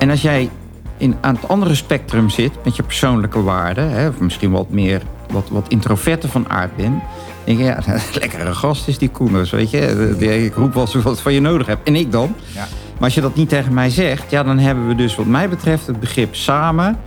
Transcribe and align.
En 0.00 0.10
als 0.10 0.22
jij 0.22 0.50
in, 0.96 1.16
aan 1.20 1.34
het 1.34 1.48
andere 1.48 1.74
spectrum 1.74 2.28
zit 2.28 2.52
met 2.64 2.76
je 2.76 2.82
persoonlijke 2.82 3.42
waarden, 3.42 3.90
hè, 3.90 4.08
of 4.08 4.18
misschien 4.18 4.50
wat 4.50 4.70
meer 4.70 5.02
wat, 5.30 5.48
wat 5.50 5.68
introverte 5.68 6.28
van 6.28 6.48
aard 6.48 6.76
bent, 6.76 7.02
denk 7.44 7.58
je, 7.58 7.64
ja, 7.64 7.78
lekkere 8.20 8.54
gast 8.54 8.88
is 8.88 8.98
die 8.98 9.08
Koeners, 9.08 9.50
weet 9.50 9.70
je. 9.70 10.44
Ik 10.44 10.54
roep 10.54 10.74
wel 10.74 10.82
eens 10.82 10.94
wat 10.94 11.20
van 11.20 11.32
je 11.32 11.40
nodig 11.40 11.66
hebt. 11.66 11.88
En 11.88 11.96
ik 11.96 12.12
dan. 12.12 12.34
Ja. 12.54 12.66
Maar 12.92 13.04
als 13.04 13.14
je 13.14 13.20
dat 13.20 13.34
niet 13.34 13.48
tegen 13.48 13.74
mij 13.74 13.90
zegt, 13.90 14.30
ja, 14.30 14.42
dan 14.42 14.58
hebben 14.58 14.88
we 14.88 14.94
dus 14.94 15.14
wat 15.14 15.26
mij 15.26 15.48
betreft 15.48 15.86
het 15.86 16.00
begrip 16.00 16.34
samen 16.34 16.98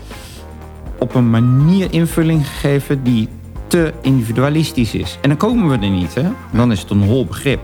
op 0.98 1.16
een 1.16 1.30
manier 1.30 1.88
invulling 1.92 2.48
gegeven 2.48 3.04
die 3.04 3.30
te 3.68 3.94
individualistisch 4.02 4.94
is. 4.94 5.18
En 5.22 5.30
dan 5.30 5.38
komen 5.38 5.70
we 5.70 5.86
er 5.86 5.92
niet, 5.92 6.14
hè? 6.14 6.30
Dan 6.52 6.72
is 6.72 6.80
het 6.80 6.90
een 6.90 7.04
hol 7.04 7.26
begrip. 7.26 7.60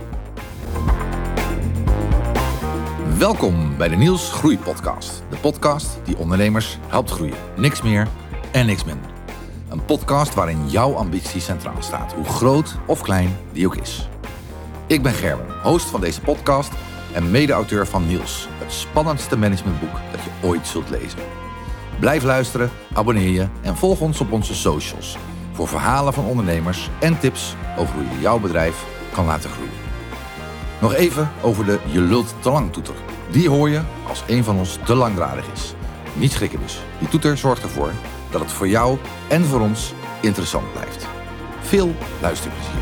Welkom 3.19 3.78
bij 3.78 3.87
de 3.87 3.96
Niels 3.96 4.32
Groei 4.32 4.59
Podcast. 4.59 5.23
De 5.29 5.36
podcast 5.36 6.00
die 6.04 6.18
ondernemers 6.18 6.78
helpt 6.87 7.11
groeien. 7.11 7.37
Niks 7.55 7.82
meer 7.82 8.07
en 8.51 8.65
niks 8.65 8.83
minder. 8.83 9.11
Een 9.69 9.86
podcast 9.86 10.33
waarin 10.33 10.69
jouw 10.69 10.93
ambitie 10.93 11.42
centraal 11.42 11.82
staat, 11.82 12.14
hoe 12.14 12.25
groot 12.25 12.75
of 12.86 13.01
klein 13.01 13.37
die 13.51 13.65
ook 13.65 13.75
is. 13.75 14.09
Ik 14.87 15.01
ben 15.01 15.14
Gerben, 15.14 15.45
host 15.61 15.86
van 15.86 16.01
deze 16.01 16.21
podcast 16.21 16.71
en 17.14 17.32
mede-auteur 17.32 17.87
van 17.87 18.07
Niels, 18.07 18.47
het 18.57 18.71
spannendste 18.71 19.37
managementboek 19.37 19.93
dat 20.11 20.23
je 20.23 20.47
ooit 20.47 20.67
zult 20.67 20.89
lezen. 20.89 21.20
Blijf 22.00 22.23
luisteren, 22.23 22.70
abonneer 22.93 23.29
je 23.29 23.47
en 23.61 23.78
volg 23.78 24.01
ons 24.01 24.20
op 24.20 24.31
onze 24.31 24.56
socials 24.56 25.17
voor 25.51 25.67
verhalen 25.67 26.14
van 26.14 26.25
ondernemers 26.25 26.89
en 27.00 27.20
tips 27.20 27.56
over 27.78 27.93
hoe 27.93 28.04
je 28.04 28.20
jouw 28.20 28.39
bedrijf 28.39 28.86
kan 29.14 29.25
laten 29.25 29.50
groeien. 29.50 29.89
Nog 30.82 30.93
even 30.93 31.32
over 31.42 31.65
de 31.65 31.79
Je 31.86 32.02
lult 32.02 32.33
te 32.39 32.50
lang 32.50 32.73
toeter. 32.73 32.95
Die 33.31 33.50
hoor 33.50 33.70
je 33.70 33.81
als 34.08 34.23
een 34.28 34.44
van 34.44 34.58
ons 34.58 34.78
te 34.86 34.95
langdradig 34.95 35.52
is. 35.53 35.73
Niet 36.14 36.31
schrikken 36.31 36.59
dus. 36.59 36.80
Die 37.00 37.08
toeter 37.08 37.38
zorgt 37.38 37.64
ervoor 37.64 37.92
dat 38.31 38.42
het 38.42 38.52
voor 38.52 38.67
jou 38.67 38.98
en 39.30 39.45
voor 39.45 39.59
ons 39.59 39.94
interessant 40.22 40.73
blijft. 40.73 41.08
Veel 41.62 41.95
luisterplezier. 42.22 42.73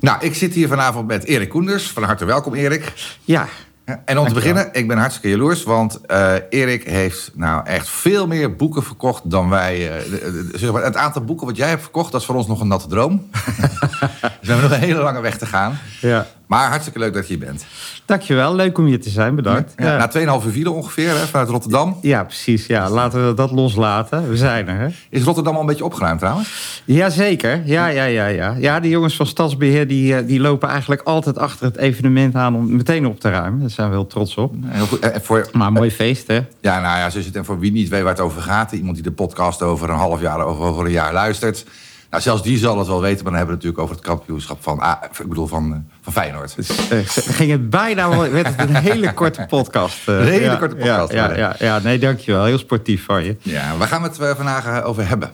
Nou, 0.00 0.24
ik 0.24 0.34
zit 0.34 0.54
hier 0.54 0.68
vanavond 0.68 1.06
met 1.06 1.24
Erik 1.24 1.48
Koenders. 1.48 1.90
Van 1.90 2.02
harte 2.02 2.24
welkom, 2.24 2.54
Erik. 2.54 2.92
Ja, 3.24 3.48
En 4.04 4.18
om 4.18 4.28
te 4.28 4.34
beginnen, 4.34 4.68
ik 4.72 4.88
ben 4.88 4.98
hartstikke 4.98 5.28
jaloers, 5.28 5.62
want 5.62 6.00
eh, 6.06 6.34
Erik 6.48 6.82
heeft 6.88 7.30
nou 7.34 7.66
echt 7.66 7.88
veel 7.88 8.26
meer 8.26 8.56
boeken 8.56 8.82
verkocht 8.82 9.30
dan 9.30 9.48
wij. 9.48 9.98
eh, 9.98 10.02
zeg 10.52 10.72
maar, 10.72 10.84
het 10.84 10.96
aantal 10.96 11.24
boeken 11.24 11.46
wat 11.46 11.56
jij 11.56 11.68
hebt 11.68 11.82
verkocht, 11.82 12.12
dat 12.12 12.20
is 12.20 12.26
voor 12.26 12.34
ons 12.36 12.46
nog 12.46 12.60
een 12.60 12.68
natte 12.68 12.88
droom. 12.88 13.28
dus 13.30 13.50
we 14.40 14.52
hebben 14.52 14.62
nog 14.62 14.70
een 14.70 14.84
hele 14.86 15.02
lange 15.02 15.20
weg 15.20 15.38
te 15.38 15.46
gaan. 15.46 15.78
ja. 16.00 16.26
Maar 16.46 16.68
hartstikke 16.68 16.98
leuk 16.98 17.14
dat 17.14 17.28
je 17.28 17.36
hier 17.36 17.46
bent. 17.46 17.64
Dankjewel, 18.04 18.54
leuk 18.54 18.78
om 18.78 18.84
hier 18.84 19.00
te 19.00 19.08
zijn, 19.10 19.34
bedankt. 19.34 19.72
Ja, 19.76 19.86
Ja, 19.86 19.96
Na 20.24 20.40
2,5 20.50 20.54
uur 20.56 20.72
ongeveer 20.72 21.08
hè, 21.08 21.26
vanuit 21.26 21.48
Rotterdam. 21.48 21.98
ja 22.02 22.24
precies. 22.24 22.66
Ja, 22.66 22.90
laten 22.90 23.26
we 23.28 23.34
dat 23.34 23.50
loslaten. 23.50 24.28
We 24.28 24.36
zijn 24.36 24.68
er, 24.68 24.78
hè? 24.78 24.86
Is 25.10 25.22
Rotterdam 25.22 25.54
al 25.54 25.60
een 25.60 25.66
beetje 25.66 25.84
opgeruimd 25.84 26.18
trouwens? 26.20 26.82
Jazeker. 26.84 27.62
Ja, 27.64 27.86
ja, 27.86 28.04
ja, 28.04 28.26
ja. 28.26 28.54
Ja, 28.58 28.80
die 28.80 28.90
jongens 28.90 29.16
van 29.16 29.26
Stadsbeheer 29.26 29.86
die, 29.88 30.16
eh, 30.16 30.26
die 30.26 30.40
lopen 30.40 30.68
eigenlijk 30.68 31.02
altijd 31.02 31.38
achter 31.38 31.66
het 31.66 31.76
evenement 31.76 32.34
aan 32.34 32.54
om 32.54 32.76
meteen 32.76 33.06
op 33.06 33.20
te 33.20 33.30
ruimen. 33.30 33.60
Daar 33.60 33.70
zijn 33.70 33.88
we 33.88 33.94
heel 33.94 34.06
trots 34.06 34.36
op. 34.36 34.54
Heel 34.66 34.86
goed. 34.86 34.98
En 35.00 35.22
voor, 35.22 35.48
Maar 35.52 35.72
mooi 35.72 35.90
feest, 35.90 36.26
hè? 36.26 36.40
ja, 36.60 36.80
nou 36.80 36.98
ja, 36.98 37.10
zo 37.10 37.18
is 37.18 37.26
het. 37.26 37.36
En 37.36 37.44
voor 37.44 37.58
wie 37.58 37.72
niet 37.72 37.88
weet 37.88 38.02
waar 38.02 38.12
het 38.12 38.20
over 38.20 38.42
gaat, 38.42 38.72
iemand 38.72 38.94
die 38.94 39.04
de 39.04 39.12
podcast 39.12 39.62
over 39.62 39.90
een 39.90 39.96
half 39.96 40.20
jaar 40.20 40.46
of 40.46 40.58
over 40.58 40.84
een 40.84 40.90
jaar 40.90 41.12
luistert. 41.12 41.64
Nou, 42.10 42.22
zelfs 42.22 42.42
die 42.42 42.58
zal 42.58 42.78
het 42.78 42.86
wel 42.86 43.00
weten, 43.00 43.22
maar 43.24 43.32
dan 43.32 43.34
hebben 43.40 43.56
we 43.58 43.66
het 43.66 43.74
natuurlijk 43.76 43.82
over 43.82 43.94
het 43.96 44.04
kampioenschap 44.04 44.62
van, 44.62 44.78
ah, 44.80 45.02
ik 45.20 45.28
bedoel 45.28 45.46
van, 45.46 45.72
eh, 45.72 45.78
van 46.00 46.12
Feyenoord. 46.12 46.56
Dus, 46.56 46.88
eh, 46.88 46.98
ging 47.34 47.50
het 47.50 47.70
bijna, 47.70 48.08
wel- 48.08 48.30
werd 48.30 48.46
het 48.56 48.68
een 48.68 48.76
hele 48.76 49.14
korte 49.14 49.46
podcast. 49.48 50.08
eh. 50.08 50.18
Een 50.20 50.26
hele 50.26 50.44
Ja, 50.44 50.56
korte 50.56 50.74
podcast 50.76 51.12
Ja, 51.12 51.30
ja, 51.30 51.36
ja, 51.36 51.56
ja, 51.58 51.78
nee, 51.78 51.98
dankjewel. 51.98 52.44
Heel 52.44 52.58
sportief 52.58 53.04
van 53.04 53.24
je. 53.24 53.36
Ja, 53.42 53.76
waar 53.76 53.88
gaan 53.88 54.02
we 54.02 54.08
het 54.08 54.18
eh, 54.18 54.34
vandaag 54.34 54.66
eh, 54.66 54.88
over 54.88 55.08
hebben? 55.08 55.32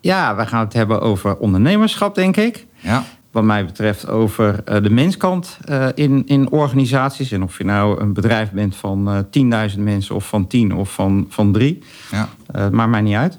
Ja, 0.00 0.36
we 0.36 0.46
gaan 0.46 0.64
het 0.64 0.72
hebben 0.72 1.00
over 1.00 1.36
ondernemerschap, 1.36 2.14
denk 2.14 2.36
ik. 2.36 2.66
Ja, 2.76 3.04
Wat 3.30 3.44
mij 3.44 3.64
betreft 3.64 4.08
over 4.08 4.60
eh, 4.64 4.82
de 4.82 4.90
menskant 4.90 5.58
eh, 5.64 5.86
in, 5.94 6.22
in 6.26 6.50
organisaties. 6.50 7.32
En 7.32 7.42
of 7.42 7.58
je 7.58 7.64
nou 7.64 8.00
een 8.00 8.12
bedrijf 8.12 8.50
bent 8.50 8.76
van 8.76 9.08
eh 9.32 9.70
10.000 9.74 9.78
mensen 9.78 10.14
of 10.14 10.28
van 10.28 10.46
10 10.46 10.74
of 10.74 10.92
van, 10.92 11.26
van 11.28 11.52
3. 11.52 11.82
ja. 12.10 12.28
Eh, 12.52 12.68
maakt 12.68 12.90
mij 12.90 13.00
niet 13.00 13.16
uit. 13.16 13.38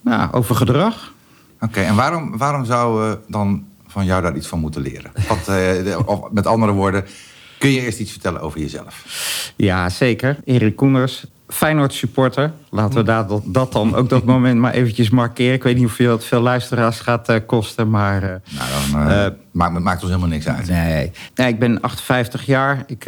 Nou, 0.00 0.32
over 0.32 0.54
gedrag. 0.54 1.12
Oké, 1.62 1.80
en 1.80 1.94
waarom, 1.94 2.36
waarom 2.36 2.64
zouden 2.64 3.10
we 3.10 3.18
dan 3.28 3.66
van 3.86 4.04
jou 4.04 4.22
daar 4.22 4.36
iets 4.36 4.46
van 4.46 4.58
moeten 4.58 4.82
leren? 4.82 5.12
Wat, 5.28 5.48
eh, 5.48 5.98
of 6.04 6.30
met 6.30 6.46
andere 6.46 6.72
woorden, 6.72 7.04
kun 7.58 7.70
je 7.70 7.80
eerst 7.80 7.98
iets 7.98 8.10
vertellen 8.10 8.40
over 8.40 8.60
jezelf? 8.60 9.04
Ja, 9.56 9.88
zeker. 9.88 10.38
Erik 10.44 10.76
Koenders, 10.76 11.24
Feyenoord 11.52 11.92
supporter. 11.92 12.52
Laten 12.70 12.98
we 12.98 13.04
daar 13.04 13.26
dat, 13.26 13.42
dat 13.44 13.72
dan 13.72 13.94
ook 13.94 14.08
dat 14.08 14.24
moment 14.24 14.58
maar 14.60 14.72
eventjes 14.72 15.10
markeren. 15.10 15.52
Ik 15.54 15.62
weet 15.62 15.74
niet 15.74 15.84
hoeveel 15.84 16.12
het 16.12 16.24
veel 16.24 16.40
luisteraars 16.40 17.00
gaat 17.00 17.28
eh, 17.28 17.36
kosten, 17.46 17.90
maar... 17.90 18.22
eh, 18.22 18.28
Nou, 18.28 18.68
dan 18.92 19.10
eh, 19.10 19.26
maakt, 19.50 19.78
maakt 19.78 20.00
ons 20.02 20.10
helemaal 20.10 20.30
niks 20.30 20.48
uit. 20.48 20.68
Nee. 20.68 21.10
nee, 21.34 21.48
ik 21.48 21.58
ben 21.58 21.80
58 21.80 22.46
jaar. 22.46 22.84
Ik, 22.86 23.06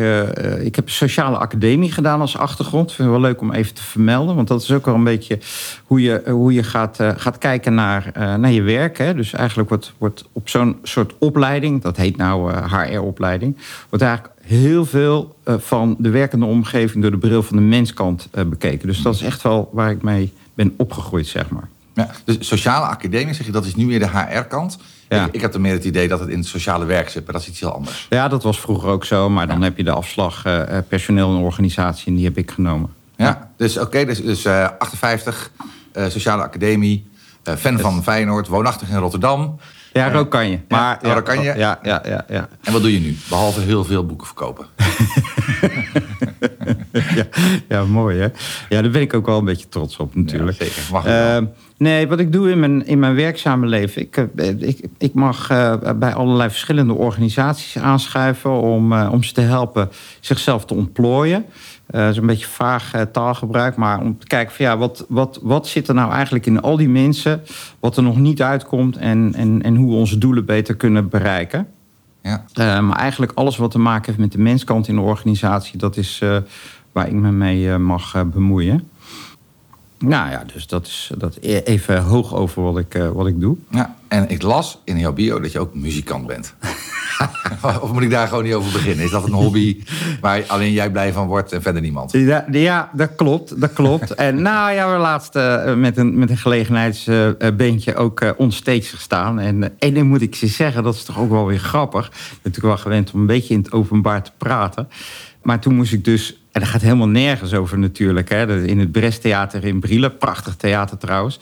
ik 0.61 0.77
heb 0.77 0.91
sociale 0.91 1.37
academie 1.37 1.93
gedaan 1.93 2.21
als 2.21 2.37
achtergrond. 2.37 2.91
Ik 2.91 2.97
vind 2.97 3.09
het 3.09 3.19
wel 3.21 3.27
leuk 3.31 3.41
om 3.41 3.53
even 3.53 3.75
te 3.75 3.83
vermelden. 3.83 4.35
Want 4.35 4.49
dat 4.49 4.63
is 4.63 4.71
ook 4.71 4.85
wel 4.87 4.95
een 4.95 5.05
beetje 5.05 5.39
hoe 5.85 6.03
je, 6.03 6.23
hoe 6.27 6.53
je 6.53 6.63
gaat, 6.63 6.99
gaat 7.17 7.39
kijken 7.39 7.75
naar, 7.75 8.11
naar 8.15 8.51
je 8.51 8.63
werk. 8.63 8.99
Hè. 8.99 9.15
Dus 9.15 9.33
eigenlijk 9.33 9.69
wordt, 9.69 9.93
wordt 9.99 10.25
op 10.33 10.49
zo'n 10.49 10.79
soort 10.83 11.15
opleiding... 11.19 11.83
dat 11.83 11.97
heet 11.97 12.17
nou 12.17 12.53
HR-opleiding... 12.53 13.57
wordt 13.89 14.05
eigenlijk 14.05 14.34
heel 14.47 14.85
veel 14.85 15.37
eh, 15.45 15.55
van 15.59 15.97
de 15.99 16.11
werkende 16.11 16.47
omgeving... 16.47 17.03
door 17.03 17.11
de 17.11 17.19
bril 17.19 17.43
van 17.43 17.57
de 17.57 17.63
menskant 17.63 18.29
eh, 18.31 18.45
bekeken. 18.45 18.89
Dus 18.89 19.03
dat 19.03 19.15
is 19.15 19.23
echt 19.23 19.43
wel 19.43 19.71
waar 19.73 19.91
ik 19.91 20.03
mee 20.03 20.33
ben 20.55 20.75
opgegroeid, 20.77 21.27
zeg 21.27 21.51
maar. 21.51 21.69
Ja, 21.95 22.11
dus 22.25 22.37
sociale 22.41 22.87
academie, 22.87 23.35
zeg 23.35 23.47
je, 23.47 23.53
dat 23.53 23.65
is 23.65 23.75
nu 23.75 23.87
meer 23.87 23.99
de 23.99 24.09
HR-kant. 24.09 24.79
Ja. 25.09 25.27
Ik, 25.27 25.35
ik 25.35 25.41
heb 25.41 25.53
dan 25.53 25.61
meer 25.61 25.73
het 25.73 25.85
idee 25.85 26.09
dat 26.09 26.21
het 26.21 26.29
in 26.29 26.39
het 26.39 26.47
sociale 26.47 26.85
werk 26.85 27.09
zit, 27.09 27.25
maar 27.25 27.33
dat 27.33 27.43
is 27.43 27.49
iets 27.49 27.61
heel 27.61 27.73
anders. 27.73 28.07
Ja, 28.11 28.29
dat 28.29 28.43
was 28.43 28.61
vroeger 28.61 28.89
ook 28.89 29.05
zo. 29.05 29.31
Maar 29.31 29.47
dan 29.47 29.63
heb 29.63 29.77
je 29.77 29.85
de 29.85 29.91
afslag 29.91 30.45
eh, 30.45 30.79
personeel 30.89 31.37
en 31.37 31.43
organisatie... 31.43 32.07
en 32.07 32.15
die 32.15 32.25
heb 32.25 32.39
ik 32.39 32.51
genomen. 32.51 32.91
Ja, 33.17 33.51
dus 33.57 33.79
oké, 33.79 34.05
dus, 34.05 34.23
dus 34.23 34.45
eh, 34.45 34.69
58, 34.79 35.51
eh, 35.93 36.09
sociale 36.09 36.43
academie, 36.43 37.07
fan 37.59 37.79
van 37.79 38.03
Feyenoord, 38.03 38.49
woonachtig 38.49 38.89
in 38.89 38.97
Rotterdam. 38.97 39.59
Ja, 39.95 40.11
rook 40.11 40.31
kan 40.31 40.51
je. 40.51 40.59
Maar, 40.69 40.99
oh, 41.03 41.15
dat 41.15 41.23
kan 41.23 41.43
je? 41.43 41.55
Ja, 41.57 41.79
ja, 41.83 42.03
ja, 42.05 42.25
ja. 42.29 42.49
En 42.63 42.73
wat 42.73 42.83
doe 42.83 42.93
je 42.93 43.01
nu? 43.01 43.17
Behalve 43.29 43.61
heel 43.61 43.85
veel 43.85 44.07
boeken 44.07 44.27
verkopen. 44.27 44.67
ja, 47.19 47.27
ja, 47.69 47.85
mooi 47.85 48.19
hè. 48.19 48.29
Ja, 48.69 48.83
daar 48.83 48.91
ben 48.91 49.03
ik 49.03 49.15
ook 49.15 49.27
wel 49.27 49.39
een 49.39 49.45
beetje 49.45 49.69
trots 49.69 49.97
op 49.97 50.15
natuurlijk. 50.15 50.59
Ja, 50.59 50.65
zeker. 50.65 50.83
Mag. 50.93 51.07
Eh, 51.07 51.39
nee, 51.77 52.09
wat 52.09 52.19
ik 52.19 52.33
doe 52.33 52.51
in 52.51 52.61
mijn, 52.61 52.87
in 52.87 52.99
mijn 52.99 53.15
werkzame 53.15 53.67
leven... 53.67 54.03
Ik, 54.03 54.17
eh, 54.17 54.49
ik, 54.61 54.87
ik 54.99 55.15
mag 55.15 55.51
eh, 55.51 55.93
bij 55.97 56.15
allerlei 56.15 56.51
verschillende 56.51 56.95
organisaties 56.95 57.79
aanschuiven... 57.79 58.51
Om, 58.51 58.93
eh, 58.93 59.09
om 59.13 59.23
ze 59.23 59.33
te 59.33 59.41
helpen 59.41 59.89
zichzelf 60.21 60.65
te 60.65 60.75
ontplooien. 60.75 61.45
Eh, 61.87 62.01
dat 62.01 62.11
is 62.11 62.17
een 62.17 62.27
beetje 62.27 62.47
vaag 62.47 62.95
eh, 62.95 63.03
taalgebruik, 63.03 63.77
maar 63.77 64.01
om 64.01 64.19
te 64.19 64.27
kijken 64.27 64.55
van 64.55 64.65
ja, 64.65 64.77
wat, 64.77 65.07
wat, 65.09 65.39
wat 65.43 65.67
zit 65.67 65.89
er 65.89 65.95
nou 65.95 66.13
eigenlijk 66.13 66.47
in 66.47 66.61
al 66.61 66.77
die 66.77 66.89
mensen, 66.89 67.43
wat 67.81 67.97
er 67.97 68.03
nog 68.03 68.19
niet 68.19 68.43
uitkomt 68.43 68.97
en, 68.97 69.35
en, 69.35 69.63
en 69.63 69.77
hoe 69.77 69.91
we 69.91 69.97
onze 69.97 70.19
doelen 70.19 70.45
beter 70.45 70.77
kunnen 70.77 71.09
bereiken. 71.09 71.69
Ja. 72.25 72.45
Uh, 72.55 72.81
maar 72.81 72.97
eigenlijk 72.97 73.33
alles 73.35 73.57
wat 73.57 73.71
te 73.71 73.79
maken 73.79 74.07
heeft 74.07 74.19
met 74.19 74.33
de 74.33 74.39
menskant 74.39 74.89
in 74.89 74.95
de 74.95 75.01
organisatie, 75.01 75.79
dat 75.79 75.97
is 75.97 76.21
uh, 76.23 76.37
waar 76.93 77.07
ik 77.07 77.13
me 77.13 77.31
mee 77.31 77.63
uh, 77.63 77.77
mag 77.77 78.25
bemoeien. 78.27 78.89
Nou 79.99 80.31
ja, 80.31 80.45
dus 80.53 80.67
dat 80.67 80.87
is 80.87 81.11
dat 81.19 81.37
even 81.41 82.03
hoog 82.03 82.35
over 82.35 82.63
wat 82.63 82.79
ik, 82.79 82.95
uh, 82.95 83.09
wat 83.09 83.27
ik 83.27 83.41
doe. 83.41 83.57
Ja, 83.71 83.97
en 84.09 84.29
ik 84.29 84.43
las 84.43 84.79
in 84.85 84.99
jouw 84.99 85.13
bio 85.13 85.41
dat 85.41 85.53
je 85.53 85.59
ook 85.59 85.75
muzikant 85.75 86.27
bent. 86.27 86.55
of 87.83 87.93
moet 87.93 88.03
ik 88.03 88.11
daar 88.11 88.29
gewoon 88.29 88.45
niet 88.45 88.55
over 88.55 88.73
beginnen? 88.73 89.05
Is 89.05 89.11
dat 89.11 89.25
een 89.25 89.33
hobby 89.33 89.83
waar 90.21 90.45
alleen 90.47 90.73
jij 90.73 90.91
blij 90.91 91.13
van 91.13 91.27
wordt 91.27 91.53
en 91.53 91.63
verder 91.63 91.83
niemand? 91.83 92.13
Ja, 92.13 92.45
ja 92.51 92.91
dat 92.93 93.15
klopt. 93.17 93.61
Dat 93.61 93.73
klopt. 93.73 94.15
en 94.29 94.43
nou 94.43 94.73
ja, 94.73 94.93
we 94.93 94.99
laatst 94.99 95.37
uh, 95.37 95.75
met, 95.75 95.97
een, 95.97 96.19
met 96.19 96.31
een 96.31 96.37
gelegenheidsbeentje 96.37 97.95
ook 97.95 98.21
uh, 98.21 98.31
onstage 98.37 98.83
gestaan. 98.97 99.41
En 99.41 99.79
één 99.79 99.95
ding 99.95 100.09
moet 100.09 100.23
ik 100.23 100.35
je 100.35 100.47
zeggen, 100.47 100.83
dat 100.83 100.95
is 100.95 101.05
toch 101.05 101.19
ook 101.19 101.31
wel 101.31 101.47
weer 101.47 101.59
grappig. 101.59 102.07
Ik 102.07 102.13
ben 102.13 102.39
natuurlijk 102.43 102.75
wel 102.75 102.85
gewend 102.85 103.13
om 103.13 103.21
een 103.21 103.27
beetje 103.27 103.55
in 103.55 103.61
het 103.61 103.73
openbaar 103.73 104.23
te 104.23 104.33
praten. 104.39 104.89
Maar 105.43 105.61
toen 105.61 105.75
moest 105.75 105.93
ik 105.93 106.05
dus 106.05 106.44
en 106.55 106.61
dat 106.61 106.69
gaat 106.69 106.81
helemaal 106.81 107.09
nergens 107.09 107.55
over 107.55 107.79
natuurlijk. 107.79 108.29
Hè. 108.29 108.67
In 108.67 108.79
het 108.79 108.93
Bresttheater 108.93 109.65
in 109.65 109.81
Brielen, 109.81 110.17
prachtig 110.17 110.57
theater 110.57 110.99
trouwens. 110.99 111.39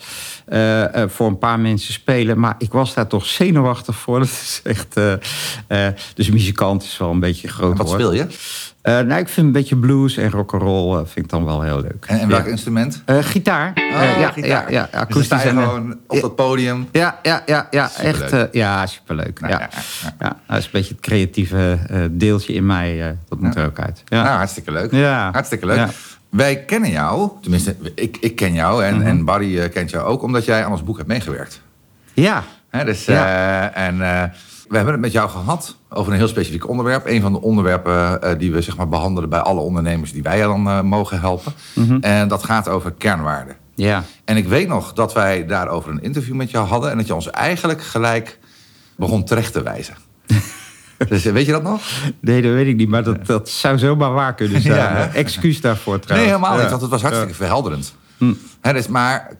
Uh, 0.49 0.79
uh, 0.79 1.03
voor 1.07 1.27
een 1.27 1.37
paar 1.37 1.59
mensen 1.59 1.93
spelen. 1.93 2.39
Maar 2.39 2.55
ik 2.57 2.71
was 2.71 2.93
daar 2.93 3.07
toch 3.07 3.25
zenuwachtig 3.25 3.95
voor. 3.95 4.19
Dat 4.19 4.27
is 4.27 4.61
echt. 4.63 4.97
Uh, 4.97 5.87
dus 6.13 6.29
muzikant 6.29 6.83
is 6.83 6.97
wel 6.97 7.09
een 7.09 7.19
beetje 7.19 7.47
groot. 7.47 7.71
En 7.71 7.77
wat 7.77 7.89
speel 7.89 8.13
je? 8.13 8.27
Uh, 8.83 8.99
nou, 8.99 9.21
ik 9.21 9.29
vind 9.29 9.47
een 9.47 9.51
beetje 9.51 9.75
blues 9.75 10.17
en 10.17 10.29
rock'n'roll 10.29 10.99
uh, 10.99 11.05
vind 11.05 11.25
ik 11.25 11.31
dan 11.31 11.45
wel 11.45 11.61
heel 11.61 11.81
leuk. 11.81 12.05
En, 12.07 12.19
en 12.19 12.27
welk 12.27 12.45
ja. 12.45 12.51
instrument? 12.51 13.03
Uh, 13.05 13.17
gitaar. 13.21 13.73
Oh, 13.75 14.19
ja, 14.19 14.31
gitaar. 14.31 14.71
Ja, 14.71 14.89
ja, 14.91 15.05
dus 15.05 15.27
gewoon 15.27 15.97
op 16.07 16.21
dat 16.21 16.35
podium. 16.35 16.87
Ja, 16.91 17.19
ja, 17.21 17.43
ja, 17.45 17.67
ja 17.71 17.91
echt. 17.97 18.35
ja, 18.51 18.85
superleuk. 18.85 19.39
Nou, 19.39 19.53
ja. 19.53 19.59
Ja, 19.59 19.69
ja. 20.19 20.37
dat 20.47 20.57
is 20.57 20.65
een 20.65 20.71
beetje 20.71 20.93
het 20.93 21.03
creatieve 21.03 21.77
deeltje 22.11 22.53
in 22.53 22.65
mij. 22.65 23.17
dat 23.29 23.39
moet 23.39 23.55
er 23.55 23.65
ook 23.65 23.79
uit. 23.79 24.03
Ja. 24.05 24.23
Nou, 24.23 24.37
hartstikke 24.37 24.71
leuk. 24.71 24.91
Ja. 24.91 25.31
Hartstikke 25.31 25.65
leuk. 25.65 25.87
Wij 26.29 26.63
kennen 26.63 26.89
jou, 26.89 27.29
tenminste, 27.41 27.75
ik, 27.95 28.17
ik 28.19 28.35
ken 28.35 28.53
jou 28.53 28.83
en, 28.83 28.93
mm 28.93 28.99
-hmm. 28.99 29.09
en 29.09 29.25
Barry 29.25 29.69
kent 29.69 29.89
jou 29.89 30.05
ook, 30.05 30.21
omdat 30.21 30.45
jij 30.45 30.65
aan 30.65 30.71
ons 30.71 30.83
boek 30.83 30.97
hebt 30.97 31.09
meegewerkt. 31.09 31.61
Ja. 32.13 32.43
Hè, 32.69 32.85
dus, 32.85 33.07
en 33.07 34.01
we 34.73 34.79
hebben 34.79 35.01
het 35.01 35.13
met 35.13 35.21
jou 35.21 35.29
gehad 35.29 35.77
over 35.89 36.11
een 36.11 36.17
heel 36.17 36.27
specifiek 36.27 36.69
onderwerp. 36.69 37.05
Een 37.05 37.21
van 37.21 37.31
de 37.31 37.41
onderwerpen 37.41 38.19
uh, 38.23 38.31
die 38.37 38.51
we 38.51 38.61
zeg 38.61 38.77
maar, 38.77 38.89
behandelen 38.89 39.29
bij 39.29 39.39
alle 39.39 39.59
ondernemers 39.59 40.11
die 40.11 40.23
wij 40.23 40.41
dan 40.41 40.67
uh, 40.67 40.81
mogen 40.81 41.19
helpen. 41.19 41.53
Mm 41.73 41.87
-hmm. 41.87 42.01
En 42.01 42.27
dat 42.27 42.43
gaat 42.43 42.69
over 42.69 42.91
kernwaarden. 42.91 43.55
Ja. 43.75 44.03
En 44.25 44.37
ik 44.37 44.47
weet 44.47 44.67
nog 44.67 44.93
dat 44.93 45.13
wij 45.13 45.45
daarover 45.45 45.91
een 45.91 46.01
interview 46.01 46.35
met 46.35 46.51
jou 46.51 46.67
hadden. 46.67 46.91
En 46.91 46.97
dat 46.97 47.07
je 47.07 47.15
ons 47.15 47.29
eigenlijk 47.29 47.83
gelijk 47.83 48.39
begon 48.95 49.23
terecht 49.23 49.53
te 49.53 49.63
wijzen. 49.63 49.95
dus 51.09 51.23
weet 51.23 51.45
je 51.45 51.51
dat 51.51 51.63
nog? 51.63 51.81
Nee, 52.19 52.41
dat 52.41 52.51
weet 52.51 52.67
ik 52.67 52.75
niet. 52.75 52.89
Maar 52.89 53.03
dat, 53.03 53.25
dat 53.25 53.49
zou 53.49 53.77
zomaar 53.77 54.13
waar 54.13 54.35
kunnen 54.35 54.61
zijn. 54.61 54.75
ja. 54.75 55.13
Excuus 55.13 55.61
daarvoor 55.61 55.99
trouwens. 55.99 56.31
Nee, 56.31 56.39
helemaal 56.39 56.61
niet. 56.61 56.69
Want 56.69 56.81
het 56.81 56.91
was 56.91 57.01
hartstikke 57.01 57.33
verhelderend. 57.33 57.95
Hm. 58.17 58.33
He, 58.61 58.73
dus, 58.73 58.87
maar 58.87 59.31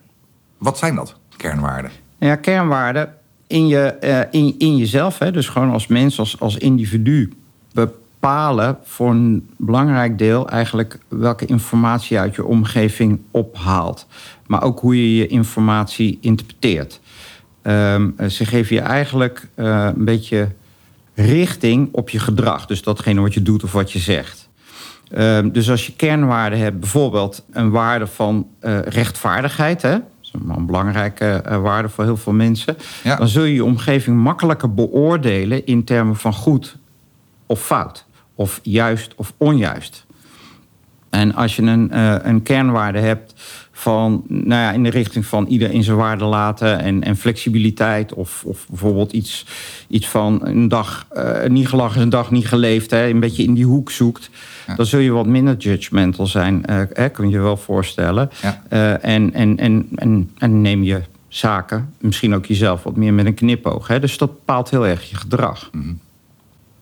wat 0.58 0.78
zijn 0.78 0.96
dat, 0.96 1.16
kernwaarden? 1.38 1.92
Ja, 2.18 2.36
kernwaarden 2.36 3.14
in, 3.54 3.68
je, 3.68 3.96
uh, 4.04 4.42
in, 4.42 4.56
in 4.58 4.78
jezelf, 4.78 5.20
hè, 5.20 5.32
dus 5.32 5.50
gewoon 5.50 5.72
als 5.72 5.88
mens, 5.88 6.20
als, 6.20 6.40
als 6.40 6.58
individu, 6.58 7.34
bepalen 7.74 8.78
voor 8.84 9.10
een 9.10 9.50
belangrijk 9.58 10.18
deel 10.18 10.50
eigenlijk 10.50 11.00
welke 11.08 11.46
informatie 11.46 12.20
uit 12.20 12.36
je 12.36 12.46
omgeving 12.46 13.20
ophaalt. 13.32 14.08
Maar 14.48 14.64
ook 14.64 14.80
hoe 14.80 14.96
je 14.96 15.16
je 15.16 15.28
informatie 15.28 16.18
interpreteert. 16.22 17.00
Um, 17.64 18.16
ze 18.30 18.46
geven 18.46 18.76
je 18.76 18.82
eigenlijk 18.82 19.48
uh, 19.56 19.90
een 19.96 20.06
beetje 20.06 20.48
richting 21.16 21.90
op 21.92 22.10
je 22.10 22.20
gedrag. 22.20 22.66
Dus 22.66 22.82
datgene 22.82 23.22
wat 23.22 23.34
je 23.34 23.42
doet 23.42 23.64
of 23.64 23.72
wat 23.72 23.92
je 23.92 24.00
zegt. 24.00 24.50
Um, 25.18 25.52
dus 25.52 25.70
als 25.70 25.86
je 25.86 25.94
kernwaarden 25.96 26.60
hebt, 26.60 26.80
bijvoorbeeld 26.80 27.44
een 27.52 27.70
waarde 27.70 28.08
van 28.08 28.48
rechtvaardigheid. 28.86 29.82
Hè? 29.82 29.98
Een 30.34 30.66
belangrijke 30.66 31.44
uh, 31.48 31.62
waarde 31.62 31.90
voor 31.90 32.04
heel 32.04 32.18
veel 32.18 32.34
mensen. 32.34 32.78
Ja. 33.04 33.16
Dan 33.16 33.28
zul 33.28 33.44
je 33.44 33.54
je 33.54 33.64
omgeving 33.64 34.18
makkelijker 34.18 34.74
beoordelen 34.74 35.66
in 35.66 35.84
termen 35.84 36.16
van 36.16 36.34
goed 36.34 36.78
of 37.46 37.66
fout. 37.66 38.06
Of 38.36 38.60
juist 38.64 39.16
of 39.16 39.34
onjuist. 39.38 40.06
En 41.14 41.36
als 41.36 41.56
je 41.56 41.62
een, 41.62 41.90
uh, 41.94 42.16
een 42.22 42.44
kernwaarde 42.44 43.00
hebt 43.00 43.34
van, 43.72 44.24
nou 44.28 44.62
ja, 44.62 44.72
in 44.72 44.84
de 44.84 44.90
richting 44.90 45.26
van 45.26 45.46
ieder 45.46 45.72
in 45.72 45.84
zijn 45.84 45.98
waarde 45.98 46.26
laten 46.26 46.80
en, 46.80 47.04
en 47.04 47.18
flexibiliteit. 47.18 48.14
Of, 48.14 48.44
of 48.46 48.66
bijvoorbeeld 48.70 49.12
iets, 49.12 49.46
iets 49.88 50.08
van 50.08 50.40
een 50.44 50.68
dag 50.68 51.08
uh, 51.14 51.46
niet 51.48 51.68
gelachen 51.68 51.96
is 51.98 52.04
een 52.04 52.10
dag 52.10 52.32
niet 52.32 52.48
geleefd. 52.48 52.92
Hè, 52.92 53.08
een 53.08 53.20
beetje 53.20 53.44
in 53.44 53.54
die 53.54 53.66
hoek 53.66 53.92
zoekt. 53.92 54.30
Ja. 54.68 54.76
Dan 54.76 54.86
zul 54.86 55.00
je 55.00 55.12
wat 55.12 55.26
minder 55.26 55.58
judgmental 55.58 56.28
zijn, 56.28 56.64
uh, 56.70 56.82
hè, 56.94 57.10
kun 57.10 57.30
je 57.30 57.36
je 57.36 57.42
wel 57.42 57.58
voorstellen. 57.58 58.30
Ja. 58.42 58.62
Uh, 58.70 59.06
en, 59.06 59.34
en, 59.34 59.58
en, 59.58 59.88
en, 59.96 60.32
en 60.38 60.62
neem 60.62 60.84
je 60.84 61.02
zaken, 61.28 61.94
misschien 62.00 62.36
ook 62.36 62.46
jezelf, 62.46 62.84
wat 62.84 62.96
meer 62.96 63.14
met 63.14 63.26
een 63.26 63.34
knipoog. 63.34 63.88
Hè? 63.88 64.00
Dus 64.00 64.18
dat 64.18 64.34
bepaalt 64.34 64.70
heel 64.70 64.88
erg 64.88 65.10
je 65.10 65.16
gedrag. 65.16 65.70
Mm 65.72 65.82
-hmm. 65.82 66.00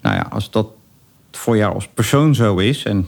Nou 0.02 0.16
ja, 0.16 0.28
als 0.30 0.52
dat 0.52 0.68
voor 1.32 1.58
jou 1.58 1.74
als 1.74 1.88
persoon 1.88 2.36
zo 2.36 2.58
is, 2.58 2.84
en 2.84 3.08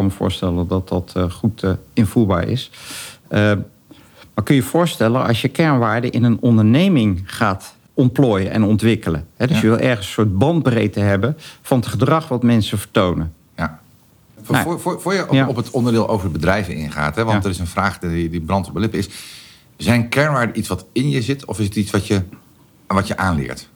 kan 0.00 0.08
me 0.08 0.16
voorstellen 0.16 0.68
dat 0.68 0.88
dat 0.88 1.12
uh, 1.16 1.30
goed 1.30 1.62
uh, 1.62 1.70
invoelbaar 1.92 2.48
is. 2.48 2.70
Uh, 3.30 3.38
maar 4.34 4.44
kun 4.44 4.54
je 4.54 4.60
je 4.60 4.66
voorstellen 4.66 5.26
als 5.26 5.40
je 5.40 5.48
kernwaarden 5.48 6.10
in 6.10 6.24
een 6.24 6.38
onderneming 6.40 7.22
gaat 7.24 7.74
ontplooien 7.94 8.50
en 8.50 8.62
ontwikkelen. 8.62 9.26
Hè? 9.36 9.46
Dus 9.46 9.56
ja. 9.56 9.62
je 9.62 9.68
wil 9.68 9.78
ergens 9.78 10.06
een 10.06 10.12
soort 10.12 10.38
bandbreedte 10.38 11.00
hebben 11.00 11.36
van 11.62 11.78
het 11.78 11.86
gedrag 11.86 12.28
wat 12.28 12.42
mensen 12.42 12.78
vertonen. 12.78 13.34
Nou, 14.46 14.64
voor, 14.64 14.80
voor, 14.80 15.00
voor 15.00 15.14
je 15.14 15.28
op, 15.28 15.32
ja. 15.32 15.48
op, 15.48 15.56
het 15.56 15.70
onderdeel 15.70 16.08
over 16.08 16.30
bedrijven 16.30 16.74
ingaat, 16.74 17.16
hè? 17.16 17.24
want 17.24 17.36
ja. 17.36 17.44
er 17.44 17.50
is 17.50 17.58
een 17.58 17.66
vraag 17.66 17.98
die, 17.98 18.28
die 18.28 18.40
brandt 18.40 18.66
op 18.66 18.72
mijn 18.72 18.84
lippen, 18.84 19.00
is... 19.00 19.08
zijn 19.76 20.08
kernwaarden 20.08 20.58
iets 20.58 20.68
wat 20.68 20.86
in 20.92 21.10
je 21.10 21.22
zit 21.22 21.44
of 21.44 21.58
is 21.58 21.64
het 21.64 21.76
iets 21.76 21.90
wat 21.90 22.06
je, 22.06 22.22
wat 22.86 23.06
je 23.06 23.16
aanleert? 23.16 23.68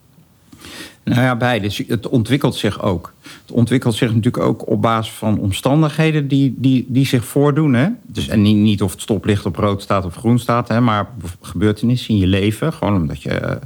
Nou 1.04 1.20
ja, 1.20 1.36
beide. 1.36 1.84
Het 1.86 2.08
ontwikkelt 2.08 2.54
zich 2.54 2.82
ook. 2.82 3.12
Het 3.22 3.52
ontwikkelt 3.52 3.94
zich 3.94 4.08
natuurlijk 4.08 4.44
ook 4.44 4.68
op 4.68 4.82
basis 4.82 5.12
van 5.12 5.38
omstandigheden 5.38 6.28
die, 6.28 6.54
die, 6.56 6.84
die 6.88 7.06
zich 7.06 7.24
voordoen. 7.24 7.74
Hè? 7.74 7.88
Dus, 8.06 8.28
en 8.28 8.42
niet, 8.42 8.56
niet 8.56 8.82
of 8.82 8.92
het 8.92 9.00
stoplicht 9.00 9.46
op 9.46 9.56
rood 9.56 9.82
staat 9.82 10.04
of 10.04 10.14
groen 10.14 10.38
staat, 10.38 10.68
hè, 10.68 10.80
maar 10.80 11.08
gebeurtenissen 11.40 12.14
in 12.14 12.20
je 12.20 12.26
leven. 12.26 12.72
Gewoon 12.72 12.94
omdat 12.94 13.22
je 13.22 13.58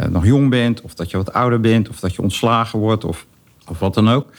uh, 0.00 0.06
nog 0.06 0.26
jong 0.26 0.50
bent, 0.50 0.80
of 0.80 0.94
dat 0.94 1.10
je 1.10 1.16
wat 1.16 1.32
ouder 1.32 1.60
bent, 1.60 1.88
of 1.88 2.00
dat 2.00 2.14
je 2.14 2.22
ontslagen 2.22 2.78
wordt, 2.78 3.04
of, 3.04 3.26
of 3.68 3.78
wat 3.78 3.94
dan 3.94 4.08
ook. 4.08 4.30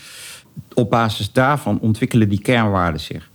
Op 0.74 0.90
basis 0.90 1.32
daarvan 1.32 1.80
ontwikkelen 1.80 2.30
die 2.30 2.42
kernwaarden 2.42 3.02
zich. 3.02 3.30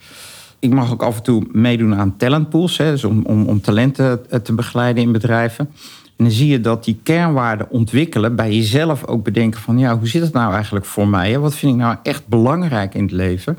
Ik 0.58 0.70
mag 0.70 0.92
ook 0.92 1.02
af 1.02 1.16
en 1.16 1.22
toe 1.22 1.46
meedoen 1.52 1.94
aan 1.94 2.16
talentpools, 2.16 2.76
hè, 2.76 2.90
dus 2.90 3.04
om, 3.04 3.24
om, 3.24 3.46
om 3.46 3.60
talenten 3.60 4.42
te 4.42 4.52
begeleiden 4.52 5.02
in 5.02 5.12
bedrijven. 5.12 5.70
En 6.22 6.28
dan 6.28 6.36
zie 6.36 6.48
je 6.48 6.60
dat 6.60 6.84
die 6.84 7.00
kernwaarden 7.02 7.70
ontwikkelen, 7.70 8.36
bij 8.36 8.54
jezelf 8.54 9.04
ook 9.04 9.24
bedenken 9.24 9.60
van 9.60 9.78
ja, 9.78 9.98
hoe 9.98 10.08
zit 10.08 10.22
het 10.22 10.32
nou 10.32 10.54
eigenlijk 10.54 10.84
voor 10.84 11.08
mij? 11.08 11.38
Wat 11.38 11.54
vind 11.54 11.72
ik 11.72 11.78
nou 11.78 11.96
echt 12.02 12.26
belangrijk 12.26 12.94
in 12.94 13.02
het 13.02 13.12
leven? 13.12 13.58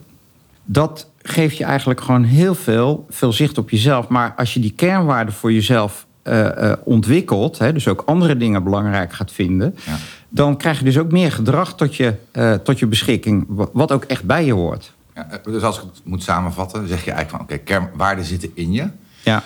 Dat 0.65 1.09
geeft 1.21 1.57
je 1.57 1.63
eigenlijk 1.63 2.01
gewoon 2.01 2.23
heel 2.23 2.55
veel, 2.55 3.05
veel 3.09 3.31
zicht 3.31 3.57
op 3.57 3.69
jezelf. 3.69 4.07
Maar 4.07 4.33
als 4.37 4.53
je 4.53 4.59
die 4.59 4.71
kernwaarden 4.71 5.33
voor 5.33 5.53
jezelf 5.53 6.05
uh, 6.23 6.39
uh, 6.39 6.73
ontwikkelt, 6.83 7.57
hè, 7.57 7.73
dus 7.73 7.87
ook 7.87 8.03
andere 8.05 8.37
dingen 8.37 8.63
belangrijk 8.63 9.13
gaat 9.13 9.31
vinden, 9.31 9.75
ja. 9.85 9.95
dan 10.29 10.57
krijg 10.57 10.77
je 10.79 10.85
dus 10.85 10.97
ook 10.97 11.11
meer 11.11 11.31
gedrag 11.31 11.75
tot 11.75 11.95
je, 11.95 12.13
uh, 12.33 12.53
tot 12.53 12.79
je 12.79 12.87
beschikking, 12.87 13.45
wat 13.73 13.91
ook 13.91 14.03
echt 14.03 14.23
bij 14.23 14.45
je 14.45 14.53
hoort. 14.53 14.93
Ja, 15.15 15.27
dus 15.43 15.63
als 15.63 15.77
ik 15.77 15.83
het 15.83 16.01
moet 16.03 16.23
samenvatten, 16.23 16.87
zeg 16.87 17.05
je 17.05 17.11
eigenlijk 17.11 17.29
van 17.29 17.39
oké, 17.39 17.53
okay, 17.53 17.79
kernwaarden 17.79 18.25
zitten 18.25 18.51
in 18.53 18.71
je. 18.71 18.87
Ja. 19.23 19.43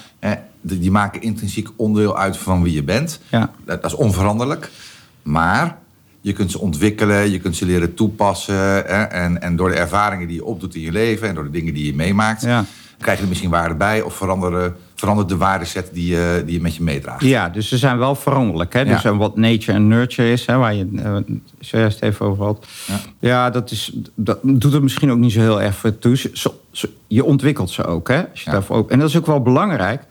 Eh, 0.69 0.79
die 0.79 0.91
maken 0.91 1.21
intrinsiek 1.21 1.69
onderdeel 1.75 2.17
uit 2.17 2.37
van 2.37 2.63
wie 2.63 2.73
je 2.73 2.83
bent. 2.83 3.19
Ja. 3.29 3.51
Dat 3.65 3.85
is 3.85 3.93
onveranderlijk. 3.93 4.71
Maar 5.23 5.77
je 6.21 6.33
kunt 6.33 6.51
ze 6.51 6.59
ontwikkelen, 6.59 7.31
je 7.31 7.39
kunt 7.39 7.55
ze 7.55 7.65
leren 7.65 7.93
toepassen. 7.93 8.55
Hè, 8.55 9.03
en, 9.03 9.41
en 9.41 9.55
door 9.55 9.69
de 9.69 9.75
ervaringen 9.75 10.27
die 10.27 10.35
je 10.35 10.45
opdoet 10.45 10.75
in 10.75 10.81
je 10.81 10.91
leven 10.91 11.27
en 11.27 11.35
door 11.35 11.43
de 11.43 11.49
dingen 11.49 11.73
die 11.73 11.85
je 11.85 11.95
meemaakt, 11.95 12.41
ja. 12.41 12.65
krijg 12.99 13.17
je 13.17 13.23
er 13.23 13.29
misschien 13.29 13.49
waarde 13.49 13.75
bij 13.75 14.01
of 14.01 14.15
veranderen, 14.15 14.75
verandert 14.95 15.29
de 15.29 15.37
waardeset 15.37 15.89
die 15.93 16.07
je, 16.07 16.43
die 16.45 16.53
je 16.53 16.61
met 16.61 16.75
je 16.75 16.83
meedraagt. 16.83 17.23
Ja, 17.23 17.49
dus 17.49 17.67
ze 17.67 17.77
zijn 17.77 17.97
wel 17.97 18.15
veranderlijk. 18.15 18.73
Hè? 18.73 18.85
Dus 18.85 19.03
wat 19.03 19.35
nature 19.35 19.71
en 19.71 19.87
nurture 19.87 20.31
is, 20.31 20.45
hè, 20.45 20.57
waar 20.57 20.73
je 20.73 20.89
uh, 20.91 21.17
zojuist 21.59 22.01
even 22.01 22.25
over 22.25 22.43
had. 22.43 22.65
Ja, 22.87 22.99
ja 23.19 23.49
dat, 23.49 23.71
is, 23.71 23.91
dat 24.15 24.39
doet 24.41 24.73
er 24.73 24.83
misschien 24.83 25.11
ook 25.11 25.17
niet 25.17 25.31
zo 25.31 25.39
heel 25.39 25.61
erg 25.61 25.75
voor 25.75 25.97
toe. 25.97 26.17
Je 27.07 27.23
ontwikkelt 27.23 27.69
ze 27.69 27.85
ook. 27.85 28.07
Hè, 28.07 28.29
als 28.29 28.43
je 28.43 28.51
daarvoor 28.51 28.75
ook. 28.75 28.91
En 28.91 28.99
dat 28.99 29.09
is 29.09 29.17
ook 29.17 29.25
wel 29.25 29.41
belangrijk. 29.41 30.03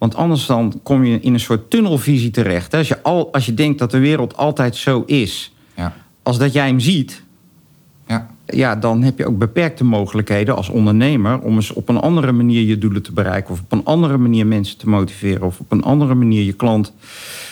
Want 0.00 0.14
anders 0.14 0.46
dan 0.46 0.80
kom 0.82 1.04
je 1.04 1.20
in 1.20 1.34
een 1.34 1.40
soort 1.40 1.70
tunnelvisie 1.70 2.30
terecht. 2.30 2.74
Als, 2.74 2.88
je 2.88 3.02
al, 3.02 3.32
als 3.32 3.46
je 3.46 3.54
denkt 3.54 3.78
dat 3.78 3.90
de 3.90 3.98
wereld 3.98 4.36
altijd 4.36 4.76
zo 4.76 5.02
is, 5.06 5.54
ja. 5.74 5.94
als 6.22 6.38
dat 6.38 6.52
jij 6.52 6.66
hem 6.66 6.80
ziet, 6.80 7.22
ja. 8.06 8.30
ja, 8.46 8.76
dan 8.76 9.02
heb 9.02 9.18
je 9.18 9.26
ook 9.26 9.38
beperkte 9.38 9.84
mogelijkheden 9.84 10.56
als 10.56 10.68
ondernemer 10.68 11.40
om 11.40 11.54
eens 11.54 11.72
op 11.72 11.88
een 11.88 12.00
andere 12.00 12.32
manier 12.32 12.62
je 12.62 12.78
doelen 12.78 13.02
te 13.02 13.12
bereiken. 13.12 13.52
Of 13.52 13.60
op 13.60 13.72
een 13.72 13.84
andere 13.84 14.16
manier 14.16 14.46
mensen 14.46 14.78
te 14.78 14.88
motiveren. 14.88 15.42
Of 15.46 15.60
op 15.60 15.72
een 15.72 15.82
andere 15.82 16.14
manier 16.14 16.44
je 16.44 16.52
klant 16.52 16.92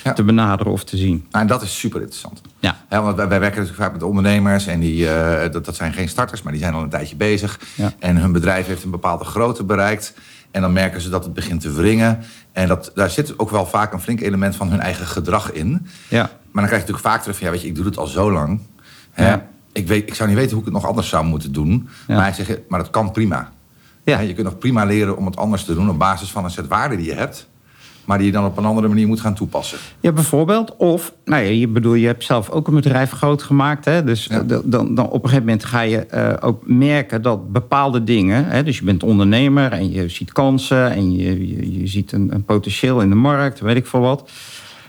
ja. 0.05 0.13
te 0.13 0.23
benaderen 0.23 0.73
of 0.73 0.85
te 0.85 0.97
zien. 0.97 1.27
Nou, 1.31 1.43
en 1.43 1.47
dat 1.47 1.63
is 1.63 1.79
super 1.79 2.01
interessant. 2.01 2.41
Ja. 2.59 2.77
want 2.89 3.17
wij, 3.17 3.29
wij 3.29 3.41
werken 3.41 3.59
natuurlijk 3.59 3.85
vaak 3.85 3.93
met 3.93 4.03
ondernemers. 4.03 4.67
En 4.67 4.81
die, 4.81 5.05
uh, 5.05 5.41
dat, 5.53 5.65
dat 5.65 5.77
zijn 5.77 5.93
geen 5.93 6.09
starters, 6.09 6.43
maar 6.43 6.53
die 6.53 6.63
zijn 6.63 6.75
al 6.75 6.83
een 6.83 6.89
tijdje 6.89 7.17
bezig. 7.17 7.61
En 7.99 8.17
hun 8.17 8.33
bedrijf 8.33 8.67
heeft 8.67 8.85
een 8.85 8.91
bepaalde 8.91 9.25
grootte 9.25 9.65
bereikt. 9.65 10.15
En 10.51 10.61
dan 10.61 10.73
merken 10.73 11.01
ze 11.01 11.09
dat 11.09 11.25
het 11.25 11.35
begint 11.35 11.61
te 11.61 11.73
wringen. 11.73 12.19
En 12.53 12.69
dat, 12.69 12.91
daar 12.95 13.11
zit 13.11 13.39
ook 13.39 13.51
wel 13.51 13.67
vaak 13.67 13.93
een 13.93 14.01
flink 14.01 14.21
element 14.21 14.57
van 14.57 14.71
hun 14.71 14.81
eigen 14.81 15.07
gedrag 15.07 15.53
in. 15.53 15.87
Ja. 16.09 16.23
Maar 16.23 16.31
dan 16.53 16.67
krijg 16.67 16.71
je 16.71 16.93
natuurlijk 16.93 17.07
vaak 17.07 17.21
terug 17.21 17.37
van... 17.37 17.47
ja, 17.47 17.53
weet 17.53 17.63
je, 17.63 17.69
ik 17.69 17.75
doe 17.75 17.85
het 17.85 17.97
al 17.97 18.07
zo 18.07 18.33
lang. 18.33 18.61
Hè? 19.11 19.29
Ja. 19.29 19.47
Ik, 19.73 19.87
weet, 19.87 20.09
ik 20.09 20.15
zou 20.15 20.29
niet 20.29 20.39
weten 20.39 20.53
hoe 20.53 20.61
ik 20.61 20.73
het 20.73 20.75
nog 20.75 20.87
anders 20.87 21.09
zou 21.09 21.25
moeten 21.25 21.53
doen. 21.53 21.89
Ja. 22.07 22.15
Maar, 22.15 22.25
hij 22.25 22.33
zegt, 22.33 22.59
maar 22.69 22.79
dat 22.79 22.91
kan 22.91 23.13
prima. 23.13 23.53
Ja. 24.05 24.19
Je 24.19 24.35
kunt 24.35 24.47
nog 24.47 24.59
prima 24.59 24.85
leren 24.85 25.17
om 25.17 25.27
het 25.27 25.37
anders 25.37 25.65
te 25.65 25.75
doen... 25.75 25.91
op 25.91 25.99
basis 25.99 26.31
van 26.31 26.45
een 26.45 26.51
set 26.51 26.67
waarden 26.67 26.99
die 26.99 27.07
je 27.07 27.15
hebt... 27.15 27.48
maar 28.09 28.19
die 28.19 28.27
je 28.27 28.33
dan 28.33 28.45
op 28.45 28.57
een 28.57 28.65
andere 28.65 28.89
manier 28.89 29.07
moet 29.07 29.21
gaan 29.21 29.35
toepassen. 29.35 29.79
Ja, 30.01 30.13
bijvoorbeeld. 30.13 30.77
Of, 30.77 31.13
nou 31.25 31.43
ja, 31.43 31.51
je 31.51 31.69
bedoel, 31.69 31.95
je 31.95 32.07
hebt 32.07 32.25
zelf 32.25 32.51
ook 32.51 32.69
een 32.69 32.75
bedrijf 32.75 33.11
groot 33.11 33.43
gemaakt. 33.43 33.85
Hè? 33.85 34.05
Dus 34.05 34.25
Ja. 34.25 34.43
dan, 34.43 34.63
dan, 34.65 34.95
dan 34.95 35.07
op 35.07 35.23
een 35.23 35.29
gegeven 35.29 35.45
moment 35.45 35.65
ga 35.65 35.81
je 35.81 36.07
eh, 36.07 36.49
ook 36.49 36.63
merken 36.67 37.23
dat 37.23 37.53
bepaalde 37.53 38.05
dingen. 38.05 38.45
Hè, 38.47 38.63
dus 38.63 38.79
je 38.79 38.85
bent 38.85 39.03
ondernemer 39.03 39.73
en 39.73 39.93
je 39.93 40.09
ziet 40.09 40.33
kansen 40.33 40.91
en 40.91 41.13
je, 41.13 41.49
je, 41.49 41.81
je 41.81 41.87
ziet 41.87 42.13
een, 42.13 42.35
een 42.35 42.45
potentieel 42.45 43.01
in 43.01 43.09
de 43.09 43.15
markt, 43.15 43.61
weet 43.61 43.77
ik 43.77 43.87
veel 43.87 44.01
wat. 44.01 44.31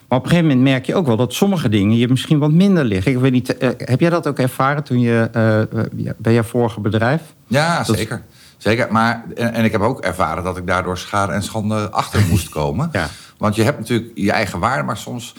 Maar 0.07 0.17
op 0.17 0.23
een 0.23 0.29
gegeven 0.29 0.51
moment 0.51 0.69
merk 0.69 0.85
je 0.85 0.95
ook 0.95 1.07
wel 1.07 1.17
dat 1.17 1.33
sommige 1.33 1.69
dingen 1.69 1.97
je 1.97 2.07
misschien 2.07 2.39
wat 2.39 2.51
minder 2.51 2.83
liggen. 2.85 3.11
Ik 3.11 3.17
weet 3.17 3.31
niet, 3.31 3.57
eh, 3.57 3.69
heb 3.77 3.99
jij 3.99 4.09
dat 4.09 4.27
ook 4.27 4.39
ervaren 4.39 4.83
toen 4.83 4.99
je 4.99 5.29
uh, 5.35 6.11
bij 6.17 6.33
je 6.33 6.43
vorige 6.43 6.79
bedrijf? 6.79 7.21
Ja, 7.47 7.83
zeker. 7.83 8.23
Zeker. 8.59 8.91
Maar, 8.91 9.23
en, 9.35 9.53
en, 9.53 9.63
ik 9.63 9.71
heb 9.71 9.81
ook 9.81 10.01
ervaren 10.01 10.43
dat 10.43 10.57
ik 10.57 10.67
daardoor 10.67 10.97
schade 10.97 11.33
en 11.33 11.43
schande 11.43 11.89
achter 11.89 12.25
moest 12.29 12.49
komen. 12.59 12.89
ja. 12.91 13.07
Want 13.37 13.55
je 13.55 13.63
hebt 13.63 13.79
natuurlijk 13.79 14.11
je 14.15 14.31
eigen 14.31 14.59
waarde, 14.59 14.83
maar 14.83 14.97
soms. 14.97 15.35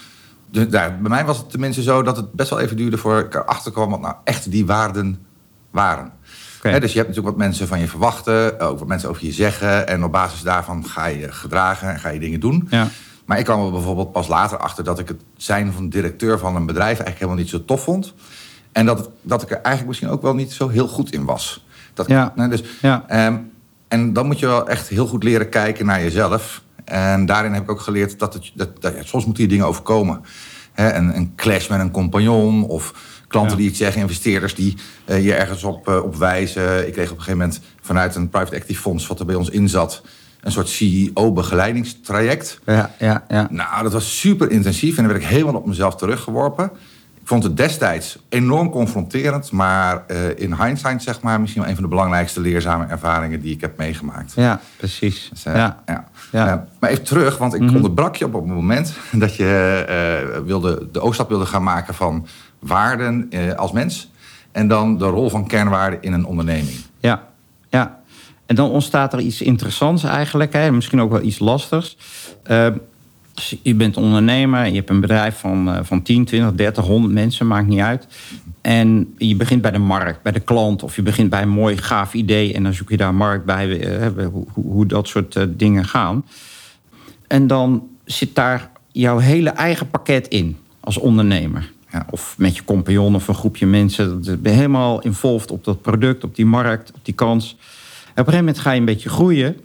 De, 0.50 0.66
bij 0.66 0.96
mij 1.00 1.24
was 1.24 1.38
het 1.38 1.50
tenminste 1.50 1.82
zo 1.82 2.02
dat 2.02 2.16
het 2.16 2.32
best 2.32 2.50
wel 2.50 2.60
even 2.60 2.76
duurde 2.76 2.98
voor 2.98 3.18
ik 3.18 3.34
erachter 3.34 3.72
kwam 3.72 3.90
wat 3.90 4.00
nou 4.00 4.14
echt 4.24 4.50
die 4.50 4.66
waarden 4.66 5.26
waren. 5.70 6.12
Okay. 6.58 6.80
dus 6.80 6.92
je 6.92 6.98
hebt 6.98 7.08
natuurlijk 7.08 7.36
wat 7.36 7.46
mensen 7.46 7.68
van 7.68 7.80
je 7.80 7.88
verwachten, 7.88 8.60
ook 8.60 8.78
wat 8.78 8.88
mensen 8.88 9.08
over 9.08 9.24
je 9.24 9.32
zeggen. 9.32 9.88
En 9.88 10.04
op 10.04 10.12
basis 10.12 10.40
daarvan 10.40 10.86
ga 10.86 11.06
je 11.06 11.32
gedragen 11.32 11.88
en 11.88 11.98
ga 11.98 12.08
je 12.08 12.20
dingen 12.20 12.40
doen. 12.40 12.66
Ja. 12.70 12.88
Maar 13.24 13.38
ik 13.38 13.44
kwam 13.44 13.64
er 13.64 13.72
bijvoorbeeld 13.72 14.12
pas 14.12 14.28
later 14.28 14.58
achter 14.58 14.84
dat 14.84 14.98
ik 14.98 15.08
het 15.08 15.20
zijn 15.36 15.72
van 15.72 15.88
directeur 15.88 16.38
van 16.38 16.56
een 16.56 16.66
bedrijf 16.66 16.86
eigenlijk 16.86 17.18
helemaal 17.18 17.40
niet 17.40 17.48
zo 17.48 17.64
tof 17.64 17.82
vond. 17.82 18.14
En 18.72 18.86
dat, 18.86 19.10
dat 19.22 19.42
ik 19.42 19.50
er 19.50 19.56
eigenlijk 19.56 19.86
misschien 19.86 20.08
ook 20.08 20.22
wel 20.22 20.34
niet 20.34 20.52
zo 20.52 20.68
heel 20.68 20.88
goed 20.88 21.12
in 21.12 21.24
was. 21.24 21.64
Dat, 21.94 22.08
ja. 22.08 22.32
dus, 22.48 22.62
ja. 22.80 23.04
Ehm, 23.08 23.36
en 23.88 24.12
dan 24.12 24.26
moet 24.26 24.38
je 24.38 24.46
wel 24.46 24.68
echt 24.68 24.88
heel 24.88 25.06
goed 25.06 25.22
leren 25.22 25.48
kijken 25.48 25.86
naar 25.86 26.02
jezelf. 26.02 26.62
En 26.84 27.26
daarin 27.26 27.52
heb 27.52 27.62
ik 27.62 27.70
ook 27.70 27.80
geleerd 27.80 28.18
dat, 28.18 28.34
het, 28.34 28.50
dat, 28.54 28.82
dat 28.82 28.94
soms 29.04 29.24
moeten 29.24 29.42
je 29.42 29.48
dingen 29.48 29.66
overkomen. 29.66 30.20
He, 30.72 30.94
een, 30.94 31.16
een, 31.16 31.32
clash 31.36 31.68
met 31.68 31.80
een 31.80 31.90
compagnon 31.90 32.64
of 32.64 32.94
klanten 33.28 33.56
die 33.56 33.68
iets 33.68 33.78
zeggen, 33.78 34.00
investeerders 34.00 34.54
die 34.54 34.76
uh, 35.06 35.24
je 35.24 35.34
ergens 35.34 35.64
op, 35.64 35.88
uh, 35.88 36.02
op 36.02 36.16
wijzen. 36.16 36.86
Ik 36.86 36.92
kreeg 36.92 37.10
op 37.10 37.16
een 37.16 37.22
gegeven 37.22 37.38
moment 37.38 37.60
vanuit 37.80 38.14
een 38.14 38.28
private 38.28 38.54
equity 38.54 38.80
fonds 38.80 39.06
wat 39.06 39.20
er 39.20 39.26
bij 39.26 39.34
ons 39.34 39.50
in 39.50 39.68
zat 39.68 40.02
een 40.40 40.52
soort 40.52 40.68
CEO-begeleidingstraject. 40.68 42.60
Ja, 42.66 42.94
ja, 42.98 43.24
ja. 43.28 43.48
Nou, 43.50 43.82
dat 43.82 43.92
was 43.92 44.18
super 44.18 44.50
intensief 44.50 44.96
en 44.96 45.02
dan 45.04 45.12
werd 45.12 45.24
ik 45.24 45.28
helemaal 45.28 45.54
op 45.54 45.66
mezelf 45.66 45.96
teruggeworpen. 45.96 46.70
Ik 47.30 47.36
vond 47.36 47.48
het 47.48 47.56
destijds 47.56 48.18
enorm 48.28 48.70
confronterend, 48.70 49.52
maar 49.52 50.04
uh, 50.08 50.38
in 50.38 50.54
hindsight 50.54 51.02
zeg 51.02 51.20
maar 51.20 51.40
misschien 51.40 51.60
wel 51.60 51.70
een 51.70 51.76
van 51.76 51.84
de 51.84 51.90
belangrijkste 51.90 52.40
leerzame 52.40 52.86
ervaringen 52.86 53.40
die 53.40 53.54
ik 53.54 53.60
heb 53.60 53.76
meegemaakt. 53.76 54.32
Ja, 54.36 54.60
precies. 54.76 55.28
Dus, 55.32 55.46
uh, 55.46 55.54
ja. 55.54 55.82
ja. 55.86 56.04
ja. 56.32 56.46
Uh, 56.46 56.60
maar 56.80 56.90
even 56.90 57.04
terug, 57.04 57.38
want 57.38 57.54
ik 57.54 57.60
mm 57.60 57.66
-hmm. 57.66 57.76
onderbrak 57.76 58.16
je 58.16 58.24
op 58.24 58.32
het 58.32 58.46
moment 58.46 58.94
dat 59.12 59.36
je 59.36 60.42
wilde, 60.44 60.88
de 60.92 61.00
overstap 61.00 61.28
wilde 61.28 61.46
gaan 61.46 61.62
maken 61.62 61.94
van 61.94 62.26
waarden 62.58 63.28
als 63.56 63.72
mens 63.72 64.10
en 64.52 64.68
dan 64.68 64.98
de 64.98 65.06
rol 65.06 65.30
van 65.30 65.46
kernwaarden 65.46 66.02
in 66.02 66.12
een 66.12 66.24
onderneming. 66.24 66.76
Ja, 66.98 67.22
ja. 67.68 68.00
En 68.46 68.54
dan 68.54 68.70
ontstaat 68.70 69.12
er 69.12 69.20
iets 69.20 69.42
interessants 69.42 70.04
eigenlijk, 70.04 70.52
hè? 70.52 70.70
misschien 70.70 71.00
ook 71.00 71.10
wel 71.10 71.22
iets 71.22 71.38
lastigs. 71.38 71.96
Uh, 73.52 73.58
je 73.62 73.74
bent 73.74 73.96
ondernemer, 73.96 74.66
je 74.66 74.74
hebt 74.74 74.90
een 74.90 75.00
bedrijf 75.00 75.38
van, 75.38 75.68
uh, 75.68 75.78
van 75.82 76.02
10, 76.02 76.24
20, 76.24 76.54
30, 76.54 76.84
100 76.84 77.12
mensen, 77.14 77.46
maakt 77.46 77.66
niet 77.66 77.80
uit. 77.80 78.06
En 78.60 79.14
je 79.18 79.36
begint 79.36 79.62
bij 79.62 79.70
de 79.70 79.78
markt, 79.78 80.22
bij 80.22 80.32
de 80.32 80.40
klant, 80.40 80.82
of 80.82 80.96
je 80.96 81.02
begint 81.02 81.30
bij 81.30 81.42
een 81.42 81.48
mooi 81.48 81.76
gaaf 81.76 82.14
idee 82.14 82.54
en 82.54 82.62
dan 82.62 82.74
zoek 82.74 82.90
je 82.90 82.96
daar 82.96 83.14
markt 83.14 83.44
bij, 83.44 83.68
uh, 83.68 84.26
hoe, 84.26 84.46
hoe, 84.52 84.86
dat 84.86 85.08
soort 85.08 85.46
dingen 85.48 85.84
gaan. 85.84 86.24
En 87.26 87.46
dan 87.46 87.88
zit 88.04 88.34
daar 88.34 88.70
jouw 88.92 89.18
hele 89.18 89.50
eigen 89.50 89.88
pakket 89.88 90.28
in 90.28 90.56
als 90.80 90.98
ondernemer. 90.98 91.72
Ja. 91.92 92.06
Of 92.10 92.34
met 92.38 92.56
je 92.56 92.64
compagnon 92.64 93.14
of 93.14 93.28
een 93.28 93.34
groepje 93.34 93.66
mensen. 93.66 94.24
Dat 94.24 94.38
helemaal 94.42 95.00
involved 95.00 95.50
op 95.50 95.64
dat 95.64 95.82
product, 95.82 96.24
op 96.24 96.34
die 96.34 96.46
markt, 96.46 96.92
op 96.94 97.04
die 97.04 97.14
kans. 97.14 97.52
Op 97.52 97.58
een 98.16 98.24
gegeven 98.24 98.38
moment 98.38 98.58
ga 98.58 98.72
je 98.72 98.78
een 98.78 98.84
beetje 98.84 99.08
groeien. 99.08 99.56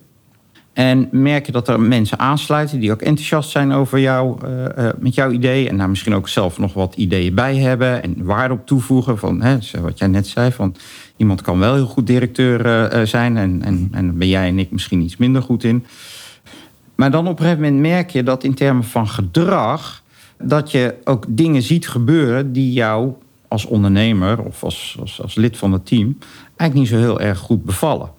En 0.75 1.07
merk 1.11 1.45
je 1.45 1.51
dat 1.51 1.67
er 1.67 1.79
mensen 1.79 2.19
aansluiten 2.19 2.79
die 2.79 2.91
ook 2.91 3.01
enthousiast 3.01 3.49
zijn 3.49 3.71
over 3.71 3.99
jou, 3.99 4.37
uh, 4.45 4.65
uh, 4.77 4.89
met 4.97 5.15
jouw 5.15 5.31
idee. 5.31 5.69
En 5.69 5.77
daar 5.77 5.89
misschien 5.89 6.15
ook 6.15 6.27
zelf 6.27 6.57
nog 6.57 6.73
wat 6.73 6.95
ideeën 6.95 7.35
bij 7.35 7.55
hebben. 7.55 8.03
En 8.03 8.23
waarde 8.23 8.53
op 8.53 8.65
toevoegen. 8.65 9.17
Van, 9.17 9.41
hè, 9.41 9.57
wat 9.81 9.97
jij 9.97 10.07
net 10.07 10.27
zei, 10.27 10.51
van 10.51 10.75
iemand 11.17 11.41
kan 11.41 11.59
wel 11.59 11.73
heel 11.73 11.85
goed 11.85 12.07
directeur 12.07 12.93
uh, 12.95 13.05
zijn. 13.05 13.37
En, 13.37 13.61
en, 13.63 13.89
en 13.91 14.17
ben 14.17 14.27
jij 14.27 14.47
en 14.47 14.59
ik 14.59 14.71
misschien 14.71 15.01
iets 15.01 15.17
minder 15.17 15.41
goed 15.41 15.63
in. 15.63 15.85
Maar 16.95 17.11
dan 17.11 17.27
op 17.27 17.39
een 17.39 17.45
gegeven 17.45 17.63
moment 17.63 17.81
merk 17.81 18.09
je 18.09 18.23
dat 18.23 18.43
in 18.43 18.53
termen 18.53 18.83
van 18.83 19.07
gedrag. 19.07 20.03
dat 20.37 20.71
je 20.71 20.95
ook 21.03 21.25
dingen 21.27 21.61
ziet 21.61 21.87
gebeuren 21.87 22.53
die 22.53 22.73
jou 22.73 23.13
als 23.47 23.65
ondernemer 23.65 24.41
of 24.41 24.63
als, 24.63 24.97
als, 24.99 25.21
als 25.21 25.35
lid 25.35 25.57
van 25.57 25.71
het 25.71 25.85
team. 25.85 26.17
eigenlijk 26.55 26.73
niet 26.73 26.87
zo 26.87 27.05
heel 27.05 27.19
erg 27.19 27.37
goed 27.37 27.63
bevallen. 27.63 28.09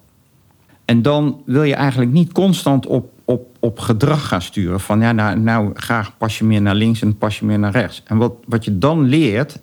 En 0.87 1.03
dan 1.03 1.43
wil 1.45 1.63
je 1.63 1.75
eigenlijk 1.75 2.11
niet 2.11 2.33
constant 2.33 2.87
op, 2.87 3.11
op, 3.25 3.57
op 3.61 3.79
gedrag 3.79 4.29
gaan 4.29 4.43
sturen. 4.43 4.81
Van 4.81 5.01
ja, 5.01 5.13
nou, 5.13 5.39
nou 5.39 5.71
graag 5.75 6.17
pas 6.17 6.39
je 6.39 6.45
meer 6.45 6.63
naar 6.63 6.75
links 6.75 7.03
en 7.03 7.19
pas 7.19 7.39
je 7.39 7.45
meer 7.45 7.59
naar 7.59 7.73
rechts. 7.73 8.03
En 8.05 8.17
wat, 8.17 8.33
wat 8.45 8.65
je 8.65 8.79
dan 8.79 9.03
leert, 9.03 9.59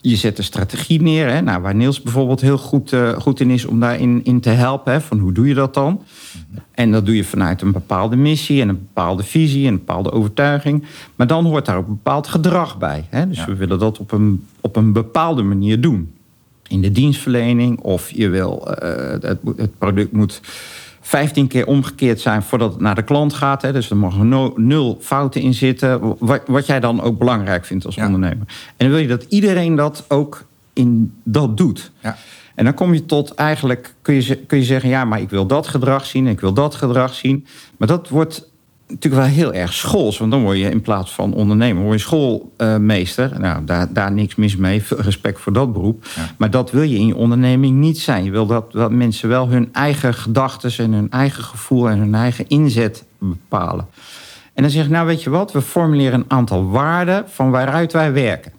je 0.00 0.16
zet 0.16 0.38
een 0.38 0.44
strategie 0.44 1.02
neer. 1.02 1.28
Hè, 1.28 1.40
nou, 1.40 1.62
waar 1.62 1.74
Niels 1.74 2.02
bijvoorbeeld 2.02 2.40
heel 2.40 2.58
goed, 2.58 2.92
uh, 2.92 3.12
goed 3.12 3.40
in 3.40 3.50
is 3.50 3.64
om 3.64 3.80
daarin 3.80 4.24
in 4.24 4.40
te 4.40 4.50
helpen. 4.50 4.92
Hè, 4.92 5.00
van 5.00 5.18
hoe 5.18 5.32
doe 5.32 5.48
je 5.48 5.54
dat 5.54 5.74
dan? 5.74 6.02
En 6.74 6.92
dat 6.92 7.06
doe 7.06 7.16
je 7.16 7.24
vanuit 7.24 7.62
een 7.62 7.72
bepaalde 7.72 8.16
missie 8.16 8.60
en 8.60 8.68
een 8.68 8.78
bepaalde 8.78 9.22
visie 9.22 9.66
en 9.66 9.72
een 9.72 9.78
bepaalde 9.78 10.12
overtuiging. 10.12 10.84
Maar 11.16 11.26
dan 11.26 11.44
hoort 11.44 11.66
daar 11.66 11.76
ook 11.76 11.86
een 11.86 11.94
bepaald 11.94 12.28
gedrag 12.28 12.78
bij. 12.78 13.06
Hè? 13.10 13.28
Dus 13.28 13.36
ja. 13.38 13.46
we 13.46 13.54
willen 13.54 13.78
dat 13.78 13.98
op 13.98 14.12
een, 14.12 14.46
op 14.60 14.76
een 14.76 14.92
bepaalde 14.92 15.42
manier 15.42 15.80
doen 15.80 16.15
in 16.68 16.80
de 16.80 16.92
dienstverlening. 16.92 17.80
Of 17.80 18.10
je 18.10 18.28
wil, 18.28 18.68
uh, 18.68 18.88
het, 19.20 19.38
het, 19.56 19.78
product 19.78 20.12
moet 20.12 20.40
15 21.00 21.46
keer 21.46 21.66
omgekeerd 21.66 22.20
zijn 22.20 22.42
voordat 22.42 22.72
het 22.72 22.80
naar 22.80 22.94
de 22.94 23.02
klant 23.02 23.34
gaat. 23.34 23.62
Hè. 23.62 23.72
Dus 23.72 23.90
er 23.90 23.96
mogen 23.96 24.28
no, 24.28 24.52
nul 24.56 24.98
fouten 25.00 25.40
in 25.40 25.54
zitten. 25.54 26.16
Wat, 26.18 26.42
wat, 26.46 26.66
jij 26.66 26.80
dan 26.80 27.02
ook 27.02 27.18
belangrijk 27.18 27.64
vindt 27.64 27.86
als 27.86 27.94
ja. 27.94 28.04
ondernemer. 28.04 28.46
En 28.66 28.74
dan 28.76 28.90
wil 28.90 28.98
je 28.98 29.08
dat 29.08 29.26
iedereen 29.28 29.74
dat 29.74 30.04
ook 30.08 30.44
in 30.72 31.12
dat 31.22 31.56
doet. 31.56 31.90
Ja. 32.00 32.16
En 32.54 32.64
dan 32.64 32.74
kom 32.74 32.94
je 32.94 33.06
tot 33.06 33.34
eigenlijk, 33.34 33.94
kun 34.02 34.22
je, 34.22 34.36
kun 34.36 34.58
je 34.58 34.64
zeggen, 34.64 34.88
ja, 34.88 35.04
maar 35.04 35.20
ik 35.20 35.30
wil 35.30 35.46
dat 35.46 35.66
gedrag 35.66 36.06
zien, 36.06 36.26
ik 36.26 36.40
wil 36.40 36.52
dat 36.52 36.74
gedrag 36.74 37.14
zien. 37.14 37.46
Maar 37.76 37.88
dat 37.88 38.08
wordt 38.08 38.48
natuurlijk 38.88 39.22
wel 39.22 39.32
heel 39.32 39.52
erg 39.52 39.72
schools. 39.72 40.18
Want 40.18 40.30
dan 40.30 40.42
word 40.42 40.58
je 40.58 40.70
in 40.70 40.80
plaats 40.80 41.12
van 41.12 41.34
ondernemer, 41.34 41.82
word 41.82 42.00
je 42.00 42.06
schoolmeester. 42.06 43.40
nou, 43.40 43.64
daar, 43.64 43.92
daar 43.92 44.12
niks 44.12 44.34
mis 44.34 44.56
mee. 44.56 44.82
Respect 44.88 45.40
voor 45.40 45.52
dat 45.52 45.72
beroep. 45.72 46.06
Maar 46.38 46.50
dat 46.50 46.70
wil 46.70 46.82
je 46.82 46.96
in 46.96 47.06
je 47.06 47.16
onderneming 47.16 47.76
niet 47.76 47.98
zijn. 47.98 48.24
Je 48.24 48.30
wil 48.30 48.46
dat, 48.46 48.72
dat 48.72 48.90
mensen 48.90 49.28
wel 49.28 49.48
hun 49.48 49.68
eigen 49.72 50.14
gedachten 50.14 50.84
en 50.84 50.92
hun 50.92 51.10
eigen 51.10 51.44
gevoel 51.44 51.88
en 51.88 51.98
hun 51.98 52.14
eigen 52.14 52.48
inzet 52.48 53.04
bepalen. 53.18 53.86
En 54.54 54.62
dan 54.62 54.70
zeg 54.70 54.84
ik, 54.84 54.90
nou 54.90 55.06
weet 55.06 55.22
je 55.22 55.30
wat, 55.30 55.52
we 55.52 55.62
formuleren 55.62 56.20
een 56.20 56.30
aantal 56.30 56.70
waarden 56.70 57.24
van 57.28 57.50
waaruit 57.50 57.92
wij 57.92 58.12
werken. 58.12 58.52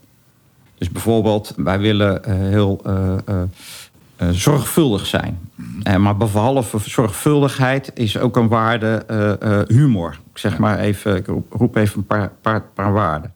Dus 0.78 0.90
bijvoorbeeld, 0.90 1.54
wij 1.56 1.80
willen 1.80 2.22
uh, 2.28 2.34
heel 2.36 2.82
uh, 2.86 2.94
uh, 3.30 3.42
zorgvuldig 4.32 5.06
zijn. 5.06 5.40
Uh, 5.84 5.96
maar 5.96 6.18
behalve 6.18 6.80
zorgvuldigheid 6.80 7.92
is 7.94 8.18
ook 8.18 8.36
een 8.38 8.48
waarde 8.48 9.06
uh, 9.42 9.78
humor. 9.78 10.20
Ik 10.32 10.38
zeg 10.38 10.58
maar 10.58 10.80
even, 10.80 11.16
ik 11.16 11.28
roep 11.50 11.76
even 11.76 11.98
een 11.98 12.06
paar, 12.06 12.32
paar, 12.42 12.62
paar 12.74 12.94
waarden. 12.94 13.34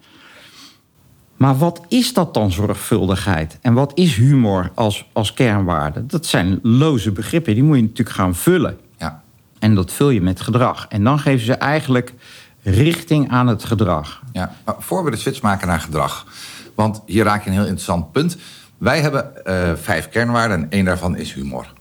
Maar 1.38 1.58
wat 1.58 1.82
is 1.88 2.14
dat 2.14 2.34
dan, 2.34 2.52
zorgvuldigheid? 2.52 3.58
En 3.62 3.74
wat 3.74 3.92
is 3.96 4.16
humor 4.16 4.72
als, 4.76 5.10
als 5.14 5.34
kernwaarde? 5.34 6.06
Dat 6.06 6.26
zijn 6.26 6.60
loze 6.62 7.12
begrippen, 7.12 7.54
die 7.54 7.64
moet 7.64 7.76
je 7.76 7.82
natuurlijk 7.82 8.16
gaan 8.16 8.36
vullen. 8.36 8.78
Ja. 8.98 9.22
En 9.60 9.76
dat 9.76 9.92
vul 9.92 10.10
je 10.10 10.22
met 10.22 10.42
gedrag. 10.42 10.86
En 10.90 11.04
dan 11.04 11.20
geven 11.20 11.46
ze 11.46 11.54
eigenlijk 11.54 12.14
richting 12.64 13.30
aan 13.30 13.48
het 13.48 13.64
gedrag. 13.64 14.22
Ja, 14.32 14.56
voor 14.80 15.04
we 15.04 15.12
de 15.12 15.18
switch 15.18 15.42
maken 15.42 15.68
naar 15.68 15.80
gedrag. 15.80 16.26
Want 16.76 17.02
hier 17.06 17.24
raak 17.24 17.44
je 17.44 17.50
een 17.50 17.56
heel 17.56 17.66
interessant 17.66 18.12
punt. 18.12 18.38
Wij 18.82 19.02
hebben 19.02 19.32
uh, 19.48 19.72
vijf 19.76 20.10
kernwaarden 20.10 20.58
en 20.58 20.70
één 20.70 20.86
daarvan 20.86 21.18
is 21.18 21.34
humor. 21.34 21.74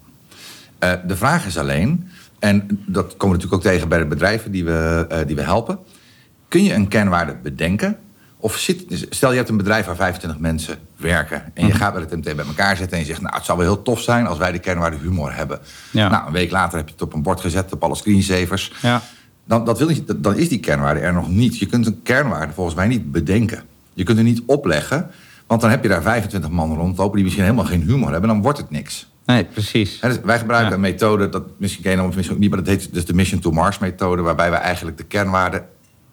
Uh, 0.85 0.93
de 1.07 1.17
vraag 1.17 1.47
is 1.47 1.59
alleen, 1.59 2.09
en 2.39 2.85
dat 2.87 3.17
komen 3.17 3.37
we 3.37 3.43
natuurlijk 3.43 3.53
ook 3.53 3.73
tegen 3.73 3.89
bij 3.89 3.99
de 3.99 4.07
bedrijven 4.07 4.51
die 4.51 4.65
we, 4.65 5.07
uh, 5.13 5.19
die 5.27 5.37
we 5.37 5.43
helpen. 5.43 5.79
Kun 6.49 6.65
je 6.65 6.75
een 6.75 6.89
kernwaarde 6.89 7.37
bedenken? 7.43 7.99
Of 8.37 8.57
zit, 8.57 9.07
stel 9.11 9.31
je 9.31 9.37
hebt 9.37 9.49
een 9.49 9.57
bedrijf 9.57 9.87
waar 9.87 9.97
25 9.97 10.41
mensen 10.41 10.79
werken. 10.97 11.43
En 11.55 11.67
je 11.67 11.73
gaat 11.73 11.95
met 11.95 12.11
het 12.11 12.17
MT 12.17 12.37
bij 12.37 12.47
elkaar 12.47 12.77
zetten 12.77 12.97
en 12.97 13.03
je 13.03 13.09
zegt... 13.09 13.21
nou, 13.21 13.35
het 13.35 13.45
zou 13.45 13.59
wel 13.59 13.67
heel 13.67 13.83
tof 13.83 14.01
zijn 14.01 14.27
als 14.27 14.39
wij 14.39 14.53
de 14.53 14.59
kernwaarde 14.59 14.97
humor 14.97 15.35
hebben. 15.35 15.59
Ja. 15.91 16.09
Nou, 16.09 16.27
een 16.27 16.33
week 16.33 16.51
later 16.51 16.79
heb 16.79 16.87
je 16.87 16.93
het 16.93 17.03
op 17.03 17.15
een 17.15 17.23
bord 17.23 17.41
gezet 17.41 17.73
op 17.73 17.83
alle 17.83 17.97
screensavers. 17.97 18.73
Ja. 18.83 19.03
Dan, 19.45 19.65
dat 19.65 19.79
wil 19.79 19.89
niet, 19.89 20.15
dan 20.17 20.37
is 20.37 20.49
die 20.49 20.61
kernwaarde 20.61 21.01
er 21.01 21.13
nog 21.13 21.29
niet. 21.29 21.59
Je 21.59 21.67
kunt 21.67 21.87
een 21.87 22.03
kernwaarde 22.03 22.53
volgens 22.53 22.77
mij 22.77 22.87
niet 22.87 23.13
bedenken. 23.13 23.63
Je 23.95 24.05
kunt 24.05 24.19
er 24.19 24.25
niet 24.25 24.43
opleggen. 24.47 25.11
Want 25.51 25.63
dan 25.63 25.71
heb 25.71 25.83
je 25.83 25.89
daar 25.89 26.03
25 26.03 26.51
man 26.51 26.75
rondlopen 26.75 27.15
die 27.15 27.25
misschien 27.25 27.45
helemaal 27.45 27.65
geen 27.65 27.83
humor 27.83 28.11
hebben. 28.11 28.29
Dan 28.29 28.43
wordt 28.43 28.59
het 28.59 28.71
niks. 28.71 29.11
Nee, 29.25 29.45
precies. 29.45 30.01
dus 30.01 30.21
wij 30.21 30.39
gebruiken 30.39 30.69
ja. 30.69 30.75
een 30.75 30.81
methode, 30.81 31.29
dat 31.29 31.43
misschien 31.57 31.83
ken 31.83 31.93
je 31.93 32.03
of 32.03 32.15
misschien 32.15 32.35
ook 32.35 32.41
niet, 32.41 32.51
maar 32.51 32.59
dat 32.59 32.69
heet 32.69 32.95
dus 32.95 33.05
de 33.05 33.15
Mission 33.15 33.41
to 33.41 33.51
Mars 33.51 33.79
methode, 33.79 34.23
waarbij 34.23 34.51
we 34.51 34.57
eigenlijk 34.57 34.97
de 34.97 35.05
kernwaarden 35.05 35.65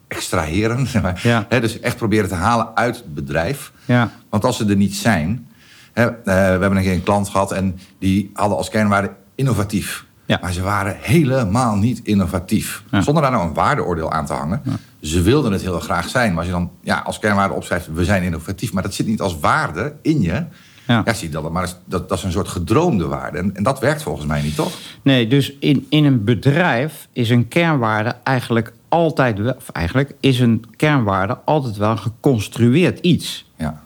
extraheren. 0.08 0.86
Ja. 1.22 1.44
dus 1.60 1.80
echt 1.80 1.96
proberen 1.96 2.28
te 2.28 2.34
halen 2.34 2.76
uit 2.76 2.96
het 2.96 3.14
bedrijf. 3.14 3.72
Ja. 3.84 4.10
Want 4.30 4.44
als 4.44 4.56
ze 4.56 4.66
er 4.66 4.76
niet 4.76 4.94
zijn. 4.94 5.48
uh, 5.94 6.04
we 6.24 6.30
hebben 6.30 6.76
een 6.76 6.82
keer 6.82 6.92
een 6.92 7.02
klant 7.02 7.28
gehad 7.28 7.52
en 7.52 7.78
die 7.98 8.30
hadden 8.32 8.56
als 8.56 8.68
kernwaarde 8.68 9.10
innovatief. 9.34 10.04
Ja. 10.26 10.38
Maar 10.40 10.52
ze 10.52 10.62
waren 10.62 10.96
helemaal 11.00 11.76
niet 11.76 12.00
innovatief. 12.02 12.82
Zonder 12.90 13.22
daar 13.22 13.32
nou 13.32 13.48
een 13.48 13.54
waardeoordeel 13.54 14.12
aan 14.12 14.26
te 14.26 14.32
hangen. 14.32 14.62
Ze 15.00 15.22
wilden 15.22 15.52
het 15.52 15.62
heel 15.62 15.80
graag 15.80 16.08
zijn. 16.08 16.28
Maar 16.28 16.38
als 16.38 16.46
je 16.46 16.52
dan 16.52 16.70
ja, 16.82 16.98
als 16.98 17.18
kernwaarde 17.18 17.54
opschrijft, 17.54 17.92
we 17.92 18.04
zijn 18.04 18.22
innovatief, 18.22 18.72
maar 18.72 18.82
dat 18.82 18.94
zit 18.94 19.06
niet 19.06 19.20
als 19.20 19.38
waarde 19.38 19.94
in 20.02 20.20
je. 20.20 20.44
Ja, 20.86 21.02
ja 21.04 21.14
zie 21.14 21.28
je 21.28 21.34
dat, 21.34 21.52
maar 21.52 21.72
dat, 21.84 22.08
dat 22.08 22.18
is 22.18 22.24
een 22.24 22.32
soort 22.32 22.48
gedroomde 22.48 23.06
waarde. 23.06 23.38
En, 23.38 23.56
en 23.56 23.62
dat 23.62 23.80
werkt 23.80 24.02
volgens 24.02 24.26
mij 24.26 24.42
niet, 24.42 24.54
toch? 24.54 24.72
Nee, 25.02 25.26
dus 25.26 25.52
in, 25.60 25.86
in 25.88 26.04
een 26.04 26.24
bedrijf 26.24 27.08
is 27.12 27.30
een 27.30 27.48
kernwaarde 27.48 28.16
eigenlijk 28.22 28.72
altijd 28.88 29.38
wel, 29.38 29.54
of 29.54 29.68
eigenlijk 29.68 30.14
is 30.20 30.40
een 30.40 30.64
kernwaarde 30.76 31.38
altijd 31.44 31.76
wel 31.76 31.96
geconstrueerd 31.96 32.98
iets. 32.98 33.50
Ja. 33.56 33.82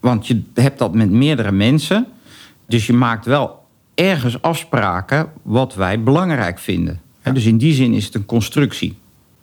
Want 0.00 0.26
je 0.26 0.42
hebt 0.54 0.78
dat 0.78 0.94
met 0.94 1.10
meerdere 1.10 1.52
mensen. 1.52 2.06
Dus 2.66 2.86
je 2.86 2.92
maakt 2.92 3.26
wel 3.26 3.64
ergens 3.94 4.42
afspraken 4.42 5.28
wat 5.42 5.74
wij 5.74 6.02
belangrijk 6.02 6.58
vinden. 6.58 7.00
Dus 7.32 7.44
in 7.44 7.58
die 7.58 7.72
zin 7.74 7.92
is 7.92 8.04
het 8.04 8.14
een 8.14 8.26
constructie. 8.26 8.98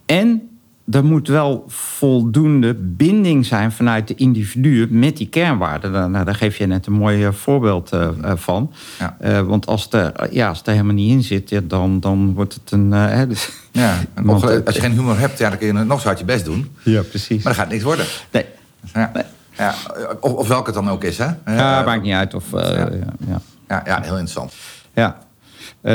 En 0.05 0.49
er 0.91 1.05
moet 1.05 1.27
wel 1.27 1.63
voldoende 1.67 2.73
binding 2.73 3.45
zijn 3.45 3.71
vanuit 3.71 4.07
de 4.07 4.15
individuen 4.15 4.99
met 4.99 5.17
die 5.17 5.27
kernwaarden. 5.27 6.11
Nou, 6.11 6.25
daar 6.25 6.35
geef 6.35 6.57
je 6.57 6.67
net 6.67 6.85
een 6.85 6.93
mooi 6.93 7.25
eh, 7.25 7.31
voorbeeld 7.31 7.93
uh, 7.93 8.09
van. 8.35 8.73
Ja. 8.99 9.17
Uh, 9.21 9.41
want 9.41 9.65
als 9.65 9.83
het, 9.83 9.93
er, 9.93 10.33
ja, 10.33 10.49
als 10.49 10.61
er 10.65 10.71
helemaal 10.71 10.93
niet 10.93 11.11
in 11.11 11.23
zit, 11.23 11.49
ja, 11.49 11.61
dan, 11.63 11.99
dan 11.99 12.33
wordt 12.33 12.53
het 12.53 12.71
een. 12.71 12.91
Uh, 12.91 13.21
dus, 13.27 13.49
ja, 13.71 13.97
want, 14.23 14.65
als 14.65 14.75
je 14.75 14.81
geen 14.81 14.91
humor 14.91 15.19
hebt, 15.19 15.37
ja, 15.37 15.49
dan 15.49 15.57
kun 15.57 15.67
je 15.67 15.73
nog 15.73 16.01
zo 16.01 16.07
hard 16.07 16.19
je 16.19 16.25
best 16.25 16.45
doen. 16.45 16.75
Ja, 16.83 17.01
precies. 17.01 17.43
Maar 17.43 17.53
dan 17.53 17.63
gaat 17.63 17.71
niks 17.71 17.83
worden. 17.83 18.05
Nee. 18.31 18.45
Ja. 18.93 19.11
Ja, 19.57 19.75
of, 20.19 20.33
of 20.33 20.47
welke 20.47 20.65
het 20.65 20.73
dan 20.73 20.89
ook 20.89 21.03
is, 21.03 21.17
hè? 21.17 21.29
Ja, 21.45 21.83
maakt 21.83 22.03
niet 22.03 22.13
uit. 22.13 22.33
Of, 22.33 22.51
ja. 22.51 22.69
Ja, 22.69 23.41
ja. 23.67 23.81
Ja, 23.85 24.01
heel 24.01 24.17
interessant. 24.17 24.53
Ja. 24.93 25.17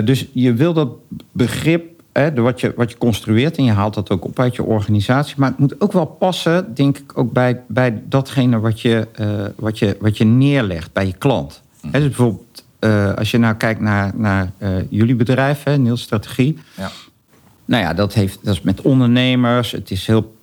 dus 0.04 0.26
je 0.32 0.54
wil 0.54 0.72
dat 0.72 0.88
begrip 1.32 1.91
hè, 2.12 2.35
wat, 2.35 2.61
je, 2.61 2.73
wat 2.76 2.90
je 2.90 2.99
construeert 2.99 3.57
en 3.57 3.64
je 3.64 3.73
haalt 3.73 3.95
dat 3.95 4.11
ook 4.11 4.25
op 4.25 4.38
uit 4.38 4.57
je 4.57 4.62
organisatie. 4.62 5.35
Maar 5.38 5.49
het 5.49 5.59
moet 5.59 5.81
ook 5.81 5.92
wel 5.92 6.07
passen, 6.07 6.75
denk 6.75 6.99
ik, 6.99 7.19
ook 7.19 7.33
bij, 7.33 7.61
bij 7.66 8.02
datgene 8.04 8.61
wat 8.61 8.81
je, 8.81 9.09
uh, 9.21 9.45
wat, 9.57 9.78
je, 9.78 9.97
wat 10.00 10.16
je 10.16 10.25
neerlegt 10.25 10.92
bij 10.92 11.07
je 11.07 11.14
klant. 11.19 11.62
Mm. 11.81 11.90
Hè, 11.92 11.99
dus 11.99 12.09
bijvoorbeeld, 12.09 12.64
uh, 12.81 13.14
als 13.14 13.31
je 13.31 13.38
nou 13.38 13.54
kijkt 13.54 13.81
naar, 13.81 14.12
naar 14.14 14.52
uh, 14.59 14.69
jullie 14.88 15.14
bedrijf, 15.14 15.62
hè, 15.62 15.76
Niels 15.76 16.02
Strategie. 16.02 16.59
Ja. 16.76 16.90
Nou 17.64 17.83
ja, 17.83 17.95
dat, 17.95 18.14
heeft, 18.14 18.38
dat 18.42 18.54
is 18.54 18.61
met 18.61 18.81
ondernemers. 18.81 19.71
Het 19.71 19.90
is 19.90 20.07
heel 20.07 20.35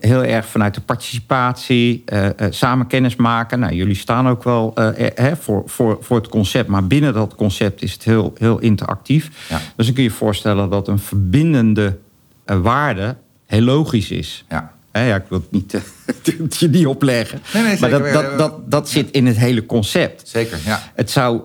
heel 0.00 0.24
erg 0.24 0.46
vanuit 0.46 0.74
de 0.74 0.80
participatie, 0.80 2.02
uh, 2.12 2.24
uh, 2.24 2.30
samen 2.50 2.86
kennis 2.86 3.16
maken. 3.16 3.58
Nou, 3.58 3.74
jullie 3.74 3.94
staan 3.94 4.28
ook 4.28 4.44
wel 4.44 4.72
hè, 5.14 5.36
voor, 5.36 5.62
voor, 5.66 5.98
voor 6.00 6.16
het 6.16 6.28
concept, 6.28 6.68
maar 6.68 6.86
binnen 6.86 7.14
dat 7.14 7.34
concept 7.34 7.82
is 7.82 7.92
het 7.92 8.04
heel, 8.04 8.32
heel 8.38 8.58
interactief. 8.58 9.30
Ja. 9.48 9.60
Dus 9.76 9.86
dan 9.86 9.94
kun 9.94 10.04
je 10.04 10.08
je 10.08 10.14
voorstellen 10.14 10.70
dat 10.70 10.88
een 10.88 10.98
verbindende 10.98 11.98
waarde 12.44 13.16
heel 13.46 13.62
logisch 13.62 14.10
is. 14.10 14.44
Ja. 14.48 14.74
Ja, 15.04 15.16
ik 15.16 15.24
wil 15.28 15.38
het 15.38 15.50
niet 15.50 16.58
je 16.60 16.70
die 16.70 16.88
opleggen. 16.88 17.42
Nee, 17.54 17.62
nee, 17.62 17.80
maar 17.80 17.90
dat, 17.90 18.12
dat, 18.12 18.38
dat, 18.38 18.70
dat 18.70 18.88
zit 18.88 19.10
in 19.10 19.26
het 19.26 19.36
hele 19.36 19.66
concept. 19.66 20.28
Zeker, 20.28 20.58
ja. 20.64 20.82
Het 20.94 21.10
zou 21.10 21.40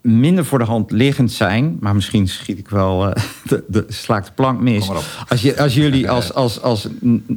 minder 0.00 0.44
voor 0.44 0.58
de 0.58 0.64
hand 0.64 0.90
liggend 0.90 1.32
zijn, 1.32 1.76
maar 1.80 1.94
misschien 1.94 2.28
schiet 2.28 2.58
ik 2.58 2.68
wel 2.68 3.06
uh, 3.06 3.12
de, 3.48 3.64
de, 3.68 4.22
plank 4.34 4.60
mis. 4.60 4.90
Als, 5.28 5.42
je, 5.42 5.60
als 5.60 5.74
jullie 5.74 6.10
als, 6.10 6.34
als, 6.34 6.60
als 6.60 6.88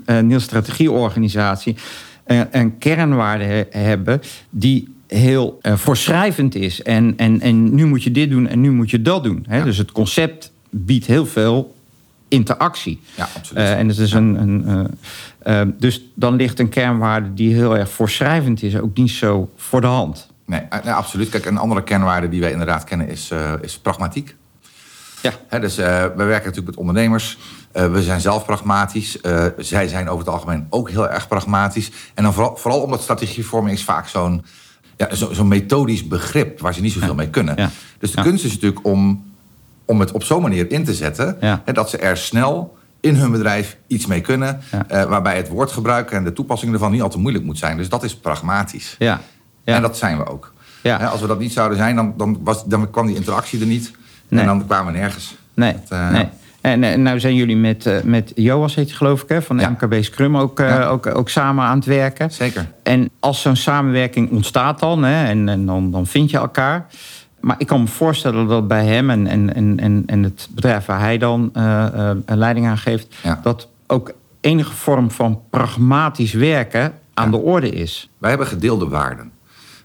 uh, 0.06 0.20
nieuw 0.20 0.40
strategieorganisatie 0.40 1.76
uh, 2.28 2.42
een 2.52 2.78
kernwaarde 2.78 3.44
he, 3.44 3.64
hebben 3.70 4.22
die 4.50 4.88
heel 5.08 5.60
voorschrijvend 5.64 6.56
is. 6.56 6.82
En, 6.82 7.14
en, 7.18 7.42
en 7.42 7.76
nu 7.76 7.86
moet 7.86 8.04
je 8.04 8.12
dit 8.12 8.30
doen 8.30 8.48
en 8.48 8.62
nu 8.62 8.72
moet 8.72 8.90
je 8.90 9.02
dat 9.02 9.24
doen. 9.24 9.46
Hè? 9.48 9.58
Ja. 9.58 9.64
Dus 9.64 9.78
het 9.78 9.92
concept 9.92 10.52
biedt 10.70 11.06
heel 11.06 11.26
veel 11.26 11.76
interactie. 12.28 13.00
Ja, 13.16 13.28
absoluut. 13.36 13.64
en 13.64 13.88
het 13.88 13.98
is 13.98 14.12
ja. 14.12 14.18
een, 14.18 14.68
een 15.44 15.76
dus 15.78 16.02
dan 16.14 16.36
ligt 16.36 16.60
een 16.60 16.70
kernwaarde 16.70 17.34
die 17.34 17.54
heel 17.54 17.78
erg 17.78 17.90
voorschrijvend 17.90 18.64
is 18.64 18.78
ook 18.78 18.98
niet 18.98 19.12
zo 19.12 19.52
voor 19.56 19.82
de 19.82 19.88
hand. 19.88 20.33
Nee, 20.46 20.62
nee, 20.84 20.94
absoluut. 20.94 21.30
Kijk, 21.30 21.46
een 21.46 21.58
andere 21.58 21.84
kernwaarde 21.84 22.30
die 22.30 22.42
wij 22.42 22.52
inderdaad 22.52 22.84
kennen 22.84 23.08
is, 23.08 23.30
uh, 23.32 23.54
is 23.62 23.78
pragmatiek. 23.78 24.36
Ja. 25.22 25.32
He, 25.48 25.60
dus 25.60 25.80
uh, 25.80 25.86
we 25.86 26.24
werken 26.24 26.46
natuurlijk 26.46 26.66
met 26.66 26.76
ondernemers. 26.76 27.38
Uh, 27.74 27.92
we 27.92 28.04
zijn 28.04 28.22
zelf 28.22 28.46
pragmatisch. 28.46 29.18
zij 29.58 29.88
zijn 29.88 30.10
over 30.10 30.26
het 30.26 30.34
algemeen 30.34 30.68
ook 30.70 30.90
heel 30.90 31.10
erg 31.10 31.28
pragmatisch. 31.28 31.92
En 32.14 32.24
dan 32.24 32.34
vooral, 32.34 32.56
vooral 32.56 32.82
omdat 32.82 33.02
strategievorming 33.02 33.78
is 33.78 33.84
vaak 33.84 34.08
zo'n 34.08 34.46
ja, 34.98 35.16
zo, 35.16 35.34
zo 35.34 35.44
methodisch 35.44 36.08
begrip 36.08 36.60
waar 36.60 36.74
ze 36.74 36.82
niet 36.82 36.92
zoveel 36.92 37.08
ja. 37.08 37.16
mee 37.16 37.30
kunnen. 37.30 37.56
Ja. 37.58 37.70
Dus 37.98 38.12
de 38.12 38.22
kunst 38.22 38.46
is 38.46 38.54
natuurlijk 38.54 38.86
om, 38.86 39.32
om 39.86 40.00
het 40.00 40.12
op 40.12 40.24
zo'n 40.24 40.42
manier 40.42 40.72
in 40.72 40.84
te 40.84 40.94
zetten 40.94 41.38
he, 41.40 41.74
dat 41.74 41.90
ze 41.90 41.98
er 41.98 42.18
snel 42.18 42.78
in 43.00 43.16
hun 43.16 43.32
bedrijf 43.32 43.78
iets 43.88 44.06
mee 44.06 44.22
kunnen. 44.22 44.62
waarbij 44.88 45.36
het 45.36 45.48
woordgebruik 45.48 46.12
en 46.12 46.24
de 46.24 46.34
toepassing 46.34 46.74
ervan 46.74 46.92
niet 46.92 47.02
al 47.02 47.10
te 47.10 47.20
moeilijk 47.20 47.46
moet 47.46 47.58
zijn. 47.58 47.78
Dus 47.78 47.90
dat 47.90 48.04
is 48.04 48.16
pragmatisch. 48.16 48.96
Ja. 49.00 49.22
Ja. 49.64 49.76
En 49.76 49.82
dat 49.82 49.98
zijn 49.98 50.18
we 50.18 50.26
ook. 50.26 50.54
Ja. 50.82 50.98
als 50.98 51.22
we 51.22 51.28
dat 51.28 51.40
niet 51.40 51.54
zouden 51.54 51.78
zijn, 51.78 51.96
dan, 51.96 52.14
dan, 52.18 52.40
was, 52.42 52.66
dan 52.66 52.90
kwam 52.90 53.06
die 53.06 53.16
interactie 53.16 53.60
er 53.60 53.66
niet. 53.66 53.92
Nee. 54.28 54.40
En 54.40 54.46
dan 54.46 54.66
kwamen 54.66 54.94
we 54.94 55.00
nergens. 55.00 55.36
Nee. 55.54 55.74
Dat, 55.74 56.00
uh, 56.00 56.10
nee. 56.10 56.28
En, 56.62 56.84
en 56.84 57.02
nou 57.02 57.20
zijn 57.20 57.36
jullie 57.36 57.58
met, 57.58 57.86
uh, 57.86 58.02
met 58.02 58.32
Joas, 58.36 58.76
heet 58.76 58.90
je 58.90 58.96
geloof 58.96 59.22
ik, 59.22 59.30
hè, 59.30 59.42
van 59.42 59.60
ja. 59.60 59.70
MKB 59.70 60.04
Scrum 60.04 60.38
ook, 60.38 60.60
ja. 60.60 60.86
ook, 60.86 61.16
ook 61.16 61.30
samen 61.30 61.64
aan 61.66 61.78
het 61.78 61.86
werken. 61.86 62.32
Zeker. 62.32 62.72
En 62.84 63.10
als 63.20 63.42
zo'n 63.42 63.56
samenwerking 63.56 64.32
ontstaat 64.32 64.80
dan, 64.80 65.04
hè, 65.04 65.26
en, 65.26 65.50
en 65.50 65.66
dan, 65.66 65.92
dan 65.92 66.08
vind 66.08 66.30
je 66.30 66.38
elkaar. 66.38 66.86
Maar 67.40 67.56
ik 67.58 67.68
kan 67.68 67.82
me 67.82 67.88
voorstellen 67.88 68.48
dat 68.48 68.68
bij 68.68 68.86
hem 68.86 69.10
en, 69.10 69.28
en, 69.28 69.80
en, 69.80 70.04
en 70.06 70.24
het 70.24 70.50
bedrijf 70.52 70.86
waar 70.86 71.00
hij 71.00 71.18
dan 71.18 71.52
uh, 71.58 72.10
leiding 72.26 72.68
aan 72.68 72.78
geeft, 72.78 73.16
ja. 73.24 73.40
dat 73.44 73.68
ook 73.88 74.14
enige 74.42 74.74
vorm 74.74 75.12
van 75.12 75.42
pragmatisch 75.50 76.34
werken 76.34 76.94
aan 77.14 77.32
de 77.32 77.38
orde 77.38 77.70
is. 77.70 78.10
Wij 78.18 78.30
hebben 78.30 78.48
gedeelde 78.48 78.88
waarden. 78.88 79.32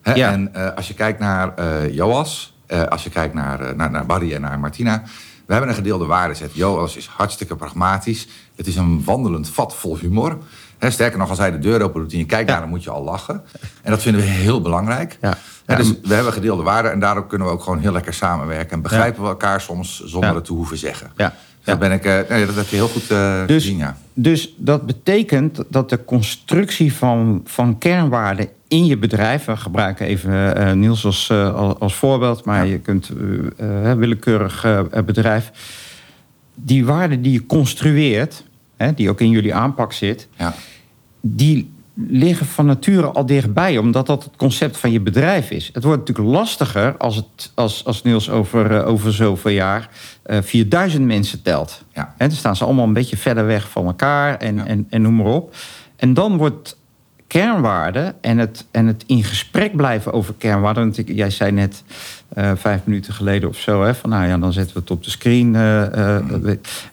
Ja. 0.02 0.32
En 0.32 0.50
uh, 0.56 0.74
als 0.74 0.88
je 0.88 0.94
kijkt 0.94 1.18
naar 1.18 1.54
uh, 1.58 1.94
Joas, 1.94 2.54
uh, 2.68 2.82
als 2.82 3.04
je 3.04 3.10
kijkt 3.10 3.34
naar, 3.34 3.76
naar, 3.76 3.90
naar 3.90 4.06
Barry 4.06 4.34
en 4.34 4.40
naar 4.40 4.58
Martina. 4.58 5.02
We 5.46 5.52
hebben 5.54 5.72
een 5.72 5.76
gedeelde 5.76 6.04
waardeset. 6.04 6.54
Joas 6.54 6.96
is 6.96 7.06
hartstikke 7.06 7.56
pragmatisch. 7.56 8.28
Het 8.56 8.66
is 8.66 8.76
een 8.76 9.04
wandelend 9.04 9.48
vat 9.48 9.74
vol 9.76 9.98
humor. 9.98 10.38
He, 10.78 10.90
sterker 10.90 11.18
nog, 11.18 11.28
als 11.28 11.38
hij 11.38 11.50
de 11.50 11.58
deur 11.58 11.82
open 11.82 12.00
doet 12.00 12.12
en 12.12 12.18
je 12.18 12.24
kijkt 12.24 12.46
Ja. 12.46 12.52
naar, 12.52 12.60
dan 12.62 12.70
moet 12.70 12.84
je 12.84 12.90
al 12.90 13.02
lachen. 13.02 13.42
En 13.82 13.90
dat 13.90 14.02
vinden 14.02 14.20
we 14.20 14.26
heel 14.26 14.60
belangrijk. 14.60 15.18
Ja. 15.20 15.36
Dus 15.76 15.92
we 16.02 16.14
hebben 16.14 16.32
gedeelde 16.32 16.62
waarden 16.62 16.92
en 16.92 17.00
daardoor 17.00 17.26
kunnen 17.26 17.46
we 17.46 17.52
ook 17.52 17.62
gewoon 17.62 17.78
heel 17.78 17.92
lekker 17.92 18.14
samenwerken. 18.14 18.70
En 18.70 18.82
begrijpen 18.82 19.22
we 19.22 19.28
elkaar 19.28 19.60
soms 19.60 20.04
zonder 20.04 20.34
het 20.34 20.44
te 20.44 20.52
hoeven 20.52 20.76
zeggen. 20.76 21.10
Ja. 21.16 21.28
Dus 21.28 21.64
dat, 21.64 21.78
ben 21.78 21.92
ik, 21.92 22.04
eh, 22.04 22.18
nee, 22.28 22.46
dat 22.46 22.54
heb 22.54 22.68
je 22.68 22.76
heel 22.76 22.88
goed 22.88 23.10
eh, 23.10 23.46
Dus, 23.46 23.62
gezien, 23.62 23.78
ja. 23.78 23.96
dus 24.14 24.54
dat 24.56 24.86
betekent 24.86 25.62
dat 25.68 25.90
de 25.90 26.04
constructie 26.04 26.94
van, 26.94 27.40
van 27.44 27.78
kernwaarden 27.78 28.48
in 28.68 28.86
je 28.86 28.96
bedrijf... 28.96 29.44
we 29.44 29.56
gebruiken 29.56 30.06
even 30.06 30.56
eh, 30.56 30.72
Niels 30.72 31.04
als, 31.04 31.30
eh, 31.30 31.74
als, 31.78 31.94
voorbeeld... 31.94 32.44
maar 32.44 32.66
Ja. 32.66 32.72
je 32.72 32.78
kunt 32.78 33.12
eh, 33.56 33.92
willekeurig 33.92 34.66
bedrijf... 35.04 35.50
die 36.54 36.84
waarden 36.86 37.22
die 37.22 37.32
je 37.32 37.46
construeert, 37.46 38.44
hè, 38.76 38.94
die 38.94 39.10
ook 39.10 39.20
in 39.20 39.30
jullie 39.30 39.54
aanpak 39.54 39.92
zit... 39.92 40.28
ja. 40.36 40.54
die 41.20 41.70
liggen 42.06 42.46
van 42.46 42.66
nature 42.66 43.06
al 43.06 43.26
dichtbij, 43.26 43.78
omdat 43.78 44.06
dat 44.06 44.24
het 44.24 44.36
concept 44.36 44.76
van 44.76 44.90
je 44.90 45.00
bedrijf 45.00 45.50
is. 45.50 45.70
Het 45.72 45.84
wordt 45.84 45.98
natuurlijk 45.98 46.36
lastiger 46.36 46.96
als, 46.96 47.16
het, 47.16 47.52
als, 47.54 47.84
als 47.84 48.02
Niels 48.02 48.30
over, 48.30 48.84
over 48.84 49.12
zoveel 49.12 49.50
jaar 49.50 49.88
eh 50.22 50.38
4000 50.42 51.04
mensen 51.04 51.42
telt. 51.42 51.84
Ja. 51.92 52.14
Hè, 52.16 52.26
dan 52.28 52.36
staan 52.36 52.56
ze 52.56 52.64
allemaal 52.64 52.86
een 52.86 52.92
beetje 52.92 53.16
verder 53.16 53.46
weg 53.46 53.70
van 53.70 53.86
elkaar 53.86 54.36
en, 54.36 54.66
en, 54.66 54.86
en 54.90 55.02
noem 55.02 55.16
maar 55.16 55.26
op. 55.26 55.54
En 55.96 56.14
dan 56.14 56.36
wordt 56.36 56.77
kernwaarde 57.28 58.14
en 58.20 58.38
het, 58.38 58.66
en 58.70 58.86
het 58.86 59.04
in 59.06 59.24
gesprek 59.24 59.76
blijven 59.76 60.12
over 60.12 60.34
kernwaarden. 60.38 60.82
Want 60.82 60.98
ik- 60.98 61.12
jij 61.16 61.30
zei 61.30 61.52
net 61.52 61.82
eh, 62.28 62.50
vijf 62.56 62.80
minuten 62.84 63.12
geleden 63.14 63.48
of 63.48 63.56
zo, 63.58 63.82
hè, 63.82 63.94
van 63.94 64.10
nou 64.10 64.26
ja, 64.26 64.38
dan 64.38 64.52
zetten 64.52 64.74
we 64.74 64.80
het 64.80 64.90
op 64.90 65.04
de 65.04 65.10
screen 65.10 65.54
eh, 65.54 65.86
eh, 65.86 66.16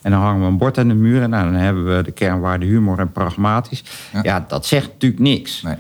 en 0.01 0.11
dan 0.11 0.13
hangen 0.21 0.41
we 0.41 0.47
een 0.47 0.57
bord 0.57 0.77
aan 0.77 0.87
de 0.87 0.93
muur. 0.93 1.21
En 1.21 1.29
nou, 1.29 1.43
dan 1.51 1.53
hebben 1.61 1.97
we 1.97 2.03
de 2.03 2.11
kernwaarden 2.11 2.67
humor 2.67 2.99
en 2.99 3.11
pragmatisch. 3.11 3.83
Ja. 4.13 4.19
Ja, 4.23 4.45
dat 4.47 4.65
zegt 4.65 4.87
natuurlijk 4.87 5.21
niks. 5.21 5.61
Nee. 5.61 5.75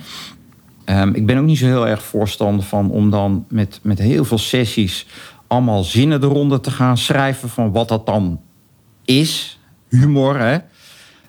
Ehm, 0.85 1.09
ik 1.13 1.25
ben 1.25 1.37
ook 1.37 1.45
niet 1.45 1.57
zo 1.57 1.65
heel 1.65 1.87
erg 1.87 2.03
voorstander 2.03 2.65
van 2.65 2.89
om 2.91 3.09
dan 3.09 3.45
met, 3.49 3.79
met 3.81 3.99
heel 3.99 4.25
veel 4.25 4.37
sessies 4.37 5.05
allemaal 5.47 5.83
zinnen 5.83 6.23
eronder 6.23 6.61
te 6.61 6.71
gaan 6.71 6.97
schrijven 6.97 7.49
van 7.49 7.71
wat 7.71 7.87
dat 7.87 8.05
dan 8.05 8.41
is. 9.05 9.59
Humor, 9.89 10.39
hè. 10.39 10.57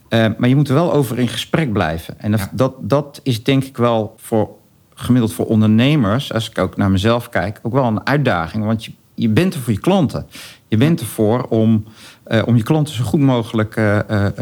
Eh, 0.09 0.27
maar 0.39 0.49
je 0.49 0.57
moet 0.57 0.69
er 0.69 0.75
wel 0.75 0.93
over 0.93 1.19
in 1.19 1.29
gesprek 1.29 1.73
blijven. 1.73 2.21
En 2.21 2.31
dat, 2.31 2.41
Ja. 2.41 2.49
dat, 2.53 2.75
dat 2.81 3.21
is 3.23 3.43
denk 3.43 3.65
ik 3.65 3.77
wel 3.77 4.15
voor 4.17 4.51
gemiddeld 4.95 5.33
voor 5.33 5.47
ondernemers, 5.47 6.33
als 6.33 6.51
ik 6.51 6.59
ook 6.59 6.77
naar 6.77 6.91
mezelf 6.91 7.29
kijk, 7.29 7.59
ook 7.63 7.73
wel 7.73 7.85
een 7.85 8.07
uitdaging. 8.07 8.65
Want 8.65 8.85
je, 8.85 8.93
je 9.15 9.29
bent 9.29 9.55
er 9.55 9.61
voor 9.61 9.73
je 9.73 9.81
klanten. 9.81 10.27
Je 10.69 10.77
bent 10.77 11.01
ervoor 11.01 11.43
om, 11.43 11.85
eh, 12.25 12.43
om 12.47 12.57
je 12.57 12.63
klanten 12.63 12.95
zo 12.95 13.05
goed 13.05 13.21
mogelijk 13.21 13.77
eh, 13.77 13.99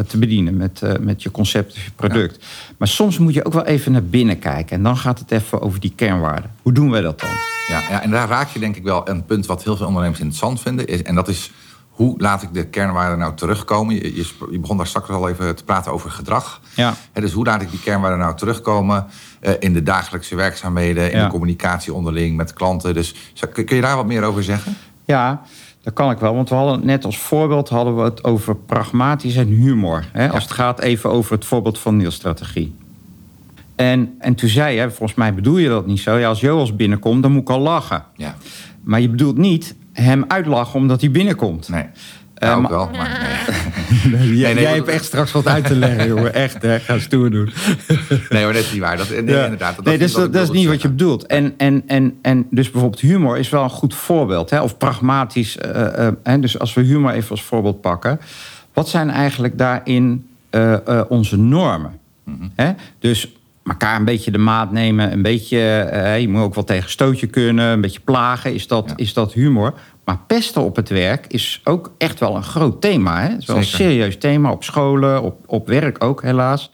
te 0.06 0.18
bedienen 0.18 0.56
met, 0.56 0.82
met 1.00 1.22
je 1.22 1.30
concept 1.30 1.72
of 1.72 1.84
je 1.84 1.90
product. 1.90 2.44
Maar 2.78 2.88
soms 2.88 3.18
moet 3.18 3.34
je 3.34 3.44
ook 3.44 3.52
wel 3.52 3.64
even 3.64 3.92
naar 3.92 4.04
binnen 4.04 4.38
kijken. 4.38 4.76
En 4.76 4.82
dan 4.82 4.96
gaat 4.96 5.18
het 5.18 5.30
even 5.30 5.60
over 5.60 5.80
die 5.80 5.92
kernwaarden. 5.96 6.50
Hoe 6.62 6.72
doen 6.72 6.90
wij 6.90 7.00
dat 7.00 7.20
dan? 7.20 7.30
Ja, 7.68 7.82
ja, 7.90 8.02
en 8.02 8.10
daar 8.10 8.28
raak 8.28 8.48
je 8.48 8.58
denk 8.58 8.76
ik 8.76 8.82
wel 8.82 9.08
een 9.08 9.24
punt 9.24 9.46
wat 9.46 9.64
heel 9.64 9.76
veel 9.76 9.86
ondernemers 9.86 10.20
interessant 10.20 10.60
vinden. 10.60 10.86
Is, 10.86 11.02
en 11.02 11.14
dat 11.14 11.28
is 11.28 11.50
hoe 11.94 12.14
laat 12.20 12.42
ik 12.42 12.48
de 12.54 12.66
kernwaarden 12.66 13.18
nou 13.18 13.34
terugkomen? 13.34 13.94
Je, 13.94 14.14
je, 14.16 14.26
je, 14.50 14.58
begon 14.58 14.76
daar 14.76 14.86
straks 14.86 15.08
al 15.08 15.28
even 15.28 15.56
te 15.56 15.64
praten 15.64 15.92
over 15.92 16.10
gedrag. 16.10 16.60
Ja. 16.74 16.94
dus 17.12 17.32
hoe 17.32 17.44
laat 17.44 17.62
ik 17.62 17.70
die 17.70 17.80
kernwaarden 17.80 18.18
nou 18.18 18.36
terugkomen 18.36 19.06
uh, 19.42 19.50
in 19.58 19.72
de 19.72 19.82
dagelijkse 19.82 20.36
werkzaamheden, 20.36 21.12
in 21.12 21.18
Ja. 21.18 21.24
de 21.24 21.30
communicatie 21.30 21.94
onderling 21.94 22.36
met 22.36 22.52
klanten? 22.52 22.94
Dus 22.94 23.14
zou- 23.32 23.52
kun 23.52 23.76
je 23.76 23.82
daar 23.82 23.96
wat 23.96 24.06
meer 24.06 24.22
over 24.22 24.42
zeggen? 24.42 24.76
Ja, 25.04 25.42
dat 25.82 25.92
kan 25.92 26.10
ik 26.10 26.18
wel. 26.18 26.34
Want 26.34 26.48
we 26.48 26.54
hadden 26.54 26.86
net 26.86 27.04
als 27.04 27.18
voorbeeld 27.18 27.68
hadden 27.68 27.96
we 27.96 28.02
het 28.02 28.24
over 28.24 28.56
pragmatisch 28.56 29.36
en 29.36 29.46
humor. 29.48 30.04
Hè? 30.12 30.30
Als 30.30 30.42
het 30.42 30.52
gaat 30.52 30.80
even 30.80 31.10
over 31.10 31.32
het 31.32 31.44
voorbeeld 31.44 31.78
van 31.78 31.96
Niels-strategie. 31.96 32.74
En, 33.76 34.14
en 34.18 34.34
toen 34.34 34.48
zei 34.48 34.76
je, 34.80 34.90
volgens 34.90 35.14
mij 35.14 35.34
bedoel 35.34 35.56
je 35.58 35.68
dat 35.68 35.86
niet 35.86 36.00
zo. 36.00 36.16
Ja, 36.16 36.28
als 36.28 36.40
Joas 36.40 36.76
binnenkomt, 36.76 37.22
dan 37.22 37.32
moet 37.32 37.40
ik 37.42 37.50
al 37.50 37.60
lachen. 37.60 38.04
Ja, 38.16 38.34
Maar 38.82 39.00
je 39.00 39.08
bedoelt 39.08 39.36
niet 39.36 39.74
hem 40.02 40.24
uitlachen 40.28 40.80
omdat 40.80 41.00
hij 41.00 41.10
binnenkomt. 41.10 41.68
nee. 41.68 41.82
Eh, 42.34 42.48
Ja, 42.48 42.54
ook 42.54 42.68
wel, 42.68 42.90
maar 42.96 43.20
nee. 44.10 44.36
jij 44.38 44.52
nee, 44.54 44.62
jij 44.62 44.72
want- 44.72 44.76
hebt 44.76 44.88
echt 44.88 45.04
straks 45.04 45.32
wat 45.32 45.46
uit 45.46 45.66
te 45.66 45.74
leggen, 45.76 46.06
jongen. 46.06 46.34
Echt, 46.34 46.62
hè? 46.62 46.80
Ga 46.80 46.98
stoer 46.98 47.30
doen. 47.30 47.52
nee, 48.28 48.44
maar 48.44 48.52
dat 48.52 48.62
is 48.62 48.72
niet 48.72 48.80
waar. 48.80 48.96
Dat, 48.96 49.08
nee, 49.10 49.24
Ja. 49.26 49.42
inderdaad. 49.44 49.76
Dat, 49.76 49.84
nee, 49.84 49.98
dus 49.98 50.12
wat 50.12 50.32
dat, 50.32 50.42
is 50.42 50.50
niet 50.50 50.66
wat 50.68 50.82
je 50.82 50.88
bedoelt. 50.88 51.26
En, 51.26 51.54
en, 51.56 51.82
en, 51.86 52.18
en 52.22 52.46
dus 52.50 52.70
bijvoorbeeld 52.70 53.00
humor 53.02 53.38
is 53.38 53.48
wel 53.48 53.62
een 53.62 53.70
goed 53.70 53.94
voorbeeld. 53.94 54.50
Hè? 54.50 54.60
Of 54.60 54.76
pragmatisch. 54.78 55.58
eh, 55.58 56.06
eh, 56.06 56.12
hè? 56.22 56.38
Dus 56.40 56.58
als 56.58 56.74
we 56.74 56.80
humor 56.82 57.12
even 57.12 57.30
als 57.30 57.42
voorbeeld 57.42 57.80
pakken. 57.80 58.20
Wat 58.72 58.88
zijn 58.88 59.10
eigenlijk 59.10 59.58
daarin 59.58 60.26
eh, 60.50 60.72
eh, 60.88 61.04
onze 61.08 61.36
normen? 61.38 61.92
Mhm. 62.24 62.44
Hè? 62.54 62.72
Dus 62.98 63.32
elkaar 63.64 63.96
een 63.96 64.04
beetje 64.04 64.30
de 64.30 64.38
maat 64.38 64.72
nemen. 64.72 65.12
Een 65.12 65.22
beetje, 65.22 65.58
eh, 65.78 66.20
je 66.20 66.28
moet 66.28 66.42
ook 66.42 66.54
wel 66.54 66.64
tegen 66.64 66.90
stootje 66.90 67.26
kunnen. 67.26 67.64
Een 67.64 67.80
beetje 67.80 68.00
plagen. 68.00 68.54
Is 68.54 68.66
dat, 68.66 68.84
Ja. 68.88 68.96
is 68.96 69.12
dat 69.12 69.32
humor? 69.32 69.74
Maar 70.04 70.18
pesten 70.26 70.62
op 70.62 70.76
het 70.76 70.88
werk 70.88 71.26
is 71.28 71.60
ook 71.64 71.92
echt 71.98 72.20
wel 72.20 72.36
een 72.36 72.42
groot 72.42 72.80
thema. 72.80 73.20
Hè? 73.20 73.28
Het 73.28 73.40
is 73.40 73.46
wel 73.46 73.56
een 73.56 73.64
serieus 73.64 74.18
thema. 74.18 74.50
Op 74.50 74.64
scholen, 74.64 75.22
op, 75.22 75.38
op 75.46 75.66
werk 75.68 76.04
ook 76.04 76.22
helaas. 76.22 76.70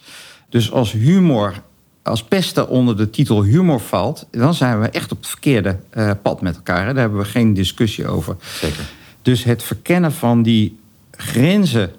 Dus 0.49 0.73
als 0.73 0.93
humor, 0.93 1.55
als 2.03 2.25
pesten 2.25 2.69
onder 2.69 2.97
de 2.97 3.11
titel 3.11 3.43
humor 3.43 3.81
valt... 3.81 4.27
dan 4.31 4.55
zijn 4.55 4.81
we 4.81 4.89
echt 4.89 5.13
op 5.13 5.19
het 5.19 5.27
verkeerde 5.27 5.77
eh, 5.91 6.11
pad 6.23 6.41
met 6.41 6.57
elkaar. 6.57 6.87
Hè? 6.87 6.93
Daar 6.93 7.03
hebben 7.03 7.19
we 7.19 7.25
geen 7.25 7.55
discussie 7.55 8.09
over. 8.09 8.37
Zeker. 8.61 8.85
Dus 9.23 9.45
het 9.45 9.63
verkennen 9.63 10.13
van 10.13 10.43
die 10.43 10.79
grenzen 11.11 11.91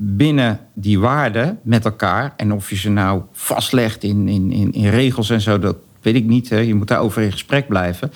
binnen 0.00 0.60
die 0.74 0.98
waarden 0.98 1.58
met 1.62 1.84
elkaar... 1.84 2.34
en 2.36 2.52
of 2.52 2.70
je 2.70 2.76
ze 2.76 2.90
nou 2.90 3.22
vastlegt 3.32 4.02
in, 4.02 4.28
in, 4.28 4.52
in, 4.52 4.72
in 4.72 4.88
regels 4.88 5.30
en 5.30 5.40
zo, 5.40 5.58
dat 5.58 5.76
weet 6.02 6.14
ik 6.14 6.24
niet. 6.24 6.48
Hè? 6.48 6.58
Je 6.58 6.74
moet 6.74 6.88
daarover 6.88 7.22
in 7.22 7.32
gesprek 7.32 7.68
blijven. 7.68 8.12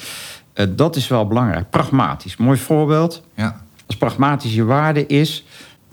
Eh, 0.53 0.67
dat 0.71 0.97
is 0.97 1.09
wel 1.09 1.27
belangrijk. 1.27 1.71
Pragmatisch. 1.71 2.37
Mooi 2.37 2.59
voorbeeld. 2.59 3.23
Ja. 3.35 3.61
Als 3.87 3.97
pragmatische 3.97 4.65
waarde 4.65 5.07
is... 5.07 5.45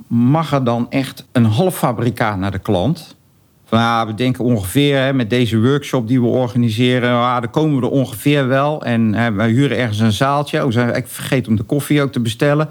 mag 0.07 0.53
er 0.53 0.63
dan 0.63 0.87
echt 0.89 1.27
een 1.31 1.45
halffabrikaat 1.45 2.37
naar 2.37 2.51
de 2.51 2.59
klant... 2.59 3.17
Van, 3.65 3.79
ja, 3.79 4.07
we 4.07 4.13
denken 4.13 4.43
ongeveer 4.43 4.97
hè, 4.97 5.13
met 5.13 5.29
deze 5.29 5.61
workshop 5.61 6.07
die 6.07 6.21
we 6.21 6.27
organiseren, 6.27 7.11
ah, 7.11 7.41
dan 7.41 7.49
komen 7.49 7.79
we 7.79 7.85
er 7.85 7.91
ongeveer 7.91 8.47
wel. 8.47 8.83
En 8.83 9.13
hè, 9.13 9.31
we 9.31 9.43
huren 9.43 9.77
ergens 9.77 9.99
een 9.99 10.11
zaaltje. 10.11 10.65
Oh, 10.65 10.95
ik 10.95 11.07
vergeet 11.07 11.47
om 11.47 11.55
de 11.55 11.63
koffie 11.63 12.01
ook 12.01 12.11
te 12.11 12.19
bestellen. 12.19 12.67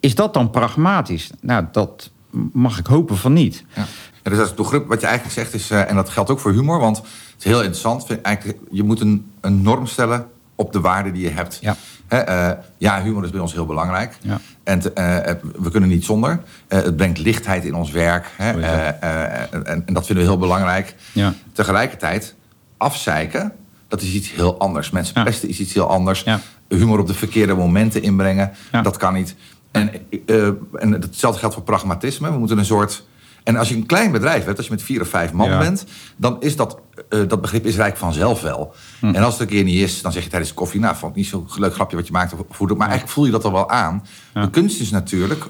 Is 0.00 0.14
dat 0.14 0.34
dan 0.34 0.50
pragmatisch? 0.50 1.30
Nou, 1.40 1.64
dat 1.72 2.10
mag 2.52 2.78
ik 2.78 2.86
hopen 2.86 3.16
van 3.16 3.32
niet. 3.32 3.64
Ja. 3.74 3.86
Ja, 4.22 4.30
dus 4.30 4.38
dat 4.38 4.48
is 4.48 4.54
begrip 4.54 4.86
wat 4.88 5.00
je 5.00 5.06
eigenlijk 5.06 5.34
zegt 5.38 5.54
is, 5.54 5.70
eh, 5.70 5.88
en 5.90 5.94
dat 5.94 6.08
geldt 6.08 6.30
ook 6.30 6.40
voor 6.40 6.52
humor, 6.52 6.78
want 6.78 6.96
het 6.96 7.06
is 7.38 7.44
heel 7.44 7.58
interessant. 7.60 8.06
Vind, 8.06 8.20
eigenlijk, 8.20 8.58
je 8.70 8.82
moet 8.82 9.00
een, 9.00 9.30
een 9.40 9.62
norm 9.62 9.86
stellen 9.86 10.26
op 10.54 10.72
de 10.72 10.80
waarde 10.80 11.12
die 11.12 11.22
je 11.22 11.30
hebt. 11.30 11.58
Ja. 11.60 11.76
Eh, 12.08 12.50
ja, 12.78 13.02
humor 13.02 13.24
is 13.24 13.30
bij 13.30 13.40
ons 13.40 13.52
heel 13.52 13.66
belangrijk. 13.66 14.16
Ja. 14.20 14.40
En 14.64 14.94
eh, 14.94 15.34
we 15.58 15.70
kunnen 15.70 15.88
niet 15.88 16.04
zonder. 16.04 16.40
Het 16.68 16.96
brengt 16.96 17.18
lichtheid 17.18 17.64
in 17.64 17.74
ons 17.74 17.90
werk. 17.90 18.26
Hè, 18.36 18.54
Oh 18.54 18.60
ja. 18.60 18.92
en, 19.00 19.86
en 19.86 19.94
dat 19.94 20.06
vinden 20.06 20.24
we 20.24 20.30
heel 20.30 20.38
belangrijk. 20.40 20.94
Ja. 21.12 21.34
Tegelijkertijd, 21.52 22.34
afzeiken, 22.76 23.52
dat 23.88 24.02
is 24.02 24.12
iets 24.12 24.32
heel 24.32 24.58
anders. 24.58 24.90
Mensen 24.90 25.24
pesten 25.24 25.48
is 25.48 25.60
iets 25.60 25.74
heel 25.74 25.88
anders. 25.88 26.24
Humor 26.68 26.98
op 26.98 27.06
de 27.06 27.14
verkeerde 27.14 27.54
momenten 27.54 28.02
inbrengen, 28.02 28.52
Ja. 28.72 28.82
dat 28.82 28.96
kan 28.96 29.14
niet. 29.14 29.34
En, 29.72 29.90
eh, 30.26 30.46
en 30.74 30.92
hetzelfde 30.92 31.38
geldt 31.40 31.54
voor 31.54 31.64
pragmatisme. 31.64 32.30
We 32.32 32.38
moeten 32.38 32.58
een 32.58 32.64
soort... 32.64 33.04
En 33.44 33.56
als 33.56 33.68
je 33.68 33.74
een 33.74 33.86
klein 33.86 34.12
bedrijf 34.12 34.44
hebt, 34.44 34.56
als 34.56 34.66
je 34.66 34.72
met 34.72 34.82
vier 34.82 35.00
of 35.00 35.08
vijf 35.08 35.32
man 35.32 35.48
Ja. 35.48 35.58
bent... 35.58 35.84
dan 36.16 36.36
is 36.40 36.56
dat, 36.56 36.78
eh, 37.08 37.20
dat 37.28 37.40
begrip 37.40 37.66
is 37.66 37.76
rijk 37.76 37.96
vanzelf 37.96 38.40
wel. 38.42 38.74
Hm. 39.00 39.06
En 39.06 39.22
als 39.22 39.32
het 39.32 39.42
een 39.42 39.48
keer 39.48 39.64
niet 39.64 39.80
is, 39.80 40.02
dan 40.02 40.12
zeg 40.12 40.22
je 40.22 40.28
tijdens 40.28 40.50
de 40.50 40.56
koffie... 40.56 40.80
nou, 40.80 40.96
vond 40.96 41.10
ik 41.10 41.16
niet 41.16 41.26
zo'n 41.26 41.46
leuk 41.56 41.74
grapje 41.74 41.96
wat 41.96 42.06
je 42.06 42.12
maakt. 42.12 42.32
Of, 42.32 42.58
maar 42.60 42.78
eigenlijk 42.88 43.08
voel 43.08 43.24
je 43.24 43.30
dat 43.30 43.44
al 43.44 43.52
wel 43.52 43.70
aan. 43.70 44.06
Ja. 44.34 44.42
De 44.42 44.50
kunst 44.50 44.80
is 44.80 44.90
natuurlijk... 44.90 45.44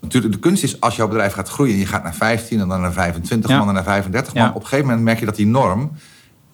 Natuurlijk, 0.00 0.32
de 0.32 0.38
kunst 0.40 0.62
is 0.62 0.80
als 0.80 0.96
jouw 0.96 1.08
bedrijf 1.08 1.32
gaat 1.32 1.48
groeien... 1.48 1.72
en 1.74 1.78
je 1.78 1.86
gaat 1.86 2.02
naar 2.02 2.14
15 2.14 2.60
en 2.60 2.68
dan 2.68 2.80
naar 2.80 2.92
25 2.92 3.50
Ja. 3.50 3.58
man 3.58 3.68
en 3.68 3.74
naar 3.74 3.84
35 3.84 4.32
Ja. 4.34 4.40
man... 4.40 4.48
op 4.54 4.56
een 4.60 4.62
gegeven 4.62 4.86
moment 4.86 5.04
merk 5.04 5.18
je 5.18 5.24
dat 5.24 5.36
die 5.36 5.46
norm 5.46 5.92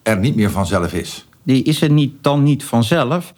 er 0.03 0.19
niet 0.19 0.37
meer 0.37 0.51
vanzelf 0.51 0.93
is. 0.93 1.27
Die 1.43 1.63
is 1.63 1.83
er 1.83 1.91
niet, 1.91 2.15
dan 2.21 2.43
niet 2.43 2.65
vanzelf. 2.65 3.33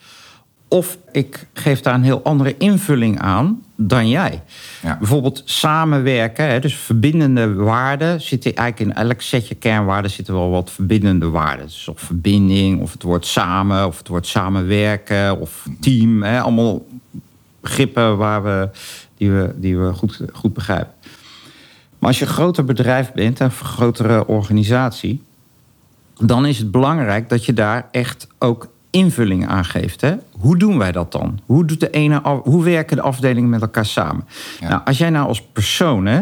Of 0.69 0.99
ik 1.13 1.47
geef 1.53 1.81
daar 1.81 1.95
een 1.95 2.03
heel 2.03 2.23
andere 2.23 2.55
invulling 2.59 3.21
aan 3.21 3.63
dan 3.77 4.09
jij. 4.09 4.43
Ja. 4.83 4.97
Bijvoorbeeld 4.99 5.43
samenwerken, 5.45 6.61
dus 6.61 6.77
verbindende 6.77 7.55
waarden. 7.55 8.21
Zitten 8.21 8.55
eigenlijk 8.55 8.91
in 8.91 9.03
elk 9.03 9.21
setje 9.21 9.55
kernwaarden 9.55 10.11
zitten 10.11 10.35
wel 10.35 10.51
wat 10.51 10.71
verbindende 10.71 11.29
waarden. 11.29 11.67
Dus 11.67 11.89
of 11.89 12.01
verbinding, 12.01 12.81
of 12.81 12.93
het 12.93 13.03
woord 13.03 13.27
samen, 13.27 13.87
of 13.87 13.99
het 13.99 14.09
woord 14.09 14.27
samenwerken, 14.27 15.41
of 15.41 15.67
team. 15.81 16.23
Hè, 16.23 16.41
allemaal 16.41 16.87
begrippen 17.61 18.17
waar 18.17 18.43
we, 18.43 18.69
die 19.17 19.31
we, 19.31 19.55
die 19.57 19.79
we 19.79 19.93
goed, 19.93 20.21
goed 20.33 20.55
begrijpen. 20.55 20.93
Maar 21.99 22.09
als 22.09 22.19
je 22.19 22.25
een 22.25 22.31
groter 22.31 22.65
bedrijf 22.65 23.13
bent, 23.13 23.41
een 23.41 23.51
grotere 23.51 24.27
organisatie, 24.27 25.23
dan 26.19 26.47
is 26.47 26.59
het 26.59 26.71
belangrijk 26.71 27.29
dat 27.29 27.45
je 27.45 27.53
daar 27.53 27.89
echt 27.91 28.27
ook 28.39 28.69
invulling 28.91 29.47
aan 29.47 29.65
geeft. 29.65 30.01
Hè? 30.01 30.15
Hoe 30.39 30.57
doen 30.57 30.79
wij 30.79 30.93
dat 30.93 31.13
dan? 31.13 31.41
Hoe, 31.47 31.65
doet 31.65 31.81
de 31.81 31.91
ene 31.91 32.21
hoe 32.43 32.65
werken 32.65 32.97
de 32.97 33.03
afdelingen 33.03 33.51
met 33.51 33.61
elkaar 33.61 33.87
samen? 33.87 34.25
Ja. 34.61 34.69
Nou, 34.69 34.81
als 34.85 34.99
jij 34.99 35.11
nou 35.11 35.29
als 35.29 35.43
persoon 35.43 36.07
hè, 36.07 36.21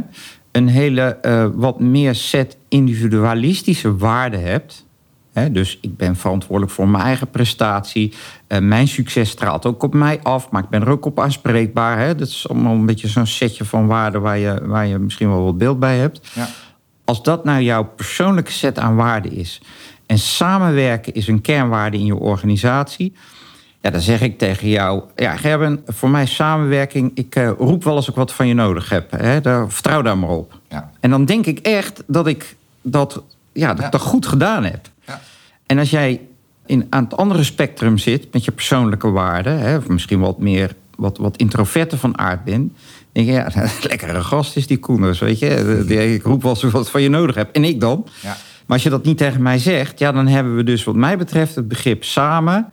een 0.52 0.68
hele 0.68 1.00
eh, 1.00 1.46
wat 1.54 1.80
meer 1.80 2.14
set 2.14 2.56
individualistische 2.68 3.96
waarden 3.96 4.42
hebt. 4.42 4.86
Hè, 5.32 5.50
dus 5.50 5.78
ik 5.80 5.96
ben 5.96 6.16
verantwoordelijk 6.16 6.72
voor 6.72 6.88
mijn 6.88 7.04
eigen 7.04 7.30
prestatie. 7.30 8.12
Eh, 8.46 8.58
mijn 8.58 8.88
succes 8.88 9.30
straalt 9.30 9.66
ook 9.66 9.82
op 9.82 9.94
mij 9.94 10.20
af, 10.22 10.50
maar 10.50 10.62
ik 10.62 10.68
ben 10.68 10.80
er 10.80 10.88
ook 10.88 11.04
op 11.04 11.20
aanspreekbaar. 11.20 11.98
Hè? 11.98 12.14
Dat 12.14 12.28
is 12.28 12.48
allemaal 12.48 12.74
een 12.74 12.86
beetje 12.86 13.08
zo'n 13.08 13.26
setje 13.26 13.64
van 13.64 13.86
waarden 13.86 14.20
waar 14.20 14.38
je, 14.38 14.66
waar 14.66 14.86
je 14.86 14.98
misschien 14.98 15.28
wel 15.28 15.44
wat 15.44 15.58
beeld 15.58 15.78
bij 15.78 15.98
hebt. 15.98 16.30
Ja. 16.34 16.48
Als 17.04 17.22
dat 17.22 17.44
nou 17.44 17.62
jouw 17.62 17.84
persoonlijke 17.84 18.52
set 18.52 18.78
aan 18.78 18.96
waarden 18.96 19.32
is... 19.32 19.60
en 20.06 20.18
samenwerken 20.18 21.14
is 21.14 21.26
een 21.28 21.40
kernwaarde 21.40 21.96
in 21.96 22.04
je 22.04 22.14
organisatie... 22.16 23.12
ja, 23.80 23.90
dan 23.90 24.00
zeg 24.00 24.20
ik 24.20 24.38
tegen 24.38 24.68
jou... 24.68 25.02
ja, 25.16 25.36
Gerben, 25.36 25.82
voor 25.86 26.10
mij 26.10 26.26
samenwerking... 26.26 27.10
ik 27.14 27.34
eh, 27.34 27.50
roep 27.58 27.84
wel 27.84 27.96
als 27.96 28.08
ik 28.08 28.14
wat 28.14 28.32
van 28.32 28.46
je 28.48 28.54
nodig 28.54 28.88
heb. 28.88 29.10
Hè? 29.10 29.40
Daar, 29.40 29.70
vertrouw 29.70 30.02
daar 30.02 30.18
maar 30.18 30.30
op. 30.30 30.58
Ja. 30.68 30.90
En 31.00 31.10
dan 31.10 31.24
denk 31.24 31.46
ik 31.46 31.58
echt 31.58 32.02
dat 32.06 32.26
ik 32.26 32.56
dat, 32.82 33.22
ja, 33.52 33.74
dat, 33.74 33.84
ik 33.84 33.92
dat 33.92 34.00
goed 34.00 34.26
gedaan 34.26 34.64
heb. 34.64 34.88
Ja. 35.06 35.20
En 35.66 35.78
als 35.78 35.90
jij 35.90 36.20
in, 36.66 36.86
aan 36.90 37.04
het 37.04 37.16
andere 37.16 37.42
spectrum 37.44 37.98
zit 37.98 38.32
met 38.32 38.44
je 38.44 38.50
persoonlijke 38.52 39.10
waarden, 39.10 39.58
hè, 39.58 39.76
of 39.76 39.88
misschien 39.88 40.20
wat 40.20 40.38
meer 40.38 40.74
wat, 40.96 41.18
wat 41.18 41.36
introverte 41.36 41.98
van 41.98 42.18
aard 42.18 42.44
bent, 42.44 42.72
denk 43.12 43.26
je, 43.26 43.32
ja, 43.32 43.48
lekkere 43.88 44.22
gast 44.22 44.56
is 44.56 44.66
die 44.66 44.78
Koeners, 44.78 45.18
weet 45.18 45.38
je. 45.38 45.84
Die- 45.86 46.14
Ik 46.14 46.22
roep 46.22 46.42
wel 46.42 46.50
eens 46.62 46.62
wat 46.62 46.90
van 46.90 47.02
je 47.02 47.08
nodig 47.08 47.34
heb. 47.34 47.54
En 47.54 47.64
ik 47.64 47.80
dan. 47.80 48.06
Ja. 48.22 48.36
Maar 48.66 48.76
als 48.76 48.82
je 48.82 48.90
dat 48.90 49.04
niet 49.04 49.18
tegen 49.18 49.42
mij 49.42 49.58
zegt, 49.58 49.98
ja, 49.98 50.12
dan 50.12 50.26
hebben 50.26 50.56
we 50.56 50.64
dus 50.64 50.84
wat 50.84 50.94
mij 50.94 51.18
betreft 51.18 51.54
het 51.54 51.68
begrip 51.68 52.04
samen 52.04 52.72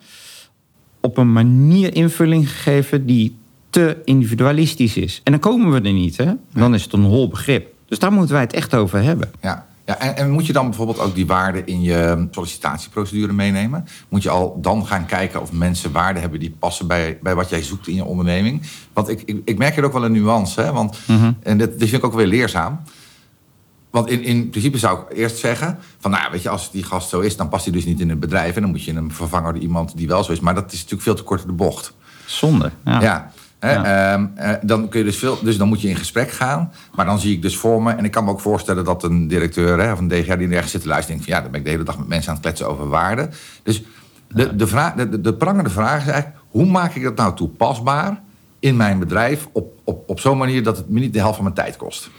op 0.99 1.17
een 1.17 1.31
manier 1.31 1.95
invulling 1.95 2.51
gegeven 2.51 3.05
die 3.05 3.35
te 3.69 3.97
individualistisch 4.05 4.97
is. 4.97 5.21
En 5.23 5.31
dan 5.31 5.41
komen 5.41 5.71
we 5.71 5.87
er 5.87 5.93
niet, 5.93 6.17
hè? 6.17 6.33
Dan 6.53 6.73
is 6.73 6.83
het 6.83 6.93
een 6.93 7.03
hol 7.03 7.27
begrip. 7.27 7.73
Dus 7.85 7.99
daar 7.99 8.11
moeten 8.11 8.33
wij 8.33 8.43
het 8.43 8.53
echt 8.53 8.75
over 8.75 9.03
hebben. 9.03 9.31
Ja. 9.41 9.69
Ja, 9.85 9.99
en, 9.99 10.15
en 10.15 10.31
moet 10.31 10.45
je 10.45 10.53
dan 10.53 10.65
bijvoorbeeld 10.65 10.99
ook 10.99 11.15
die 11.15 11.27
waarden 11.27 11.65
in 11.67 11.81
je 11.81 12.27
sollicitatieprocedure 12.31 13.33
meenemen? 13.33 13.85
Moet 14.09 14.23
je 14.23 14.29
al 14.29 14.59
dan 14.61 14.87
gaan 14.87 15.05
kijken 15.05 15.41
of 15.41 15.51
mensen 15.51 15.91
waarden 15.91 16.21
hebben 16.21 16.39
die 16.39 16.55
passen 16.59 16.87
bij, 16.87 17.19
bij 17.21 17.35
wat 17.35 17.49
jij 17.49 17.63
zoekt 17.63 17.87
in 17.87 17.95
je 17.95 18.05
onderneming? 18.05 18.61
Want 18.93 19.09
ik, 19.09 19.21
ik, 19.25 19.41
ik 19.45 19.57
merk 19.57 19.75
hier 19.75 19.83
ook 19.83 19.93
wel 19.93 20.05
een 20.05 20.11
nuance, 20.11 20.61
hè? 20.61 20.71
Want, 20.71 20.97
en 21.43 21.57
dat, 21.57 21.69
dat 21.69 21.89
vind 21.89 21.93
ik 21.93 22.05
ook 22.05 22.13
wel 22.13 22.21
weer 22.21 22.39
leerzaam. 22.39 22.79
Want 23.91 24.09
in, 24.09 24.23
in 24.23 24.49
principe 24.49 24.77
zou 24.77 24.99
ik 24.99 25.17
eerst 25.17 25.37
zeggen: 25.37 25.79
van 25.99 26.11
nou, 26.11 26.31
weet 26.31 26.41
je, 26.41 26.49
als 26.49 26.71
die 26.71 26.83
gast 26.83 27.09
zo 27.09 27.19
is, 27.19 27.37
dan 27.37 27.49
past 27.49 27.63
hij 27.63 27.73
dus 27.73 27.85
niet 27.85 27.99
in 27.99 28.09
het 28.09 28.19
bedrijf. 28.19 28.55
En 28.55 28.61
dan 28.61 28.71
moet 28.71 28.83
je 28.83 28.93
hem 28.93 29.11
vervangen 29.11 29.53
door 29.53 29.61
iemand 29.61 29.97
die 29.97 30.07
wel 30.07 30.23
zo 30.23 30.31
is. 30.31 30.39
Maar 30.39 30.55
dat 30.55 30.65
is 30.71 30.77
natuurlijk 30.77 31.01
veel 31.01 31.15
te 31.15 31.23
kort 31.23 31.45
de 31.45 31.51
bocht. 31.51 31.93
Zonde. 32.25 32.71
Ja. 32.85 33.01
Ja. 33.01 33.31
Hè, 33.59 33.73
Ja. 33.73 34.13
ehm, 34.13 34.27
eh, 34.35 34.51
dan 34.61 34.89
kun 34.89 34.99
je 34.99 35.05
dus 35.05 35.17
veel, 35.17 35.37
dus 35.43 35.57
dan 35.57 35.67
moet 35.67 35.81
je 35.81 35.89
in 35.89 35.95
gesprek 35.95 36.31
gaan. 36.31 36.71
Maar 36.95 37.05
dan 37.05 37.19
zie 37.19 37.35
ik 37.35 37.41
dus 37.41 37.57
voor 37.57 37.83
me, 37.83 37.91
en 37.91 38.05
ik 38.05 38.11
kan 38.11 38.23
me 38.23 38.31
ook 38.31 38.39
voorstellen 38.39 38.83
dat 38.83 39.03
een 39.03 39.27
directeur 39.27 39.79
hè, 39.79 39.91
of 39.91 39.99
een 39.99 40.07
DGA 40.07 40.35
die 40.35 40.47
ergens 40.49 40.71
zit 40.71 40.81
te 40.81 40.87
luisteren, 40.87 41.17
denkt 41.17 41.23
van 41.23 41.33
ja, 41.33 41.41
dan 41.41 41.51
ben 41.51 41.59
ik 41.59 41.65
de 41.65 41.71
hele 41.71 41.83
dag 41.83 41.97
met 41.97 42.07
mensen 42.07 42.29
aan 42.29 42.35
het 42.35 42.43
kletsen 42.45 42.67
over 42.67 42.87
waarden. 42.89 43.31
Dus 43.63 43.83
de, 44.27 44.55
de, 44.55 44.67
vraag, 44.67 44.93
de, 44.93 45.09
de, 45.09 45.21
de 45.21 45.33
prangende 45.33 45.69
vraag 45.69 46.01
is 46.01 46.11
eigenlijk, 46.11 46.43
hoe 46.49 46.65
maak 46.65 46.95
ik 46.95 47.03
dat 47.03 47.15
nou 47.15 47.35
toepasbaar 47.35 48.21
in 48.59 48.75
mijn 48.75 48.99
bedrijf 48.99 49.47
op, 49.51 49.73
op, 49.83 50.09
op 50.09 50.19
zo'n 50.19 50.37
manier 50.37 50.63
dat 50.63 50.77
het 50.77 50.89
me 50.89 50.99
niet 50.99 51.13
de 51.13 51.19
helft 51.19 51.35
van 51.35 51.43
mijn 51.43 51.55
tijd 51.55 51.77
kost. 51.77 52.09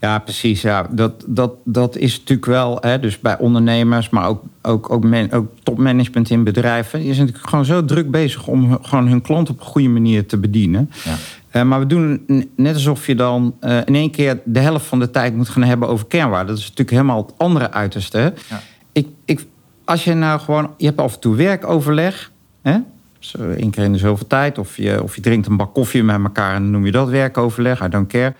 Ja, 0.00 0.18
precies. 0.18 0.62
Ja. 0.62 0.86
Dat, 0.90 1.24
dat, 1.26 1.52
dat 1.64 1.96
is 1.96 2.18
natuurlijk 2.18 2.46
wel, 2.46 2.78
hè, 2.80 3.00
dus 3.00 3.20
bij 3.20 3.38
ondernemers, 3.38 4.10
maar 4.10 4.28
ook, 4.28 4.42
ook, 4.62 4.90
ook, 4.90 5.04
men, 5.04 5.32
ook 5.32 5.46
topmanagement 5.62 6.30
in 6.30 6.44
bedrijven. 6.44 6.98
Die 6.98 7.14
zijn 7.14 7.26
natuurlijk 7.26 7.50
gewoon 7.50 7.64
zo 7.64 7.84
druk 7.84 8.10
bezig 8.10 8.46
om 8.46 8.78
gewoon 8.82 9.08
hun 9.08 9.22
klant 9.22 9.50
op 9.50 9.60
een 9.60 9.66
goede 9.66 9.88
manier 9.88 10.26
te 10.26 10.36
bedienen. 10.36 10.90
Ja. 11.04 11.14
Uh, 11.52 11.62
maar 11.62 11.78
we 11.78 11.86
doen 11.86 12.26
net 12.56 12.74
alsof 12.74 13.06
je 13.06 13.14
dan 13.14 13.54
uh, 13.60 13.76
in 13.84 13.94
één 13.94 14.10
keer 14.10 14.40
de 14.44 14.60
helft 14.60 14.86
van 14.86 14.98
de 14.98 15.10
tijd 15.10 15.34
moet 15.34 15.48
gaan 15.48 15.62
hebben 15.62 15.88
over 15.88 16.06
kernwaarden. 16.06 16.46
Dat 16.46 16.56
is 16.58 16.62
natuurlijk 16.62 16.90
helemaal 16.90 17.22
het 17.22 17.34
andere 17.36 17.72
uiterste. 17.72 18.32
Ja. 18.48 18.62
Ik, 18.92 19.08
ik, 19.24 19.46
als 19.84 20.04
je 20.04 20.14
nou 20.14 20.40
gewoon, 20.40 20.70
je 20.76 20.86
hebt 20.86 20.98
af 20.98 21.14
en 21.14 21.20
toe 21.20 21.36
werkoverleg, 21.36 22.32
hè? 22.62 22.78
Dus 23.18 23.36
één 23.36 23.70
keer 23.70 23.84
in 23.84 23.92
de 23.92 23.98
zoveel 23.98 24.26
tijd, 24.26 24.58
of 24.58 24.76
je, 24.76 25.02
of 25.02 25.14
je 25.14 25.20
drinkt 25.20 25.46
een 25.46 25.56
bak 25.56 25.74
koffie 25.74 26.02
met 26.02 26.22
elkaar 26.22 26.54
en 26.54 26.62
dan 26.62 26.70
noem 26.70 26.86
je 26.86 26.92
dat 26.92 27.08
werkoverleg, 27.08 27.84
I 27.84 27.88
don't 27.88 28.08
care. 28.08 28.34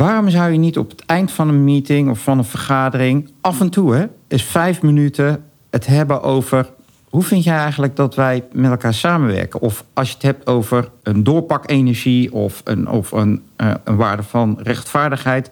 Waarom 0.00 0.30
zou 0.30 0.52
je 0.52 0.58
niet 0.58 0.78
op 0.78 0.90
het 0.90 1.04
eind 1.06 1.30
van 1.30 1.48
een 1.48 1.64
meeting 1.64 2.10
of 2.10 2.22
van 2.22 2.38
een 2.38 2.44
vergadering 2.44 3.32
af 3.40 3.60
en 3.60 3.70
toe 3.70 3.94
hè, 3.94 4.06
eens 4.28 4.42
vijf 4.42 4.82
minuten 4.82 5.44
het 5.70 5.86
hebben 5.86 6.22
over 6.22 6.70
hoe 7.08 7.22
vind 7.22 7.44
jij 7.44 7.56
eigenlijk 7.56 7.96
dat 7.96 8.14
wij 8.14 8.44
met 8.52 8.70
elkaar 8.70 8.94
samenwerken? 8.94 9.60
Of 9.60 9.84
als 9.94 10.08
je 10.08 10.14
het 10.14 10.22
hebt 10.22 10.46
over 10.46 10.90
een 11.02 11.24
doorpakenergie 11.24 12.32
of 12.32 12.60
een, 12.64 12.88
of 12.88 13.12
een, 13.12 13.42
uh, 13.56 13.74
een 13.84 13.96
waarde 13.96 14.22
van 14.22 14.58
rechtvaardigheid. 14.62 15.50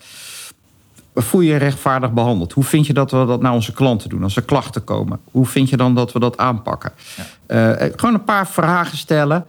Voel 1.14 1.40
je 1.40 1.52
je 1.52 1.58
rechtvaardig 1.58 2.12
behandeld? 2.12 2.52
Hoe 2.52 2.64
vind 2.64 2.87
je 2.87 2.92
dat 2.92 3.11
we 3.11 3.26
dat 3.26 3.42
naar 3.42 3.52
onze 3.52 3.72
klanten 3.72 4.08
doen 4.08 4.22
als 4.22 4.37
er 4.37 4.42
klachten 4.42 4.84
komen? 4.84 5.20
Hoe 5.30 5.46
vind 5.46 5.68
je 5.68 5.76
dan 5.76 5.94
dat 5.94 6.12
we 6.12 6.18
dat 6.18 6.37
aanpakken? 6.37 6.92
Ja. 7.48 7.80
Uh, 7.80 7.92
gewoon 7.96 8.14
een 8.14 8.24
paar 8.24 8.48
vragen 8.48 8.96
stellen. 8.96 9.46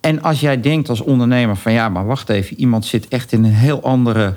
En 0.00 0.22
als 0.22 0.40
jij 0.40 0.60
denkt 0.60 0.88
als 0.88 1.00
ondernemer 1.00 1.56
van 1.56 1.72
ja, 1.72 1.88
maar 1.88 2.06
wacht 2.06 2.28
even, 2.28 2.60
iemand 2.60 2.84
zit 2.84 3.08
echt 3.08 3.32
in 3.32 3.44
een 3.44 3.54
heel 3.54 3.82
andere 3.82 4.36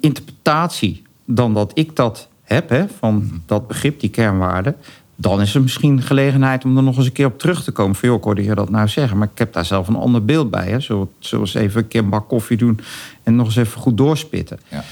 interpretatie 0.00 1.02
dan 1.24 1.54
dat 1.54 1.70
ik 1.74 1.96
dat 1.96 2.28
heb, 2.42 2.68
hè, 2.68 2.84
van 2.98 3.14
mhm. 3.14 3.36
dat 3.46 3.68
begrip, 3.68 4.00
die 4.00 4.10
kernwaarden. 4.10 4.76
Dan 5.16 5.40
is 5.40 5.54
er 5.54 5.62
misschien 5.62 6.02
gelegenheid 6.02 6.64
om 6.64 6.76
er 6.76 6.82
nog 6.82 6.96
eens 6.96 7.06
een 7.06 7.12
keer 7.12 7.26
op 7.26 7.38
terug 7.38 7.64
te 7.64 7.70
komen. 7.70 7.94
Van 7.94 8.08
joh, 8.08 8.18
ik 8.18 8.24
hoorde 8.24 8.42
je 8.42 8.54
dat 8.54 8.70
nou 8.70 8.88
zeggen, 8.88 9.18
maar 9.18 9.28
ik 9.32 9.38
heb 9.38 9.52
daar 9.52 9.64
zelf 9.64 9.88
een 9.88 9.96
ander 9.96 10.24
beeld 10.24 10.50
bij. 10.50 10.68
Hè. 10.68 10.80
Zullen 10.80 11.08
we 11.20 11.38
eens 11.38 11.54
even 11.54 11.82
een 11.82 11.88
keer 11.88 12.02
een 12.02 12.08
bak 12.08 12.28
koffie 12.28 12.56
doen 12.56 12.80
en 13.22 13.36
nog 13.36 13.46
eens 13.46 13.56
even 13.56 13.80
goed 13.80 13.96
doorspitten. 13.96 14.60
Ja. 14.68 14.84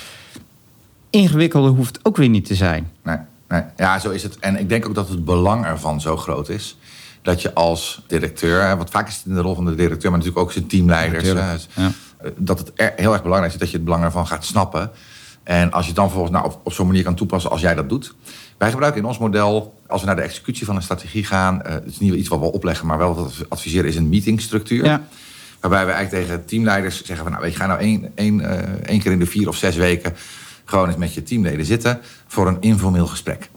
Ingewikkelder 1.10 1.70
hoeft 1.70 1.96
het 1.96 2.06
ook 2.06 2.16
weer 2.16 2.28
niet 2.28 2.44
te 2.44 2.54
zijn. 2.54 2.90
Nee, 3.02 3.16
nee, 3.48 3.62
ja, 3.76 3.98
zo 3.98 4.10
is 4.10 4.22
het. 4.22 4.38
En 4.38 4.58
ik 4.58 4.68
denk 4.68 4.86
ook 4.86 4.94
dat 4.94 5.08
het 5.08 5.24
belang 5.24 5.64
ervan 5.64 6.00
zo 6.00 6.16
groot 6.16 6.48
is 6.48 6.76
dat 7.22 7.42
je 7.42 7.54
als 7.54 8.02
directeur, 8.06 8.76
want 8.76 8.90
vaak 8.90 9.08
is 9.08 9.16
het 9.16 9.26
in 9.26 9.34
de 9.34 9.40
rol 9.40 9.54
van 9.54 9.64
de 9.64 9.74
directeur, 9.74 10.10
maar 10.10 10.18
natuurlijk 10.18 10.46
ook 10.46 10.52
zijn 10.52 10.66
teamleiders, 10.66 11.28
ja, 11.28 11.56
dat 12.36 12.58
het 12.58 12.72
heel 12.96 13.12
erg 13.12 13.22
belangrijk 13.22 13.52
is 13.52 13.58
dat 13.58 13.70
je 13.70 13.76
het 13.76 13.84
belang 13.84 14.04
ervan 14.04 14.26
gaat 14.26 14.44
snappen. 14.44 14.90
En 15.42 15.72
als 15.72 15.82
je 15.82 15.86
het 15.86 15.96
dan 15.96 16.06
vervolgens 16.06 16.36
nou, 16.36 16.46
op, 16.46 16.60
op 16.64 16.72
zo'n 16.72 16.86
manier 16.86 17.02
kan 17.02 17.14
toepassen 17.14 17.50
als 17.50 17.60
jij 17.60 17.74
dat 17.74 17.88
doet. 17.88 18.14
Wij 18.58 18.70
gebruiken 18.70 19.00
in 19.00 19.06
ons 19.06 19.18
model, 19.18 19.80
als 19.86 20.00
we 20.00 20.06
naar 20.06 20.16
de 20.16 20.22
executie 20.22 20.66
van 20.66 20.76
een 20.76 20.82
strategie 20.82 21.24
gaan, 21.24 21.62
uh, 21.66 21.72
het 21.72 21.86
is 21.86 21.98
niet 21.98 22.14
iets 22.14 22.28
wat 22.28 22.38
we 22.38 22.52
opleggen, 22.52 22.86
maar 22.86 22.98
wel 22.98 23.14
wat 23.14 23.36
we 23.36 23.46
adviseren, 23.48 23.88
is 23.88 23.96
een 23.96 24.08
meetingstructuur. 24.08 24.84
Ja. 24.84 25.02
Waarbij 25.60 25.86
we 25.86 25.92
eigenlijk 25.92 26.26
tegen 26.26 26.44
teamleiders 26.44 26.96
zeggen 26.96 27.16
van 27.16 27.30
nou, 27.30 27.42
weet 27.42 27.52
je, 27.52 27.58
ga 27.58 27.66
nou 27.66 27.80
één, 27.80 28.12
één, 28.14 28.40
uh, 28.40 28.50
één 28.84 29.00
keer 29.00 29.12
in 29.12 29.18
de 29.18 29.26
vier 29.26 29.48
of 29.48 29.56
zes 29.56 29.76
weken 29.76 30.16
gewoon 30.64 30.88
eens 30.88 30.96
met 30.96 31.14
je 31.14 31.22
teamleden 31.22 31.64
zitten 31.64 32.00
voor 32.26 32.48
een 32.48 32.56
informeel 32.60 33.06
gesprek 33.06 33.50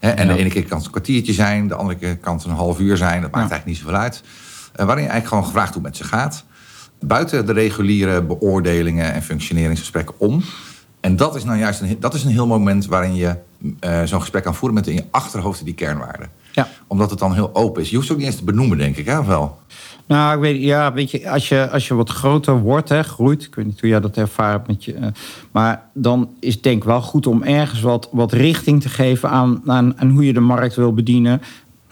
en 0.00 0.28
de 0.28 0.36
ene 0.36 0.48
keer 0.48 0.64
kan 0.64 0.76
het 0.76 0.86
een 0.86 0.92
kwartiertje 0.92 1.32
zijn, 1.32 1.68
de 1.68 1.74
andere 1.74 1.98
keer 1.98 2.16
kan 2.16 2.36
het 2.36 2.44
een 2.44 2.50
half 2.50 2.80
uur 2.80 2.96
zijn. 2.96 3.20
Dat 3.20 3.30
maakt 3.30 3.50
eigenlijk 3.50 3.66
niet 3.66 3.76
zoveel 3.76 4.00
uit. 4.00 4.22
Uh, 4.22 4.86
waarin 4.86 5.04
je 5.04 5.10
eigenlijk 5.10 5.26
gewoon 5.26 5.44
gevraagd 5.44 5.74
hoe 5.74 5.82
het 5.82 5.90
met 5.90 5.96
ze 5.96 6.04
gaat. 6.04 6.44
Buiten 7.00 7.46
de 7.46 7.52
reguliere 7.52 8.22
beoordelingen 8.22 9.12
en 9.12 9.22
functioneringsgesprekken 9.22 10.14
om. 10.18 10.42
En 11.00 11.16
dat 11.16 11.34
is 11.34 11.44
nou 11.44 11.58
juist 11.58 11.80
een, 11.80 11.96
dat 12.00 12.14
is 12.14 12.24
een 12.24 12.30
heel 12.30 12.46
moment 12.46 12.86
waarin 12.86 13.14
je 13.14 13.36
uh, 13.80 14.02
zo'n 14.04 14.20
gesprek 14.20 14.42
kan 14.42 14.54
voeren 14.54 14.78
met 14.78 14.86
in 14.86 14.94
je 14.94 15.04
achterhoofd 15.10 15.64
die 15.64 15.74
kernwaarden. 15.74 16.30
Ja. 16.60 16.68
Omdat 16.86 17.10
het 17.10 17.18
dan 17.18 17.34
heel 17.34 17.50
open 17.52 17.82
is. 17.82 17.90
Je 17.90 17.96
hoeft 17.96 18.08
het 18.08 18.16
ook 18.16 18.22
niet 18.22 18.32
eens 18.32 18.40
te 18.40 18.46
benoemen, 18.46 18.78
denk 18.78 18.96
ik, 18.96 19.06
hè? 19.06 19.24
Wel? 19.24 19.58
Nou, 20.06 20.34
ik 20.34 20.40
weet, 20.40 20.62
ja, 20.62 20.92
weet 20.92 21.10
je, 21.10 21.30
als 21.30 21.48
je, 21.48 21.70
als 21.70 21.88
je 21.88 21.94
wat 21.94 22.10
groter 22.10 22.60
wordt, 22.60 22.88
hè, 22.88 23.02
groeit, 23.02 23.42
ik 23.42 23.54
weet 23.54 23.66
niet 23.66 23.80
hoe 23.80 23.88
jij 23.88 24.00
dat 24.00 24.16
ervaart 24.16 24.66
met 24.66 24.84
je. 24.84 24.94
Uh, 24.94 25.06
maar 25.50 25.82
dan 25.94 26.30
is 26.40 26.54
het 26.54 26.62
denk 26.62 26.76
ik 26.76 26.84
wel 26.84 27.02
goed 27.02 27.26
om 27.26 27.42
ergens 27.42 27.80
wat, 27.80 28.08
wat 28.12 28.32
richting 28.32 28.82
te 28.82 28.88
geven 28.88 29.30
aan, 29.30 29.62
aan, 29.66 30.00
aan 30.00 30.10
hoe 30.10 30.26
je 30.26 30.32
de 30.32 30.40
markt 30.40 30.74
wil 30.74 30.94
bedienen. 30.94 31.42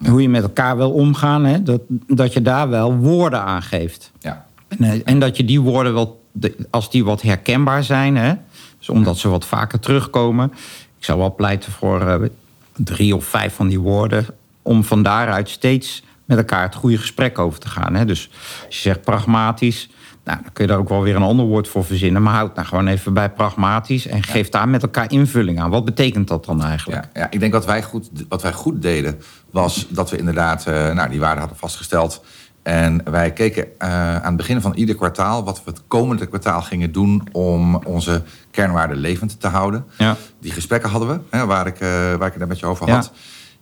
Hoe 0.08 0.22
je 0.22 0.28
met 0.28 0.42
elkaar 0.42 0.76
wil 0.76 0.90
omgaan. 0.90 1.44
Hè, 1.44 1.62
dat, 1.62 1.80
dat 2.06 2.32
je 2.32 2.42
daar 2.42 2.68
wel 2.68 2.96
woorden 2.96 3.42
aan 3.42 3.62
geeft. 3.62 4.12
Ja. 4.20 4.46
En, 4.68 4.78
eh, 4.84 5.00
en 5.04 5.18
dat 5.18 5.36
je 5.36 5.44
die 5.44 5.60
woorden 5.60 5.94
wel, 5.94 6.24
als 6.70 6.90
die 6.90 7.04
wat 7.04 7.22
herkenbaar 7.22 7.84
zijn, 7.84 8.16
hè, 8.16 8.34
dus 8.78 8.88
omdat 8.88 9.18
ze 9.18 9.28
wat 9.28 9.46
vaker 9.46 9.80
terugkomen. 9.80 10.52
Ik 10.98 11.04
zou 11.04 11.18
wel 11.18 11.34
pleiten 11.34 11.72
voor 11.72 12.02
uh, 12.02 12.28
drie 12.76 13.16
of 13.16 13.24
vijf 13.24 13.54
van 13.54 13.68
die 13.68 13.80
woorden. 13.80 14.26
Om 14.68 14.84
van 14.84 15.02
daaruit 15.02 15.48
steeds 15.48 16.02
met 16.24 16.38
elkaar 16.38 16.62
het 16.62 16.74
goede 16.74 16.98
gesprek 16.98 17.38
over 17.38 17.58
te 17.58 17.68
gaan. 17.68 17.94
Hè? 17.94 18.04
Dus 18.04 18.30
als 18.66 18.76
je 18.76 18.80
zegt 18.80 19.02
pragmatisch, 19.02 19.88
nou, 20.24 20.38
dan 20.42 20.52
kun 20.52 20.64
je 20.64 20.70
daar 20.70 20.80
ook 20.80 20.88
wel 20.88 21.02
weer 21.02 21.16
een 21.16 21.22
ander 21.22 21.46
woord 21.46 21.68
voor 21.68 21.84
verzinnen. 21.84 22.22
Maar 22.22 22.34
houd 22.34 22.54
nou 22.54 22.66
gewoon 22.66 22.86
even 22.86 23.14
bij 23.14 23.30
pragmatisch 23.30 24.06
en 24.06 24.22
geef 24.22 24.48
daar 24.48 24.68
met 24.68 24.82
elkaar 24.82 25.10
invulling 25.10 25.60
aan. 25.60 25.70
Wat 25.70 25.84
betekent 25.84 26.28
dat 26.28 26.44
dan 26.44 26.62
eigenlijk? 26.62 27.04
Ja, 27.12 27.20
ja 27.20 27.30
ik 27.30 27.40
denk 27.40 27.52
dat 27.52 27.66
wij 27.66 27.82
goed, 27.82 28.10
wat 28.28 28.42
wij 28.42 28.52
goed 28.52 28.82
deden, 28.82 29.20
was 29.50 29.86
dat 29.88 30.10
we 30.10 30.16
inderdaad 30.16 30.66
uh, 30.68 30.92
nou, 30.92 31.08
die 31.08 31.20
waarden 31.20 31.38
hadden 31.38 31.58
vastgesteld. 31.58 32.24
En 32.62 33.00
wij 33.10 33.32
keken 33.32 33.64
uh, 33.64 34.14
aan 34.16 34.24
het 34.24 34.36
begin 34.36 34.60
van 34.60 34.74
ieder 34.74 34.94
kwartaal 34.94 35.44
wat 35.44 35.64
we 35.64 35.70
het 35.70 35.82
komende 35.86 36.26
kwartaal 36.26 36.62
gingen 36.62 36.92
doen 36.92 37.28
om 37.32 37.76
onze 37.76 38.22
kernwaarden 38.50 38.96
levend 38.96 39.40
te 39.40 39.48
houden. 39.48 39.84
Ja. 39.98 40.16
Die 40.40 40.52
gesprekken 40.52 40.90
hadden 40.90 41.08
we, 41.08 41.36
hè, 41.36 41.46
waar, 41.46 41.66
ik, 41.66 41.80
uh, 41.80 41.88
waar 41.88 42.26
ik 42.26 42.32
het 42.32 42.38
net 42.38 42.48
met 42.48 42.58
je 42.58 42.66
over 42.66 42.90
had. 42.90 43.12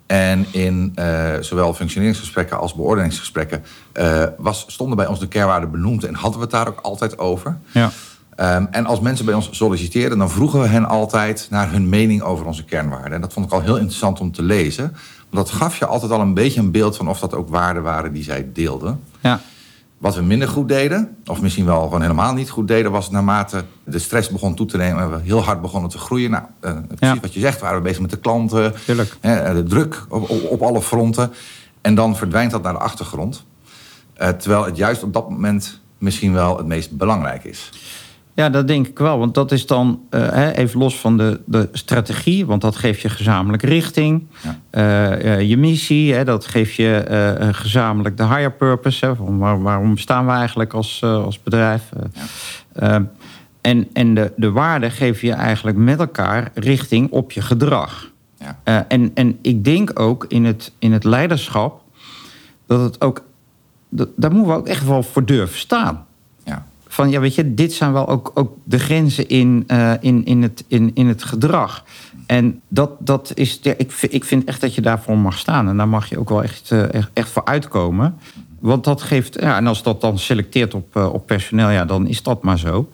En 0.07 0.47
in 0.51 0.93
uh, 0.99 1.35
zowel 1.41 1.75
functioneringsgesprekken 1.75 2.59
als 2.59 2.75
beoordelingsgesprekken 2.75 3.65
uh, 3.95 4.25
was, 4.39 4.65
stonden 4.69 4.97
bij 4.97 5.07
ons 5.07 5.21
de 5.21 5.29
kernwaarden 5.29 5.71
benoemd 5.71 6.05
en 6.05 6.15
hadden 6.15 6.39
we 6.39 6.45
het 6.45 6.55
daar 6.55 6.69
ook 6.69 6.81
altijd 6.81 7.19
over. 7.19 7.57
Ja. 7.73 7.91
Um, 8.41 8.69
en 8.71 8.87
als 8.87 9.01
mensen 9.01 9.25
bij 9.25 9.35
ons 9.35 9.49
solliciteerden, 9.51 10.19
dan 10.19 10.31
vroegen 10.31 10.61
we 10.61 10.67
hen 10.67 10.85
altijd 10.85 11.47
naar 11.51 11.71
hun 11.71 11.89
mening 11.89 12.23
over 12.23 12.47
onze 12.47 12.65
kernwaarden. 12.65 13.13
En 13.13 13.21
dat 13.21 13.33
vond 13.33 13.47
ik 13.47 13.53
al 13.53 13.61
heel 13.61 13.77
interessant 13.77 14.21
om 14.21 14.33
te 14.33 14.43
lezen. 14.43 14.97
Want 15.31 15.47
dat 15.47 15.51
gaf 15.51 15.79
je 15.79 15.87
altijd 15.87 16.13
al 16.13 16.21
een 16.21 16.35
beetje 16.35 16.61
een 16.61 16.71
beeld 16.71 16.97
van 16.97 17.09
of 17.09 17.19
dat 17.19 17.35
ook 17.35 17.49
waarden 17.49 17.83
waren 17.83 18.13
die 18.13 18.23
zij 18.23 18.49
deelden. 18.53 19.01
Ja. 19.21 19.41
Wat 19.99 20.15
we 20.15 20.23
minder 20.23 20.49
goed 20.49 20.69
deden, 20.69 21.17
of 21.25 21.41
misschien 21.41 21.65
wel 21.65 21.83
gewoon 21.83 22.01
helemaal 22.01 22.35
niet 22.35 22.51
goed 22.51 22.69
deden, 22.69 22.91
was 22.91 23.11
naarmate 23.11 23.65
de 23.85 23.99
stress 23.99 24.29
begon 24.29 24.55
toe 24.55 24.67
te 24.67 24.77
nemen 24.77 25.03
en 25.03 25.11
we 25.11 25.21
heel 25.23 25.43
hard 25.43 25.61
begonnen 25.61 25.91
te 25.91 25.99
groeien. 25.99 26.31
Nou, 26.31 26.45
uh, 26.61 26.77
precies 26.99 27.21
wat 27.21 27.35
je 27.35 27.41
zegt, 27.41 27.61
waren 27.61 27.77
we 27.77 27.83
bezig 27.83 28.01
met 28.01 28.11
de 28.11 28.19
klanten, 28.19 28.75
hè, 29.21 29.55
de 29.55 29.63
druk 29.63 30.07
op, 30.09 30.31
op, 30.31 30.51
op, 30.51 30.63
alle 30.63 30.83
fronten. 30.83 31.33
En 31.81 31.95
dan 31.95 32.17
verdwijnt 32.17 32.51
dat 32.51 32.63
naar 32.63 32.73
de 32.73 32.79
achtergrond. 32.79 33.45
Uh, 34.19 34.29
terwijl 34.29 34.65
het 34.65 34.77
juist 34.77 35.03
op 35.03 35.13
dat 35.13 35.31
moment 35.31 35.81
misschien 35.99 36.33
wel 36.33 36.57
het 36.57 36.67
meest 36.67 36.97
belangrijk 36.97 37.45
is. 37.45 37.71
Ja, 38.37 38.51
dat 38.51 38.69
denk 38.69 38.87
ik 38.87 38.99
wel. 38.99 39.19
Want 39.19 39.35
dat 39.35 39.53
is 39.53 39.67
dan 39.67 40.01
uh, 40.11 40.57
even 40.57 40.79
los 40.79 41.01
van 41.01 41.17
de, 41.17 41.41
de 41.45 41.69
strategie, 41.73 42.47
want 42.47 42.61
dat 42.61 42.77
geeft 42.77 43.01
je 43.01 43.09
gezamenlijk 43.09 43.63
richting. 43.63 44.27
Ja. 44.43 45.19
Uh, 45.19 45.41
je 45.41 45.57
missie, 45.57 46.15
hè, 46.15 46.25
dat 46.25 46.47
geeft 46.47 46.75
je 46.75 47.07
uh, 47.41 47.49
gezamenlijk 47.53 48.17
de 48.17 48.27
higher 48.27 48.53
purpose. 48.53 49.07
Hè, 49.07 49.17
van 49.17 49.39
waar, 49.39 49.63
waarom 49.63 49.95
bestaan 49.95 50.27
we 50.27 50.33
eigenlijk 50.33 50.73
als, 50.73 51.03
als 51.03 51.43
bedrijf? 51.43 51.83
Ja. 52.73 53.11
en 53.61 53.89
en 53.93 54.15
de, 54.15 54.33
de 54.37 54.51
waarden 54.51 54.91
geven 54.91 55.29
je 55.29 55.35
eigenlijk 55.35 55.77
met 55.77 55.99
elkaar 55.99 56.51
richting 56.55 57.11
op 57.11 57.33
je 57.33 57.41
gedrag. 57.41 58.11
Ja. 58.65 58.87
en, 58.89 59.11
en 59.15 59.39
ik 59.43 59.65
denk 59.65 60.01
ook 60.01 60.25
in 60.29 60.45
het, 60.45 60.73
in 60.79 60.93
het 60.93 61.05
leiderschap 61.05 61.83
dat 62.67 62.81
het 62.81 63.01
ook. 63.01 63.25
Dat, 63.89 64.09
daar 64.17 64.33
moeten 64.33 64.53
we 64.53 64.59
ook 64.59 64.69
echt 64.69 64.87
wel 64.87 65.03
voor 65.03 65.25
durven 65.25 65.59
staan 65.59 66.07
van 66.97 67.11
ja, 67.11 67.21
weet 67.21 67.35
je, 67.35 67.55
dit 67.55 67.73
zijn 67.73 67.93
wel 67.93 68.09
ook, 68.09 68.31
ook 68.35 68.57
de 68.65 68.79
grenzen 68.79 69.29
in, 69.29 69.65
uh, 69.67 69.93
in, 70.01 70.25
in, 70.25 70.43
het, 70.43 70.65
in, 70.69 70.91
in 70.95 71.09
het 71.09 71.25
gedrag. 71.25 71.85
En 72.27 72.61
dat, 72.69 72.91
dat 72.99 73.33
is, 73.35 73.59
ja, 73.63 73.75
ik, 73.77 73.93
ik 74.11 74.25
vind 74.25 74.45
echt 74.45 74.61
dat 74.61 74.75
je 74.75 74.81
daarvoor 74.81 75.19
mag 75.19 75.39
staan. 75.39 75.69
En 75.69 75.77
daar 75.77 75.89
mag 75.89 76.09
je 76.09 76.19
ook 76.19 76.29
wel 76.29 76.43
echt, 76.43 76.71
uh, 76.71 76.95
echt, 76.95 77.11
echt 77.13 77.29
voor 77.29 77.45
uitkomen. 77.45 78.19
Want 78.59 78.85
dat 78.85 79.03
geeft, 79.03 79.41
ja, 79.41 79.57
en 79.57 79.67
als 79.67 79.83
dat 79.83 80.01
dan 80.01 80.19
selecteert 80.19 80.75
op, 80.75 80.97
uh, 80.97 81.13
op 81.13 81.27
personeel, 81.27 81.71
ja, 81.71 81.85
dan 81.85 82.07
is 82.07 82.23
dat 82.23 82.43
maar 82.43 82.59
zo. 82.59 82.91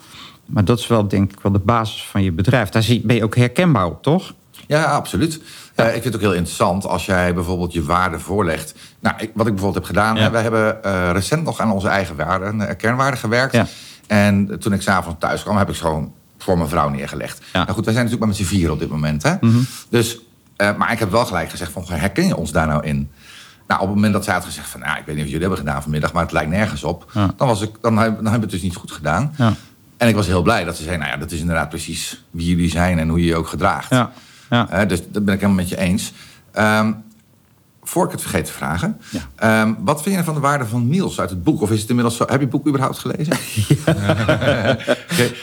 Maar 0.46 0.64
dat 0.64 0.78
is 0.78 0.86
wel, 0.86 1.08
denk 1.08 1.32
ik, 1.32 1.40
wel 1.40 1.52
de 1.52 1.58
basis 1.58 2.04
van 2.04 2.22
je 2.22 2.32
bedrijf. 2.32 2.68
Daar 2.68 2.86
ben 3.02 3.16
je 3.16 3.24
ook 3.24 3.36
herkenbaar 3.36 3.86
op, 3.86 4.02
toch? 4.02 4.34
Ja, 4.66 4.84
absoluut. 4.84 5.40
Ja. 5.76 5.84
ik 5.84 5.92
vind 5.92 6.04
het 6.04 6.14
ook 6.14 6.20
heel 6.20 6.34
interessant 6.34 6.86
als 6.86 7.06
jij 7.06 7.34
bijvoorbeeld 7.34 7.72
je 7.72 7.82
waarden 7.82 8.20
voorlegt. 8.20 8.74
Nou, 9.00 9.14
ik, 9.18 9.30
wat 9.34 9.46
ik 9.46 9.52
bijvoorbeeld 9.54 9.74
heb 9.74 9.96
gedaan, 9.96 10.16
ja. 10.16 10.30
wij 10.30 10.42
hebben 10.42 10.78
uh, 10.86 11.10
recent 11.12 11.44
nog 11.44 11.60
aan 11.60 11.72
onze 11.72 11.88
eigen 11.88 12.16
waarden, 12.16 12.76
kernwaarden 12.76 13.18
gewerkt. 13.18 13.52
Ja. 13.52 13.66
En 14.12 14.58
toen 14.58 14.72
ik 14.72 14.82
s'avonds 14.82 15.18
thuis 15.20 15.42
kwam, 15.42 15.56
heb 15.56 15.68
ik 15.68 15.74
ze 15.74 15.82
gewoon 15.82 16.12
voor 16.38 16.56
mijn 16.56 16.68
vrouw 16.68 16.88
neergelegd. 16.88 17.42
Nou 17.52 17.70
goed, 17.70 17.84
wij 17.84 17.94
zijn 17.94 18.04
natuurlijk 18.04 18.18
maar 18.18 18.28
met 18.28 18.36
z'n 18.36 18.54
vier 18.54 18.70
op 18.70 18.78
dit 18.78 18.88
moment. 18.88 19.22
Hè? 19.22 19.32
Mm 19.40 19.50
-hmm. 19.50 19.66
Dus, 19.88 20.18
uh, 20.56 20.76
maar 20.76 20.92
ik 20.92 20.98
heb 20.98 21.10
wel 21.10 21.24
gelijk 21.24 21.50
gezegd 21.50 21.72
van, 21.72 21.84
herken 21.88 22.26
je 22.26 22.36
ons 22.36 22.52
daar 22.52 22.66
nou 22.66 22.84
in? 22.84 23.10
Nou, 23.66 23.80
op 23.80 23.86
het 23.86 23.94
moment 23.94 24.12
dat 24.12 24.24
zij 24.24 24.34
had 24.34 24.44
gezegd 24.44 24.68
van... 24.68 24.80
Nou, 24.80 24.98
ik 24.98 25.04
weet 25.04 25.14
niet 25.14 25.24
wat 25.24 25.32
jullie 25.32 25.40
hebben 25.40 25.58
gedaan 25.58 25.82
vanmiddag, 25.82 26.12
maar 26.12 26.22
het 26.22 26.32
lijkt 26.32 26.50
nergens 26.50 26.84
op. 26.84 27.12
Dan, 27.36 27.46
was 27.46 27.60
ik, 27.60 27.70
dan, 27.80 27.94
dan 27.94 28.04
hebben 28.04 28.22
we 28.22 28.40
het 28.40 28.50
dus 28.50 28.62
niet 28.62 28.76
goed 28.76 28.92
gedaan. 28.92 29.34
Ja. 29.36 29.52
En 29.96 30.08
ik 30.08 30.14
was 30.14 30.26
heel 30.26 30.42
blij 30.42 30.64
dat 30.64 30.76
ze 30.76 30.82
zei... 30.82 30.96
Nou 30.96 31.10
ja, 31.10 31.16
dat 31.16 31.30
is 31.30 31.40
inderdaad 31.40 31.68
precies 31.68 32.24
wie 32.30 32.46
jullie 32.46 32.70
zijn 32.70 32.98
en 32.98 33.08
hoe 33.08 33.20
je 33.20 33.26
je 33.26 33.36
ook 33.36 33.48
gedraagt. 33.48 33.90
Ja. 33.90 34.12
Ja. 34.50 34.68
Eh, 34.68 34.88
dus 34.88 35.00
dat 35.08 35.24
ben 35.24 35.34
ik 35.34 35.40
helemaal 35.40 35.62
met 35.62 35.68
je 35.68 35.78
eens. 35.78 36.12
Ehm, 36.52 36.92
voor 37.84 38.04
ik 38.04 38.10
het 38.10 38.20
vergeet 38.20 38.44
te 38.44 38.52
vragen. 38.52 38.98
Ja. 39.10 39.20
Ehm, 39.36 39.72
wat 39.78 40.02
vind 40.02 40.16
je 40.16 40.24
van 40.24 40.34
de 40.34 40.40
waarde 40.40 40.64
van 40.66 40.88
Niels 40.88 41.20
uit 41.20 41.30
het 41.30 41.44
boek? 41.44 41.60
Of 41.62 41.70
is 41.70 41.80
het 41.80 41.88
inmiddels 41.88 42.16
zo? 42.16 42.22
Heb 42.24 42.34
je 42.34 42.40
het 42.40 42.50
boek 42.50 42.66
überhaupt 42.66 42.98
gelezen? 42.98 43.36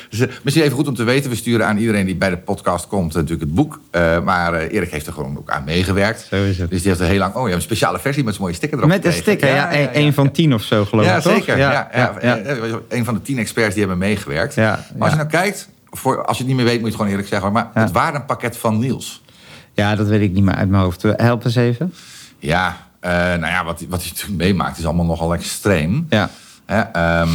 Dus, 0.09 0.19
eh, 0.19 0.27
misschien 0.43 0.63
even 0.65 0.75
goed 0.75 0.87
om 0.87 0.95
te 0.95 1.03
weten. 1.03 1.29
We 1.29 1.35
sturen 1.35 1.65
aan 1.67 1.77
iedereen 1.77 2.05
die 2.05 2.15
bij 2.15 2.29
de 2.29 2.37
podcast 2.37 2.87
komt 2.87 3.13
natuurlijk 3.13 3.41
het 3.41 3.53
boek. 3.53 3.79
Eh, 3.91 4.19
maar 4.23 4.53
eh, 4.53 4.73
Erik 4.73 4.91
heeft 4.91 5.07
er 5.07 5.13
gewoon 5.13 5.37
ook 5.37 5.49
aan 5.49 5.63
meegewerkt. 5.63 6.25
Zo 6.29 6.35
is 6.43 6.57
het. 6.57 6.69
Dus 6.69 6.79
die 6.79 6.87
heeft 6.89 7.01
er 7.03 7.07
heel 7.07 7.17
lang... 7.19 7.33
Oh, 7.33 7.39
je 7.41 7.47
hebt 7.47 7.55
een 7.55 7.61
speciale 7.61 7.99
versie 7.99 8.23
met 8.23 8.33
zo'n 8.33 8.43
mooie 8.43 8.55
sticker 8.55 8.77
erop 8.77 8.89
Met 8.89 9.05
een 9.05 9.13
sticker, 9.13 9.47
ja. 9.53 9.73
een- 9.79 9.89
Een 9.93 10.13
van 10.13 10.31
tien 10.31 10.53
of 10.53 10.61
zo, 10.61 10.85
geloof 10.85 11.05
Ja, 11.05 11.15
ik, 11.15 11.21
toch? 11.21 11.33
zeker. 11.33 11.57
Ja, 11.57 11.71
ja, 11.93 12.13
ja. 12.21 12.37
Eh, 12.37 12.73
Een 12.89 13.05
van 13.05 13.13
de 13.13 13.21
tien 13.21 13.37
experts 13.37 13.69
die 13.75 13.79
hebben 13.79 13.97
meegewerkt. 13.97 14.53
Ja, 14.55 14.69
Maar 14.71 14.81
als 15.01 15.09
je 15.11 15.17
ja. 15.17 15.23
nou 15.23 15.27
kijkt... 15.27 15.69
Voor, 15.91 16.25
als 16.25 16.37
je 16.37 16.43
het 16.43 16.47
niet 16.53 16.61
meer 16.61 16.65
weet, 16.71 16.81
moet 16.81 16.83
je 16.83 16.87
het 16.87 16.95
gewoon 16.95 17.11
eerlijk 17.11 17.29
zeggen. 17.29 17.51
Maar 17.51 17.69
Ja. 17.73 17.81
het 17.81 17.91
waardenpakket 17.91 18.57
van 18.57 18.79
Niels... 18.79 19.21
Ja, 19.73 19.95
dat 19.95 20.07
weet 20.07 20.21
ik 20.21 20.31
niet 20.33 20.43
meer 20.43 20.55
uit 20.55 20.69
mijn 20.69 20.83
hoofd. 20.83 21.01
Help 21.15 21.45
eens 21.45 21.55
even. 21.55 21.93
Ja, 22.39 22.77
eh, 22.99 23.11
nou 23.11 23.45
ja, 23.45 23.63
wat, 23.65 23.83
wat 23.89 24.01
hij 24.01 24.09
natuurlijk 24.11 24.37
meemaakt 24.41 24.77
is 24.77 24.85
allemaal 24.85 25.05
nogal 25.05 25.33
extreem. 25.33 26.05
Ja. 26.09 26.29
Hè, 26.65 26.79
ehm, 26.79 27.29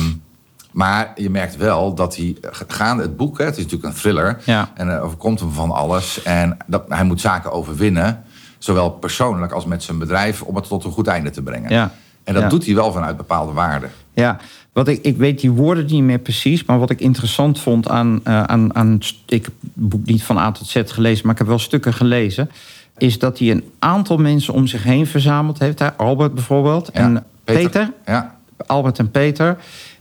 maar 0.73 1.12
je 1.17 1.31
merkt 1.31 1.57
wel 1.57 1.95
dat 1.95 2.17
hij 2.17 2.37
gaande 2.51 3.03
het 3.03 3.17
boek, 3.17 3.38
hè, 3.38 3.45
het 3.45 3.57
is 3.57 3.62
natuurlijk 3.62 3.93
een 3.95 4.01
thriller, 4.01 4.40
Ja. 4.45 4.71
en 4.75 4.88
er 4.88 5.01
overkomt 5.01 5.40
hem 5.40 5.53
van 5.53 5.71
alles. 5.71 6.23
En 6.23 6.57
dat, 6.67 6.85
hij 6.88 7.05
moet 7.05 7.21
zaken 7.21 7.53
overwinnen, 7.53 8.23
zowel 8.59 8.90
persoonlijk 8.90 9.53
als 9.53 9.64
met 9.64 9.83
zijn 9.83 9.99
bedrijf, 9.99 10.43
om 10.43 10.57
het 10.57 10.69
tot 10.69 10.85
een 10.85 10.90
goed 10.93 11.07
einde 11.07 11.31
te 11.31 11.43
brengen. 11.43 11.71
Ja. 11.71 11.90
En 12.25 12.35
dat 12.35 12.43
Ja. 12.43 12.49
doet 12.49 12.64
hij 12.67 12.75
wel 12.75 12.93
vanuit 12.93 13.17
bepaalde 13.17 13.53
waarden. 13.53 13.90
Ja, 14.14 14.37
wat 14.73 14.88
ik, 14.88 15.03
ik 15.03 15.17
weet 15.17 15.40
die 15.40 15.51
woorden 15.51 15.87
niet 15.87 16.03
meer 16.03 16.19
precies, 16.19 16.64
maar 16.64 16.79
wat 16.79 16.90
ik 16.90 17.01
interessant 17.01 17.61
vond 17.61 17.88
aan, 17.88 18.21
eh, 18.25 18.43
aan, 18.43 18.75
aan. 18.75 18.99
Ik 19.27 19.45
heb 19.45 19.53
het 19.62 19.88
boek 19.88 20.07
niet 20.07 20.23
van 20.23 20.38
A 20.38 20.53
tot 20.53 20.67
Z 20.67 20.83
gelezen, 20.87 21.23
maar 21.25 21.33
ik 21.33 21.38
heb 21.38 21.49
wel 21.49 21.59
stukken 21.59 21.93
gelezen. 21.95 22.51
Is 22.98 23.18
dat 23.18 23.38
hij 23.38 23.50
een 23.50 23.64
aantal 23.78 24.16
mensen 24.16 24.54
om 24.54 24.66
zich 24.66 24.83
heen 24.83 25.07
verzameld 25.07 25.59
heeft. 25.59 25.78
Hè? 25.78 25.92
Albert 25.92 26.35
bijvoorbeeld. 26.35 26.90
Ja, 26.92 27.00
En 27.00 27.24
Peter. 27.44 27.92
Ja, 28.07 28.38
Albert 28.66 28.98
en 28.98 29.11
Peter. 29.11 29.57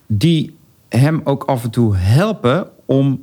Die 0.07 0.55
hem 0.89 1.21
ook 1.23 1.43
af 1.43 1.63
en 1.63 1.69
toe 1.69 1.95
helpen 1.95 2.67
om. 2.85 3.21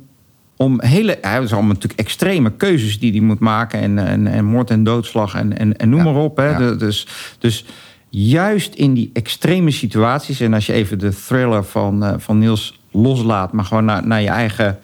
Om 0.55 0.81
hele, 0.81 1.17
hij 1.21 1.39
heeft 1.39 1.51
allemaal 1.51 1.73
natuurlijk 1.73 1.99
extreme 1.99 2.51
keuzes 2.51 2.99
die 2.99 3.11
hij 3.11 3.21
moet 3.21 3.39
maken. 3.39 3.79
En, 3.79 3.97
en, 3.97 4.27
en 4.27 4.45
moord 4.45 4.69
en 4.69 4.83
doodslag 4.83 5.35
en, 5.35 5.57
en, 5.57 5.77
en 5.77 5.89
noem 5.89 5.99
Ja, 5.99 6.11
maar 6.11 6.21
op. 6.23 6.37
Hè. 6.37 6.49
ja. 6.49 6.71
Dus, 6.71 7.07
dus 7.39 7.65
juist 8.09 8.73
in 8.73 8.93
die 8.93 9.09
extreme 9.13 9.71
situaties. 9.71 10.39
En 10.39 10.53
als 10.53 10.65
je 10.65 10.73
even 10.73 10.99
de 10.99 11.15
thriller 11.27 11.63
van, 11.63 12.03
eh, 12.03 12.13
van 12.17 12.37
Niels 12.37 12.79
loslaat. 12.91 13.51
Maar 13.51 13.65
gewoon 13.65 13.85
naar, 13.85 14.07
naar 14.07 14.21
je 14.21 14.29
eigen 14.29 14.79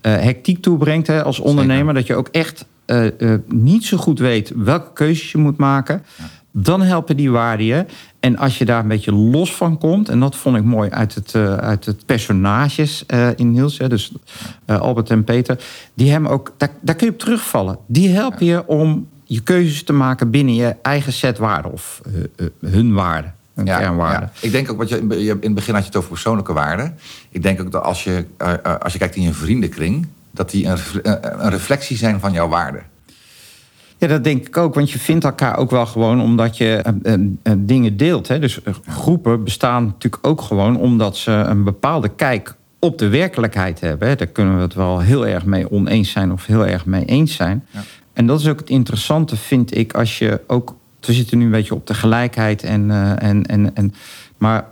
eh, 0.00 0.12
hectiek 0.12 0.62
toe 0.62 0.78
brengt 0.78 1.06
hè, 1.06 1.24
als 1.24 1.38
ondernemer. 1.38 1.94
Dat 1.94 2.06
je 2.06 2.14
ook 2.14 2.28
echt 2.28 2.66
eh, 2.88 3.32
eh, 3.32 3.40
niet 3.46 3.84
zo 3.84 3.96
goed 3.96 4.18
weet 4.18 4.52
welke 4.56 4.92
keuzes 4.92 5.32
je 5.32 5.38
moet 5.38 5.56
maken. 5.56 6.02
Dan 6.50 6.82
helpen 6.82 7.16
die 7.16 7.30
waarden 7.30 7.66
je. 7.66 7.84
En 8.20 8.38
als 8.38 8.58
je 8.58 8.64
daar 8.64 8.80
een 8.80 8.88
beetje 8.88 9.12
los 9.12 9.54
van 9.54 9.78
komt, 9.78 10.08
en 10.08 10.20
dat 10.20 10.36
vond 10.36 10.56
ik 10.56 10.64
mooi 10.64 10.90
uit 10.90 11.14
het, 11.14 11.34
eh, 11.34 11.54
uit 11.54 11.84
het 11.84 12.06
personages 12.06 13.04
in 13.36 13.52
Niels, 13.52 13.78
hè, 13.78 13.88
dus 13.88 14.12
Albert 14.66 15.10
en 15.10 15.24
Peter, 15.24 15.58
die 15.94 16.10
hem 16.10 16.26
ook, 16.26 16.52
daar, 16.56 16.70
daar 16.80 16.94
kun 16.94 17.06
je 17.06 17.12
op 17.12 17.18
terugvallen. 17.18 17.78
Die 17.86 18.08
helpen 18.08 18.46
je 18.46 18.66
om 18.66 19.08
je 19.24 19.40
keuzes 19.40 19.82
te 19.82 19.92
maken 19.92 20.30
binnen 20.30 20.54
je 20.54 20.76
eigen 20.82 21.12
set 21.12 21.38
waarden 21.38 21.72
of 21.72 22.00
hun 22.60 22.94
waarden, 22.94 23.34
kernwaarden. 23.54 24.30
ja. 24.34 24.46
Ik 24.46 24.52
denk 24.52 24.70
ook, 24.70 24.76
wat 24.76 24.88
je, 24.88 24.98
in 24.98 25.38
het 25.40 25.54
begin 25.54 25.74
had 25.74 25.82
je 25.82 25.88
het 25.88 25.96
over 25.96 26.10
persoonlijke 26.10 26.52
waarden. 26.52 26.98
Ik 27.30 27.42
denk 27.42 27.60
ook 27.60 27.72
dat 27.72 27.82
als 27.82 28.04
je, 28.04 28.24
als 28.80 28.92
je 28.92 28.98
kijkt 28.98 29.16
in 29.16 29.22
je 29.22 29.32
vriendenkring, 29.32 30.06
dat 30.30 30.50
die 30.50 30.66
een, 30.66 30.74
refle- 30.76 31.00
eh, 31.00 31.44
een 31.44 31.50
reflectie 31.50 31.96
zijn 31.96 32.20
van 32.20 32.32
jouw 32.32 32.48
waarden. 32.48 32.82
Ja, 33.98 34.06
dat 34.06 34.24
denk 34.24 34.46
ik 34.46 34.56
ook. 34.56 34.74
Want 34.74 34.90
je 34.90 34.98
vindt 34.98 35.24
elkaar 35.24 35.56
ook 35.56 35.70
wel 35.70 35.86
gewoon 35.86 36.20
omdat 36.20 36.56
je 36.56 36.76
eh, 36.76 37.12
eh, 37.14 37.20
eh, 37.42 37.52
dingen 37.58 37.96
deelt. 37.96 38.28
Hè? 38.28 38.38
Dus 38.38 38.62
eh, 38.62 38.74
groepen 38.86 39.44
bestaan 39.44 39.84
natuurlijk 39.84 40.26
ook 40.26 40.40
gewoon 40.40 40.76
omdat 40.76 41.16
ze 41.16 41.30
een 41.30 41.64
bepaalde 41.64 42.08
kijk 42.08 42.54
op 42.78 42.98
de 42.98 43.08
werkelijkheid 43.08 43.80
hebben. 43.80 44.08
Hè? 44.08 44.14
Daar 44.14 44.26
kunnen 44.26 44.56
we 44.56 44.62
het 44.62 44.74
wel 44.74 45.00
heel 45.00 45.26
erg 45.26 45.44
mee 45.44 45.70
oneens 45.70 46.10
zijn 46.10 46.32
of 46.32 46.46
heel 46.46 46.66
erg 46.66 46.86
mee 46.86 47.04
eens 47.04 47.34
zijn. 47.34 47.66
Ja. 47.70 47.80
En 48.12 48.26
dat 48.26 48.40
is 48.40 48.48
ook 48.48 48.58
het 48.58 48.70
interessante, 48.70 49.36
vind 49.36 49.76
ik, 49.76 49.92
als 49.92 50.18
je 50.18 50.40
ook. 50.46 50.74
We 51.00 51.12
zitten 51.12 51.38
nu 51.38 51.44
een 51.44 51.50
beetje 51.50 51.74
op 51.74 51.86
de 51.86 51.94
gelijkheid 51.94 52.62
en. 52.62 52.90
eh, 52.90 53.28
en, 53.28 53.46
en, 53.46 53.74
en 53.74 53.94
maar 54.38 54.64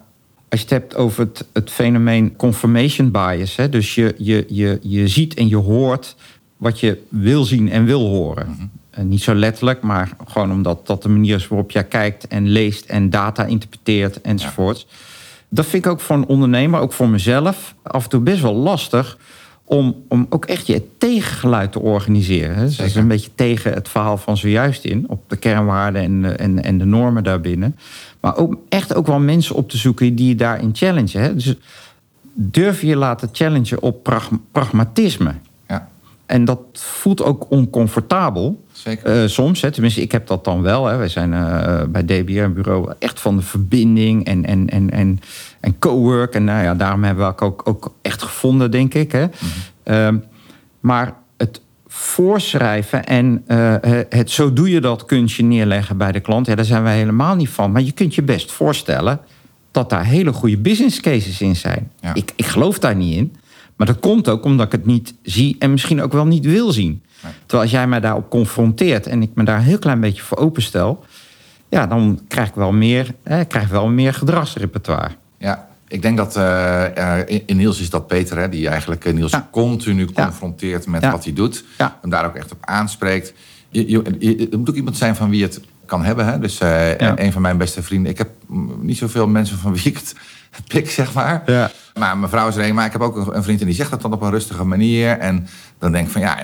als 0.48 0.60
je 0.60 0.66
het 0.66 0.70
hebt 0.70 0.96
over 0.96 1.20
het, 1.24 1.46
het 1.52 1.70
fenomeen 1.70 2.36
confirmation 2.36 3.10
bias. 3.10 3.56
Hè? 3.56 3.68
Dus 3.68 3.94
je, 3.94 4.14
je, 4.18 4.44
je, 4.48 4.78
je 4.82 5.08
ziet 5.08 5.34
en 5.34 5.48
je 5.48 5.56
hoort 5.56 6.16
wat 6.56 6.80
je 6.80 6.98
wil 7.08 7.44
zien 7.44 7.70
en 7.70 7.84
wil 7.84 8.00
horen. 8.00 8.70
Eh, 8.90 9.04
niet 9.04 9.22
zo 9.22 9.34
letterlijk, 9.34 9.82
maar 9.82 10.10
gewoon 10.26 10.52
omdat 10.52 10.86
dat 10.86 11.02
de 11.02 11.08
manier 11.08 11.34
is 11.34 11.48
waarop 11.48 11.70
jij 11.70 11.84
kijkt 11.84 12.28
en 12.28 12.48
leest 12.48 12.84
en 12.84 13.10
data 13.10 13.44
interpreteert 13.44 14.20
enzovoorts. 14.20 14.86
Dat 15.48 15.66
vind 15.66 15.84
ik 15.84 15.90
ook 15.90 16.00
voor 16.00 16.16
een 16.16 16.26
ondernemer, 16.26 16.80
ook 16.80 16.92
voor 16.92 17.08
mezelf, 17.08 17.74
af 17.82 18.04
en 18.04 18.10
toe 18.10 18.20
best 18.20 18.40
wel 18.40 18.54
lastig. 18.54 19.18
Om, 19.68 20.04
om 20.08 20.26
ook 20.28 20.44
echt 20.44 20.66
je 20.66 20.82
tegengeluid 20.98 21.72
te 21.72 21.80
organiseren. 21.80 22.66
Dus 22.66 22.76
dat 22.76 22.86
is 22.86 22.94
een 22.94 23.08
beetje 23.08 23.30
tegen 23.34 23.72
het 23.72 23.88
verhaal 23.88 24.16
van 24.16 24.36
zojuist 24.36 24.84
in. 24.84 25.04
Op 25.08 25.22
de 25.28 25.36
kernwaarden 25.36 26.02
en, 26.02 26.38
en, 26.38 26.62
en 26.64 26.78
de 26.78 26.84
normen 26.84 27.24
daarbinnen. 27.24 27.76
Maar 28.26 28.36
ook 28.36 28.56
echt 28.68 28.94
ook 28.94 29.06
wel 29.06 29.18
mensen 29.18 29.54
op 29.54 29.70
te 29.70 29.76
zoeken 29.76 30.14
die 30.14 30.28
je 30.28 30.34
daarin 30.34 30.70
challengen. 30.72 31.20
Hè. 31.22 31.34
Dus 31.34 31.54
durf 32.34 32.80
je 32.82 32.96
laten 32.96 33.28
challengen 33.32 33.82
op 33.82 34.02
prag- 34.02 34.30
pragmatisme. 34.52 35.32
Ja, 35.68 35.88
En 36.26 36.44
dat 36.44 36.58
voelt 36.72 37.22
ook 37.22 37.50
oncomfortabel. 37.50 38.64
zeker. 38.72 39.22
Eh, 39.22 39.28
soms, 39.28 39.60
hè, 39.60 39.70
tenminste, 39.70 40.00
ik 40.00 40.12
heb 40.12 40.26
dat 40.26 40.44
dan 40.44 40.62
wel. 40.62 40.86
Hè. 40.86 40.96
Wij 40.96 41.08
zijn 41.08 41.32
eh, 41.34 41.82
bij 41.88 42.02
DBR 42.04 42.48
bureau 42.48 42.92
echt 42.98 43.20
van 43.20 43.36
de 43.36 43.42
verbinding 43.42 44.24
en, 44.24 44.44
en, 44.44 44.68
en, 44.68 44.90
en, 44.90 45.20
en 45.60 45.78
co-work. 45.78 46.34
En 46.34 46.44
nou 46.44 46.62
ja, 46.64 46.74
daarom 46.74 47.04
hebben 47.04 47.26
we 47.26 47.40
ook, 47.44 47.68
ook 47.68 47.94
echt 48.02 48.22
gevonden, 48.22 48.70
denk 48.70 48.94
ik. 48.94 49.12
Hè. 49.12 49.26
Ehm, 49.82 50.16
maar 50.80 51.14
voorschrijven 51.98 53.04
en 53.04 53.42
eh, 53.46 53.74
het 54.08 54.30
zo 54.30 54.52
doe 54.52 54.70
je 54.70 54.80
dat 54.80 55.04
kunstje 55.04 55.42
neerleggen 55.42 55.96
bij 55.96 56.12
de 56.12 56.20
klant, 56.20 56.46
ja, 56.46 56.54
daar 56.54 56.64
zijn 56.64 56.82
wij 56.82 56.96
helemaal 56.96 57.34
niet 57.34 57.48
van. 57.48 57.72
Maar 57.72 57.82
je 57.82 57.92
kunt 57.92 58.14
je 58.14 58.22
best 58.22 58.52
voorstellen 58.52 59.20
dat 59.70 59.90
daar 59.90 60.04
hele 60.04 60.32
goede 60.32 60.58
business 60.58 61.00
cases 61.00 61.40
in 61.40 61.56
zijn. 61.56 61.90
Ja. 62.00 62.14
Ik, 62.14 62.32
ik 62.36 62.46
geloof 62.46 62.78
daar 62.78 62.96
niet 62.96 63.16
in. 63.16 63.36
Maar 63.76 63.86
dat 63.86 64.00
komt 64.00 64.28
ook 64.28 64.44
omdat 64.44 64.66
ik 64.66 64.72
het 64.72 64.86
niet 64.86 65.14
zie 65.22 65.56
en 65.58 65.70
misschien 65.70 66.02
ook 66.02 66.12
wel 66.12 66.26
niet 66.26 66.44
wil 66.44 66.72
zien. 66.72 67.02
Nee. 67.22 67.32
Terwijl 67.40 67.62
als 67.62 67.70
jij 67.70 67.86
mij 67.86 68.00
daarop 68.00 68.30
confronteert 68.30 69.06
en 69.06 69.22
ik 69.22 69.30
me 69.34 69.44
daar 69.44 69.58
een 69.58 69.64
heel 69.64 69.78
klein 69.78 70.00
beetje 70.00 70.22
voor 70.22 70.38
openstel, 70.38 71.04
ja, 71.68 71.86
dan 71.86 72.20
krijg 72.28 72.48
ik 72.48 72.54
wel 72.54 72.72
meer, 72.72 73.14
eh, 73.22 73.40
krijg 73.48 73.64
ik 73.64 73.70
wel 73.70 73.88
meer 73.88 74.14
gedragsrepertoire. 74.14 75.10
Ja, 75.38 75.68
ik 75.88 76.02
denk 76.02 76.16
dat 76.16 76.36
eh, 76.36 77.18
eh, 77.20 77.40
in, 77.46 77.56
Niels 77.56 77.80
is 77.80 77.90
dat 77.90 78.06
Peter, 78.06 78.38
hè, 78.38 78.48
die 78.48 78.68
eigenlijk 78.68 79.04
eh, 79.04 79.12
Niels 79.14 79.30
Ja. 79.32 79.48
continu 79.50 80.04
confronteert 80.12 80.86
met 80.86 81.06
wat 81.10 81.24
hij 81.24 81.32
doet. 81.32 81.64
Hem 81.76 82.10
daar 82.10 82.26
ook 82.26 82.34
echt 82.34 82.52
op 82.52 82.58
aanspreekt. 82.60 83.32
Je, 83.68 83.88
je, 83.90 84.16
je- 84.18 84.48
er 84.52 84.58
moet 84.58 84.68
ook 84.70 84.74
iemand 84.76 84.96
zijn 84.96 85.16
van 85.16 85.30
wie 85.30 85.42
het 85.42 85.60
kan 85.86 86.04
hebben. 86.04 86.26
Hè? 86.26 86.38
Dus 86.38 86.58
Ja. 86.58 87.18
een 87.18 87.32
van 87.32 87.42
mijn 87.42 87.56
beste 87.58 87.82
vrienden. 87.82 88.12
Ik 88.12 88.18
heb 88.18 88.28
niet 88.80 88.96
zoveel 88.98 89.26
mensen 89.28 89.58
van 89.58 89.72
wie 89.72 89.84
ik 89.84 89.96
het 89.96 90.14
pik, 90.68 90.90
zeg 90.90 91.12
maar. 91.14 91.42
Ja. 91.46 91.70
Maar 91.98 92.18
mijn 92.18 92.30
vrouw 92.30 92.48
is 92.48 92.56
er 92.56 92.64
een. 92.68 92.74
Maar 92.74 92.86
ik 92.86 92.92
heb 92.92 93.00
ook 93.00 93.34
een- 93.34 93.42
vriend 93.42 93.60
en 93.60 93.66
die 93.66 93.74
zegt 93.74 93.90
dat 93.90 94.02
dan 94.02 94.12
op 94.12 94.22
een 94.22 94.30
rustige 94.30 94.64
manier. 94.64 95.18
En 95.18 95.46
dan 95.78 95.92
denk 95.92 96.06
ik 96.06 96.12
van 96.12 96.20
ja, 96.20 96.36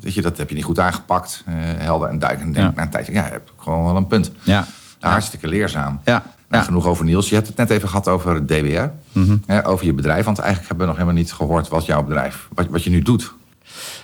weet 0.00 0.14
je, 0.14 0.22
dat 0.22 0.38
heb 0.38 0.48
je 0.48 0.54
niet 0.54 0.64
goed 0.64 0.78
aangepakt. 0.78 1.44
Eh, 1.46 1.54
helder 1.84 2.08
en 2.08 2.18
duidelijk. 2.18 2.48
En 2.48 2.52
denk 2.54 2.64
Ja. 2.64 2.70
ik 2.70 2.76
na 2.76 2.82
een 2.82 2.90
tijdje, 2.90 3.12
ja, 3.12 3.24
je 3.24 3.30
hebt 3.30 3.50
gewoon 3.56 3.84
wel 3.84 3.96
een 3.96 4.06
punt. 4.06 4.30
Ja. 4.42 4.66
Hartstikke 5.00 5.46
leerzaam. 5.48 6.00
Ja. 6.04 6.22
Nou, 6.52 6.64
Ja. 6.64 6.70
genoeg 6.70 6.86
over 6.86 7.04
Niels. 7.04 7.28
Je 7.28 7.34
hebt 7.34 7.46
het 7.46 7.56
net 7.56 7.70
even 7.70 7.88
gehad 7.88 8.08
over 8.08 8.46
DBR. 8.46 8.90
Mhm. 9.12 9.36
hè, 9.46 9.66
over 9.66 9.86
je 9.86 9.92
bedrijf. 9.92 10.24
Want 10.24 10.38
eigenlijk 10.38 10.68
hebben 10.68 10.86
we 10.86 10.92
nog 10.92 11.02
helemaal 11.02 11.22
niet 11.22 11.32
gehoord 11.32 11.68
wat 11.68 11.86
jouw 11.86 12.02
bedrijf, 12.02 12.48
wat, 12.54 12.66
wat 12.66 12.84
je 12.84 12.90
nu 12.90 13.00
doet. 13.02 13.34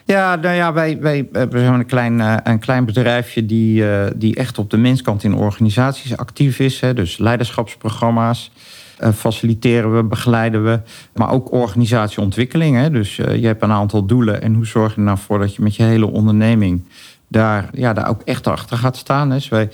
Ja, 0.04 0.36
nou 0.36 0.54
ja, 0.54 0.72
wij, 0.72 0.98
wij 1.00 1.28
we 1.32 1.48
zijn 1.50 1.74
een 1.74 1.86
klein, 1.86 2.20
eh, 2.20 2.34
een 2.42 2.58
klein 2.58 2.84
bedrijfje 2.84 3.46
die, 3.46 3.90
eh, 3.90 4.10
die 4.16 4.34
echt 4.36 4.58
op 4.58 4.70
de 4.70 4.76
menskant 4.76 5.24
in 5.24 5.34
organisaties 5.34 6.16
actief 6.16 6.58
is. 6.58 6.80
Hè, 6.80 6.94
dus 6.94 7.18
leiderschapsprogramma's 7.18 8.50
eh, 8.98 9.12
faciliteren 9.12 9.96
we, 9.96 10.02
begeleiden 10.02 10.64
we. 10.64 10.80
Maar 11.14 11.30
ook 11.30 11.52
organisatieontwikkeling. 11.52 12.76
Hè, 12.76 12.90
dus 12.90 13.18
eh, 13.18 13.36
je 13.36 13.46
hebt 13.46 13.62
een 13.62 13.72
aantal 13.72 14.06
doelen. 14.06 14.42
En 14.42 14.54
hoe 14.54 14.66
zorg 14.66 14.90
je 14.94 14.98
er 14.98 15.06
nou 15.06 15.18
voor 15.18 15.38
dat 15.38 15.54
je 15.54 15.62
met 15.62 15.76
je 15.76 15.82
hele 15.82 16.06
onderneming 16.10 16.82
daar, 17.28 17.68
ja, 17.72 17.92
daar 17.92 18.08
ook 18.08 18.22
echt 18.24 18.46
achter 18.46 18.76
gaat 18.76 18.96
staan. 18.96 19.28
Hè. 19.30 19.36
Dus 19.36 19.48
wij, 19.48 19.68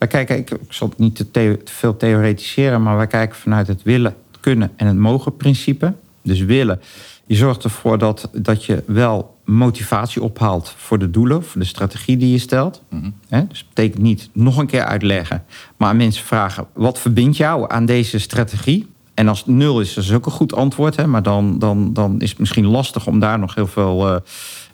wij 0.00 0.08
kijken, 0.08 0.38
ik, 0.38 0.50
ik 0.50 0.72
zal 0.72 0.88
het 0.88 0.98
niet 0.98 1.24
te, 1.32 1.58
veel 1.64 1.96
theoretiseren, 1.96 2.82
maar 2.82 2.96
wij 2.96 3.06
kijken 3.06 3.36
vanuit 3.36 3.66
het 3.66 3.82
willen, 3.82 4.14
het 4.30 4.40
kunnen 4.40 4.70
en 4.76 4.86
het 4.86 4.96
mogen 4.96 5.36
principe. 5.36 5.94
Dus 6.22 6.40
willen. 6.40 6.80
Je 7.26 7.34
zorgt 7.34 7.64
ervoor 7.64 7.98
dat, 7.98 8.30
dat 8.32 8.64
je 8.64 8.82
wel 8.86 9.36
motivatie 9.44 10.22
ophaalt 10.22 10.74
voor 10.76 10.98
de 10.98 11.10
doelen, 11.10 11.44
voor 11.44 11.60
de 11.60 11.66
strategie 11.66 12.16
die 12.16 12.30
je 12.30 12.38
stelt. 12.38 12.82
Hè, 13.28 13.46
dus 13.46 13.58
dat 13.58 13.68
betekent 13.74 14.02
niet 14.02 14.30
nog 14.32 14.56
een 14.56 14.66
keer 14.66 14.84
uitleggen, 14.84 15.44
maar 15.76 15.96
mensen 15.96 16.24
vragen: 16.24 16.66
wat 16.72 16.98
verbindt 16.98 17.36
jou 17.36 17.72
aan 17.72 17.86
deze 17.86 18.18
strategie? 18.18 18.89
En 19.20 19.28
als 19.28 19.38
het 19.38 19.46
nul 19.46 19.80
is, 19.80 19.94
dat 19.94 20.04
is 20.04 20.12
ook 20.12 20.26
een 20.26 20.32
goed 20.32 20.54
antwoord. 20.54 20.96
Hè, 20.96 21.06
maar 21.06 21.22
dan, 21.22 21.58
dan, 21.58 21.92
dan 21.92 22.20
is 22.20 22.30
het 22.30 22.38
misschien 22.38 22.66
lastig 22.66 23.06
om 23.06 23.18
daar 23.18 23.38
nog 23.38 23.54
heel 23.54 23.66
veel 23.66 24.08
eh, 24.08 24.16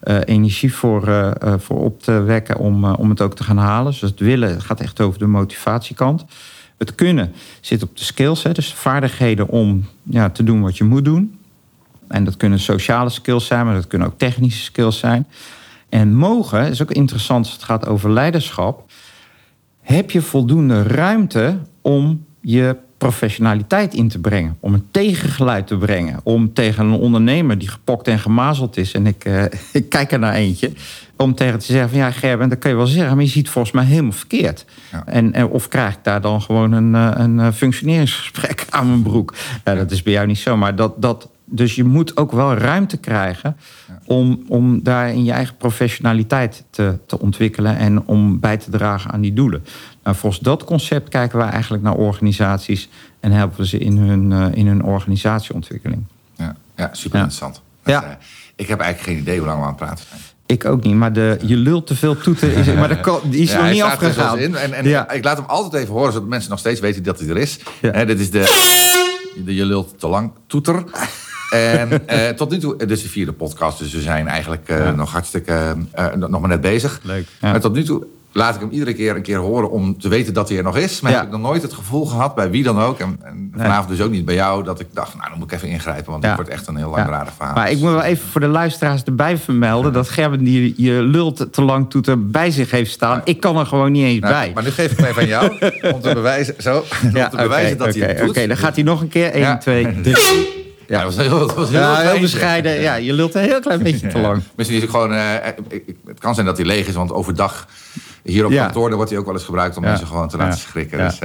eh, 0.01 0.23
energie 0.25 0.75
voor, 0.75 1.09
eh, 1.09 1.55
voor 1.59 1.85
op 1.85 2.03
te 2.03 2.13
wekken 2.21 2.59
om, 2.59 2.85
om 2.85 3.11
het 3.11 3.21
ook 3.21 3.35
te 3.35 3.45
gaan 3.45 3.57
halen. 3.57 3.93
Dus 3.93 4.01
het 4.01 4.21
willen 4.21 4.63
gaat 4.63 4.81
echt 4.81 5.01
over 5.01 5.19
de 5.19 5.27
motivatiekant. 5.27 6.25
Het 6.79 6.95
kunnen 6.95 7.33
zit 7.61 7.83
op 7.83 7.97
de 7.97 8.05
skills, 8.05 8.43
hè, 8.43 8.53
dus 8.53 8.71
de 8.71 8.77
vaardigheden 8.77 9.49
om 9.49 9.85
ja, 10.03 10.31
te 10.31 10.45
doen 10.45 10.63
wat 10.63 10.77
je 10.77 10.85
moet 10.85 11.05
doen. 11.05 11.39
En 12.09 12.25
dat 12.25 12.37
kunnen 12.37 12.61
sociale 12.61 13.11
skills 13.11 13.47
zijn, 13.47 13.65
maar 13.65 13.75
dat 13.75 13.87
kunnen 13.87 14.09
ook 14.09 14.19
technische 14.19 14.63
skills 14.63 14.99
zijn. 14.99 15.27
En 15.89 16.15
mogen 16.15 16.69
is 16.69 16.83
ook 16.83 16.93
interessant 16.93 17.45
als 17.45 17.55
het 17.55 17.65
gaat 17.65 17.87
over 17.87 18.11
leiderschap. 18.11 18.91
Heb 19.81 20.11
je 20.11 20.23
voldoende 20.23 20.83
ruimte 20.83 21.59
om 21.83 22.25
je 22.41 22.77
professionaliteit 22.99 23.95
in 23.95 24.09
te 24.09 24.19
brengen? 24.19 24.57
Om 24.61 24.75
een 24.75 24.87
tegengeluid 24.91 25.67
te 25.67 25.77
brengen? 25.77 26.21
Om 26.23 26.53
tegen 26.53 26.85
een 26.85 27.01
ondernemer 27.01 27.59
die 27.59 27.69
gepokt 27.69 28.09
en 28.09 28.19
gemazeld 28.19 28.77
is... 28.77 28.93
en 28.93 29.07
ik, 29.07 29.25
eh, 29.25 29.45
ik 29.73 29.89
kijk 29.89 30.13
er 30.13 30.19
naar 30.19 30.35
eentje... 30.35 30.73
om 31.17 31.35
tegen 31.35 31.59
te 31.59 31.65
zeggen 31.65 31.89
van 31.89 31.99
ja, 31.99 32.11
Gerben, 32.11 32.49
dat 32.49 32.59
kan 32.59 32.71
je 32.71 32.77
wel 32.77 32.87
zeggen... 32.87 33.15
maar 33.15 33.25
je 33.25 33.31
ziet 33.31 33.49
volgens 33.49 33.75
mij 33.75 33.85
helemaal 33.85 34.13
verkeerd. 34.13 34.65
Ja. 34.93 35.07
En, 35.07 35.33
en, 35.33 35.49
of 35.49 35.69
krijg 35.69 35.95
ik 35.95 36.05
daar 36.05 36.21
dan 36.21 36.43
gewoon 36.43 36.73
een, 36.73 36.95
eh, 36.95 37.11
een 37.15 37.41
eh, 37.41 37.53
functioneringsgesprek 37.53 38.67
aan 38.71 38.89
mijn 38.89 39.03
broek? 39.03 39.35
Dat 39.63 39.91
is 39.91 40.03
bij 40.03 40.13
jou 40.13 40.27
niet 40.27 40.39
zo, 40.39 40.57
maar 40.57 40.77
dat... 40.77 41.03
dat 41.03 41.29
dus 41.49 41.75
je 41.75 41.85
moet 41.85 42.17
ook 42.17 42.33
wel 42.33 42.55
ruimte 42.55 42.97
krijgen 42.97 43.57
om, 44.05 44.45
om 44.49 44.83
daar 44.83 45.09
in 45.11 45.25
je 45.25 45.33
eigen 45.33 45.57
professionaliteit 45.57 46.65
te, 46.71 46.99
te 47.07 47.21
ontwikkelen 47.21 47.77
en 47.77 48.07
om 48.07 48.41
bij 48.41 48.57
te 48.57 48.71
dragen 48.71 49.11
aan 49.11 49.21
die 49.21 49.33
doelen. 49.33 49.65
Nou, 50.07 50.19
volgens 50.19 50.43
dat 50.43 50.65
concept 50.65 51.09
kijken 51.09 51.39
we 51.39 51.45
eigenlijk 51.45 51.83
naar 51.83 51.95
organisaties 51.95 52.89
en 53.21 53.33
helpen 53.33 53.59
we 53.59 53.67
ze 53.67 53.79
in 53.79 53.97
hun, 53.97 54.33
eh, 54.33 54.59
in 54.59 54.67
hun 54.67 54.83
organisatieontwikkeling. 54.83 56.05
Ja, 56.37 56.57
ja 56.77 56.89
super 56.93 57.17
interessant. 57.17 57.61
Ja. 57.85 58.01
Dat, 58.01 58.11
eh, 58.11 58.17
ik 58.57 58.69
heb 58.69 58.81
eigenlijk 58.81 59.11
geen 59.13 59.23
idee 59.23 59.39
hoe 59.39 59.47
lang 59.47 59.59
we 59.59 59.65
aan 59.65 59.71
het 59.71 59.81
praten 59.81 60.05
zijn. 60.09 60.21
Ik 60.47 60.65
ook 60.65 60.83
niet, 60.83 60.95
maar 60.95 61.13
de, 61.13 61.39
je 61.43 61.57
lult 61.57 61.87
te 61.87 61.95
veel 61.95 62.17
toeten, 62.17 62.55
is, 62.55 62.67
maar 62.75 62.89
de, 62.89 63.21
die 63.25 63.43
is 63.43 63.51
Ja, 63.53 63.63
nog 63.63 63.71
niet 63.71 63.83
afgegaan. 63.83 64.39
In, 64.39 64.55
en 64.55 64.73
en 64.73 64.89
Ja. 64.89 65.11
ik 65.11 65.25
laat 65.25 65.37
hem 65.37 65.47
altijd 65.47 65.83
even 65.83 65.95
horen, 65.95 66.13
zodat 66.13 66.29
mensen 66.29 66.51
nog 66.51 66.59
steeds 66.59 66.81
weten 66.81 67.03
dat 67.03 67.19
hij 67.19 67.29
er 67.29 67.37
is. 67.37 67.59
Ja. 67.81 68.05
Dit 68.05 68.21
is 68.21 68.31
de, 68.31 68.41
de 69.45 69.55
Je 69.55 69.65
lult 69.65 69.99
te 69.99 70.09
lang 70.09 70.33
toeter. 70.47 70.85
En 71.51 72.09
eh, 72.09 72.29
tot 72.29 72.51
nu 72.51 72.59
toe, 72.59 72.77
dit 72.77 72.91
is 72.91 73.03
de 73.03 73.09
vierde 73.09 73.33
podcast, 73.33 73.79
dus 73.79 73.93
we 73.93 74.01
zijn 74.01 74.29
eigenlijk 74.29 74.73
nog 74.97 75.13
hartstikke, 75.13 75.77
nog 76.17 76.41
maar 76.41 76.49
net 76.49 76.61
bezig. 76.61 77.01
Leuk. 77.03 77.27
Maar 77.41 77.61
tot 77.61 77.73
nu 77.73 77.83
toe 77.85 78.07
laat 78.37 78.55
ik 78.55 78.61
hem 78.61 78.71
iedere 78.71 78.95
keer 78.95 79.17
een 79.17 79.23
keer 79.23 79.39
horen 79.39 79.71
om 79.71 79.99
te 79.99 80.09
weten 80.09 80.35
dat 80.35 80.49
hij 80.49 80.59
er 80.59 80.65
nog 80.65 80.77
is. 80.77 81.01
Maar 81.01 81.11
Ja. 81.13 81.17
heb 81.19 81.27
ik 81.27 81.33
nog 81.33 81.41
nooit 81.41 81.63
het 81.63 81.73
gevoel 81.73 82.07
gehad, 82.07 82.35
bij 82.35 82.51
wie 82.51 82.63
dan 82.63 82.81
ook, 82.81 82.99
en, 82.99 83.19
en 83.23 83.35
Nee. 83.53 83.65
vanavond 83.67 83.89
dus 83.89 84.01
ook 84.01 84.11
niet 84.11 84.25
bij 84.25 84.35
jou, 84.35 84.65
dat 84.65 84.81
ik 84.81 84.87
dacht, 84.93 85.15
nou 85.17 85.29
dan 85.31 85.39
moet 85.39 85.51
ik 85.51 85.57
even 85.57 85.69
ingrijpen, 85.69 86.11
want 86.11 86.23
Ja. 86.23 86.29
dit 86.29 86.39
wordt 86.39 86.53
echt 86.53 86.67
een 86.67 86.77
heel 86.77 86.91
langdradig 86.91 87.33
verhaal. 87.37 87.55
Maar 87.55 87.71
ik 87.71 87.79
moet 87.79 87.91
wel 87.91 88.03
even 88.03 88.29
voor 88.29 88.41
de 88.41 88.47
luisteraars 88.47 89.03
erbij 89.03 89.39
vermelden... 89.39 89.93
dat 89.93 90.09
Gerben 90.09 90.45
die 90.45 90.75
je 90.77 90.93
lult 90.93 91.47
te 91.53 91.63
lang 91.63 91.91
toeter 91.91 92.27
bij 92.31 92.51
zich 92.51 92.71
heeft 92.71 92.91
staan. 92.91 93.21
Ik 93.25 93.41
kan 93.41 93.57
er 93.59 93.67
gewoon 93.67 93.93
niet 93.93 94.05
eens 94.05 94.21
Nou, 94.21 94.33
bij. 94.33 94.51
Maar 94.55 94.63
nu 94.63 94.71
geef 94.71 94.91
ik 94.93 94.99
hem 94.99 95.07
even 95.07 95.23
aan 95.23 95.29
jou, 95.29 95.51
om 95.95 96.01
te 96.01 96.11
bewijzen, 96.21 96.55
zo, 96.59 96.77
om 97.05 97.13
te 97.13 97.37
bewijzen 97.37 97.79
dat 97.79 97.95
hij 97.95 98.09
het 98.09 98.19
doet. 98.19 98.29
Oké, 98.29 98.47
dan 98.47 98.57
gaat 98.57 98.75
hij 98.75 98.85
nog 98.85 99.01
een 99.01 99.09
keer. 99.09 99.31
1, 99.31 99.41
Ja. 99.43 99.57
2, 99.59 100.01
3. 100.03 100.15
Ja, 100.89 101.03
dat 101.03 101.15
was 101.15 101.27
heel, 101.27 101.39
dat 101.39 101.55
was 101.55 101.69
heel, 101.69 101.81
Ja, 101.81 101.95
heel 101.95 102.03
klein. 102.05 102.21
bescheiden. 102.21 102.81
Ja, 102.81 102.95
je 102.95 103.13
lult 103.13 103.35
een 103.35 103.43
heel 103.43 103.61
klein 103.61 103.83
beetje 103.83 104.07
te 104.15 104.19
lang. 104.19 104.43
Misschien 104.57 104.77
is 104.77 104.83
het 104.83 104.93
gewoon... 104.93 105.13
eh, 105.13 105.35
het 106.07 106.19
kan 106.21 106.35
zijn 106.35 106.47
dat 106.47 106.57
hij 106.57 106.67
leeg 106.67 106.87
is, 106.87 106.95
want 106.95 107.13
overdag 107.13 107.67
hier 108.23 108.45
op 108.45 108.53
kantoor... 108.53 108.95
wordt 108.95 109.11
hij 109.11 109.19
ook 109.19 109.25
wel 109.27 109.35
eens 109.35 109.45
gebruikt 109.45 109.77
om 109.77 109.83
mensen 109.83 110.07
gewoon 110.07 110.29
te 110.29 110.37
laten 110.37 110.59
schrikken. 110.59 110.99
Dus, 110.99 111.19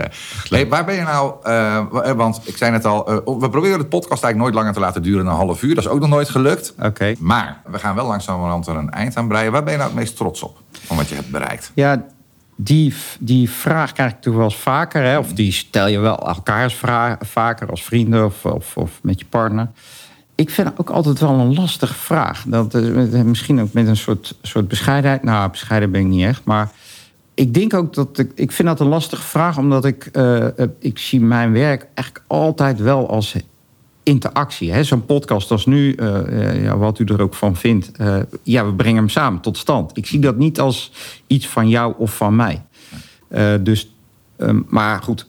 eh, 0.62 0.70
waar 0.70 0.86
ben 0.86 0.95
je 0.95 1.01
nou... 1.01 1.34
eh, 1.43 1.84
wa- 1.91 2.16
want 2.16 2.41
ik 2.43 2.57
zei 2.57 2.72
net 2.72 2.86
al, 2.86 3.07
eh, 3.07 3.16
we 3.39 3.49
proberen 3.49 3.80
de 3.80 3.86
podcast 3.86 4.24
eigenlijk 4.24 4.38
nooit 4.38 4.53
langer 4.53 4.74
te 4.74 4.80
laten 4.80 5.01
duren 5.03 5.26
dan 5.26 5.34
een 5.34 5.39
half 5.39 5.64
uur. 5.64 5.76
Dat 5.76 5.84
is 5.84 5.89
ook 5.89 5.99
nog 5.99 6.09
nooit 6.09 6.30
gelukt. 6.30 6.74
Oké. 6.82 7.14
Maar 7.20 7.62
we 7.72 7.80
gaan 7.80 7.95
wel 7.95 8.07
langzamerhand 8.07 8.68
er 8.68 8.76
een 8.76 8.89
eind 8.91 9.16
aan 9.16 9.28
breien. 9.28 9.51
Waar 9.51 9.64
ben 9.64 9.72
je 9.72 9.78
nou 9.78 9.89
het 9.91 9.99
meest 9.99 10.16
trots 10.18 10.41
op 10.43 10.57
van 10.86 10.97
wat 10.97 11.09
je 11.09 11.16
hebt 11.16 11.32
bereikt? 11.32 11.72
Ja, 11.74 12.05
die, 12.64 12.93
die 13.20 13.49
vraag 13.49 13.91
krijg 13.91 14.12
ik 14.12 14.22
toch 14.22 14.36
wel 14.36 14.43
eens 14.43 14.55
vaker. 14.55 15.03
Hè? 15.03 15.18
Of 15.18 15.34
die 15.34 15.51
stel 15.51 15.88
je 15.88 15.99
wel 15.99 16.28
elkaars 16.28 16.76
vaker 17.20 17.70
als 17.70 17.84
vrienden 17.84 18.26
of, 18.26 18.45
of, 18.45 18.78
of 18.78 18.99
met 19.03 19.20
je 19.20 19.26
partner. 19.26 19.70
Ik 20.36 20.49
vind 20.49 20.80
ook 20.80 20.89
altijd 20.89 21.20
wel 21.20 21.39
een 21.39 21.53
lastige 21.53 21.93
vraag. 21.93 22.43
Dat 22.47 22.74
is 22.74 23.24
misschien 23.24 23.62
ook 23.62 23.74
met 23.74 23.88
een 23.88 23.97
soort, 23.97 24.38
soort 24.41 24.68
bescheidenheid. 24.68 25.24
Nou, 25.24 25.51
bescheiden 25.51 25.91
ben 25.91 26.01
ik 26.01 26.07
niet 26.07 26.26
echt. 26.26 26.43
Maar 26.43 26.72
ik 27.34 27.53
denk 27.53 27.74
ook 27.74 27.93
dat 27.93 28.18
ik... 28.18 28.32
Ik 28.36 28.51
vind 28.51 28.68
dat 28.68 28.80
een 28.80 28.88
lastige 28.88 29.22
vraag, 29.22 29.57
omdat 29.57 29.86
ik... 29.86 30.05
eh, 30.05 30.59
eh, 30.59 30.70
ik 30.80 30.97
zie 30.97 31.22
mijn 31.22 31.51
werk 31.51 31.88
eigenlijk 31.93 32.26
altijd 32.28 32.80
wel 32.80 33.09
als 33.09 33.36
interactie. 34.03 34.71
hè. 34.71 34.83
Zo'n 34.83 35.05
podcast 35.05 35.51
als 35.51 35.65
nu, 35.65 35.93
eh, 35.93 36.49
eh, 36.49 36.63
ja, 36.63 36.77
wat 36.77 36.99
u 36.99 37.03
er 37.03 37.21
ook 37.21 37.33
van 37.35 37.55
vindt. 37.55 37.91
eh, 37.91 38.19
ja, 38.43 38.65
we 38.65 38.73
brengen 38.73 38.97
hem 38.97 39.09
samen 39.09 39.41
tot 39.41 39.57
stand. 39.57 39.97
Ik 39.97 40.05
zie 40.05 40.19
dat 40.19 40.37
niet 40.37 40.59
als 40.59 40.91
iets 41.27 41.47
van 41.47 41.69
jou 41.69 41.93
of 41.97 42.15
van 42.15 42.35
mij. 42.35 42.61
Dus, 43.61 43.91
ehm, 44.37 44.61
maar 44.67 45.01
goed, 45.03 45.27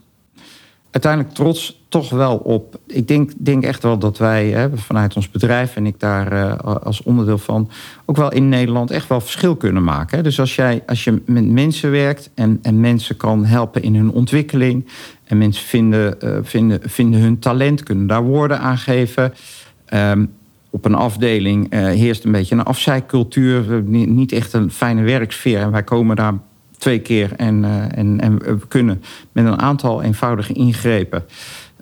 uiteindelijk 0.91 1.35
trots 1.35 1.82
toch 1.93 2.11
wel 2.11 2.37
op. 2.37 2.79
Ik 2.87 3.09
denk, 3.09 3.31
denk 3.37 3.65
echt 3.65 3.83
wel 3.83 3.99
dat 3.99 4.19
wij 4.19 4.49
hè, 4.49 4.77
vanuit 4.77 5.17
ons 5.17 5.31
bedrijf 5.31 5.77
en 5.77 5.87
ik 5.87 6.01
daar 6.01 6.33
eh, 6.33 6.75
als 6.83 7.03
onderdeel 7.03 7.39
van 7.39 7.71
ook 8.05 8.17
wel 8.17 8.33
in 8.33 8.49
Nederland 8.49 8.91
echt 8.91 9.09
wel 9.09 9.21
verschil 9.21 9.57
kunnen 9.57 9.85
maken. 9.85 10.17
hè. 10.17 10.23
Dus 10.23 10.41
als, 10.41 10.55
jij, 10.55 10.83
als 10.87 11.05
je 11.05 11.23
met 11.27 11.49
mensen 11.49 11.91
werkt 11.91 12.31
en, 12.35 12.59
en 12.63 12.81
mensen 12.81 13.17
kan 13.17 13.45
helpen 13.45 13.83
in 13.83 13.95
hun 13.95 14.11
ontwikkeling 14.11 14.89
en 15.25 15.39
mensen 15.39 15.65
vinden, 15.65 16.21
eh, 16.21 16.39
vinden, 16.43 16.81
vinden 16.83 17.21
hun 17.21 17.39
talent, 17.39 17.83
kunnen 17.83 18.07
daar 18.07 18.23
woorden 18.23 18.59
aan 18.61 18.79
geven. 18.79 19.35
Ehm, 19.87 20.27
op 20.71 20.85
een 20.85 20.95
afdeling 20.95 21.71
eh, 21.71 21.81
heerst 21.81 22.25
een 22.25 22.33
beetje 22.33 22.55
een 22.55 22.65
afzijcultuur, 22.65 23.83
niet 23.83 24.33
echt 24.33 24.53
een 24.53 24.71
fijne 24.71 25.03
werksfeer. 25.03 25.61
En 25.61 25.71
wij 25.71 25.83
komen 25.83 26.17
daar 26.17 26.35
twee 26.79 26.99
keer 26.99 27.33
en, 27.37 27.65
en, 27.95 28.21
en 28.21 28.39
we 28.39 28.67
kunnen 28.69 29.03
met 29.33 29.45
een 29.45 29.61
aantal 29.61 30.03
eenvoudige 30.03 30.53
ingrepen 30.53 31.25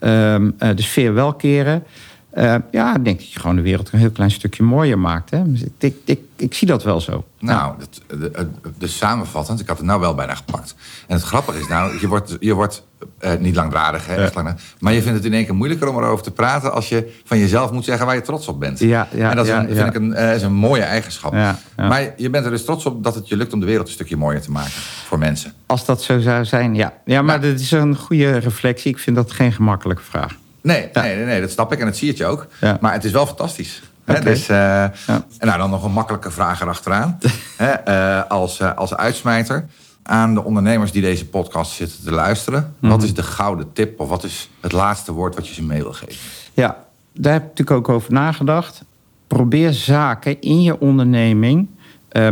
ehm, 0.01 0.51
eh, 0.59 0.69
de 0.75 0.83
sfeer 0.83 1.15
wel 1.15 1.35
keren. 1.35 1.85
Eh, 2.31 2.55
ja, 2.71 2.97
ik 2.97 3.05
denk 3.05 3.19
dat 3.19 3.33
je 3.33 3.41
gewoon 3.41 3.57
de 3.57 3.63
wereld 3.63 3.93
een 3.93 3.99
heel 3.99 4.11
klein 4.11 4.31
stukje 4.31 4.63
mooier 4.63 4.99
maakt. 4.99 5.31
Hè? 5.31 5.53
Dus 5.53 5.63
ik, 5.63 5.73
ik, 5.79 5.95
ik, 6.05 6.21
ik 6.37 6.55
zie 6.55 6.67
dat 6.69 6.83
wel 6.83 7.01
zo. 7.01 7.25
Nou, 7.39 7.75
de- 8.09 8.49
dus 8.79 8.97
samenvattend, 8.97 9.61
ik 9.61 9.67
had 9.69 9.77
het 9.77 9.87
nou 9.87 10.01
wel 10.01 10.15
bijna 10.15 10.35
gepakt. 10.35 10.75
En 11.07 11.15
het 11.17 11.25
grappige 11.25 11.59
is 11.59 11.69
nou, 11.69 12.01
je 12.01 12.09
wordt, 12.09 12.37
je 12.41 12.55
wordt 12.55 12.87
eh, 13.19 13.33
niet 13.39 13.55
langdradig, 13.55 14.07
hè, 14.07 14.29
lang, 14.35 14.57
maar 14.81 14.93
je 14.93 15.03
vindt 15.03 15.17
het 15.17 15.27
in 15.27 15.33
één 15.35 15.45
keer 15.45 15.55
moeilijker 15.55 15.89
om 15.89 15.97
erover 15.97 16.25
te 16.25 16.31
praten 16.31 16.73
als 16.73 16.89
je 16.89 17.21
van 17.25 17.39
jezelf 17.39 17.73
moet 17.73 17.85
zeggen 17.85 18.07
waar 18.07 18.15
je 18.15 18.21
trots 18.21 18.49
op 18.49 18.61
bent. 18.61 18.79
Ja, 18.79 19.09
ja, 19.15 19.31
en 19.31 19.37
dat 19.37 19.45
is 19.47 19.51
ja, 19.53 19.59
een, 19.61 19.67
vind 19.67 19.79
ja. 19.79 19.87
ik 19.87 19.95
een, 19.95 20.15
eh, 20.15 20.35
is 20.35 20.43
een 20.43 20.53
mooie 20.55 20.83
eigenschap. 20.83 21.33
Ja, 21.33 21.59
ja. 21.77 21.89
Maar 21.89 22.13
je 22.17 22.31
bent 22.31 22.45
er 22.45 22.51
dus 22.51 22.65
trots 22.65 22.87
op 22.87 23.05
dat 23.05 23.15
het 23.15 23.29
je 23.29 23.37
lukt 23.37 23.53
om 23.53 23.61
de 23.61 23.67
wereld 23.67 23.87
een 23.87 23.93
stukje 23.93 24.17
mooier 24.17 24.41
te 24.41 24.51
maken 24.51 24.71
voor 25.07 25.19
mensen. 25.19 25.53
Als 25.67 25.85
dat 25.85 26.03
zo 26.03 26.21
zou 26.21 26.45
zijn, 26.45 26.75
ja. 26.75 26.93
Ja, 27.05 27.23
maar 27.23 27.45
Ja. 27.45 27.51
dat 27.51 27.61
is 27.61 27.71
een 27.71 27.97
goede 27.97 28.37
reflectie. 28.39 28.91
Ik 28.91 28.99
vind 28.99 29.17
dat 29.17 29.33
geen 29.33 29.53
gemakkelijke 29.53 30.03
vraag. 30.03 30.37
Nee, 30.63 30.89
Ja. 30.93 31.03
nee, 31.03 31.17
nee, 31.17 31.25
nee, 31.25 31.41
dat 31.41 31.51
snap 31.51 31.73
ik 31.73 31.79
en 31.79 31.87
dat 31.87 31.97
zie 31.97 32.07
je 32.07 32.13
het 32.13 32.23
je 32.23 32.27
ook. 32.27 32.47
Ja. 32.61 32.79
Maar 32.81 32.93
het 32.93 33.05
is 33.05 33.13
wel 33.13 33.27
fantastisch. 33.27 33.83
Hè, 34.05 34.21
dus, 34.21 34.49
eh, 34.49 34.83
En 34.83 34.93
nou, 35.39 35.59
dan 35.59 35.71
nog 35.71 35.85
een 35.85 35.93
makkelijke 35.93 36.31
vraag 36.31 36.61
erachteraan. 36.61 37.19
Hè, 37.57 37.71
eh, 37.71 38.31
als, 38.31 38.61
eh, 38.61 38.75
als 38.75 38.97
uitsmijter 38.97 39.67
aan 40.03 40.35
de 40.35 40.45
ondernemers 40.45 40.93
die 40.93 41.03
deze 41.03 41.27
podcast 41.29 41.73
zitten 41.73 42.05
te 42.05 42.11
luisteren. 42.11 42.75
Mhm. 42.79 42.91
Wat 42.93 43.03
is 43.03 43.15
de 43.15 43.23
gouden 43.23 43.73
tip 43.73 44.01
of 44.01 44.09
wat 44.09 44.25
is 44.25 44.51
het 44.61 44.73
laatste 44.73 45.13
woord 45.13 45.35
wat 45.35 45.49
je 45.49 45.55
ze 45.55 45.63
mee 45.63 45.83
wil 45.83 45.93
geven? 45.93 46.17
Ja, 46.53 46.77
daar 47.15 47.33
heb 47.33 47.43
ik 47.43 47.49
natuurlijk 47.49 47.89
ook 47.89 47.89
over 47.89 48.13
nagedacht. 48.13 48.83
Probeer 49.27 49.73
zaken 49.73 50.41
in 50.41 50.63
je 50.63 50.81
onderneming, 50.81 51.69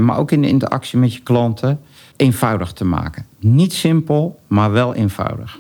maar 0.01 0.18
ook 0.18 0.31
in 0.31 0.43
de 0.43 0.49
interactie 0.49 0.99
met 0.99 1.14
je 1.14 1.20
klanten, 1.20 1.81
eenvoudig 2.16 2.72
te 2.72 2.85
maken. 2.85 3.26
Niet 3.41 3.72
simpel, 3.72 4.41
maar 4.47 4.72
wel 4.72 4.95
eenvoudig. 4.95 5.59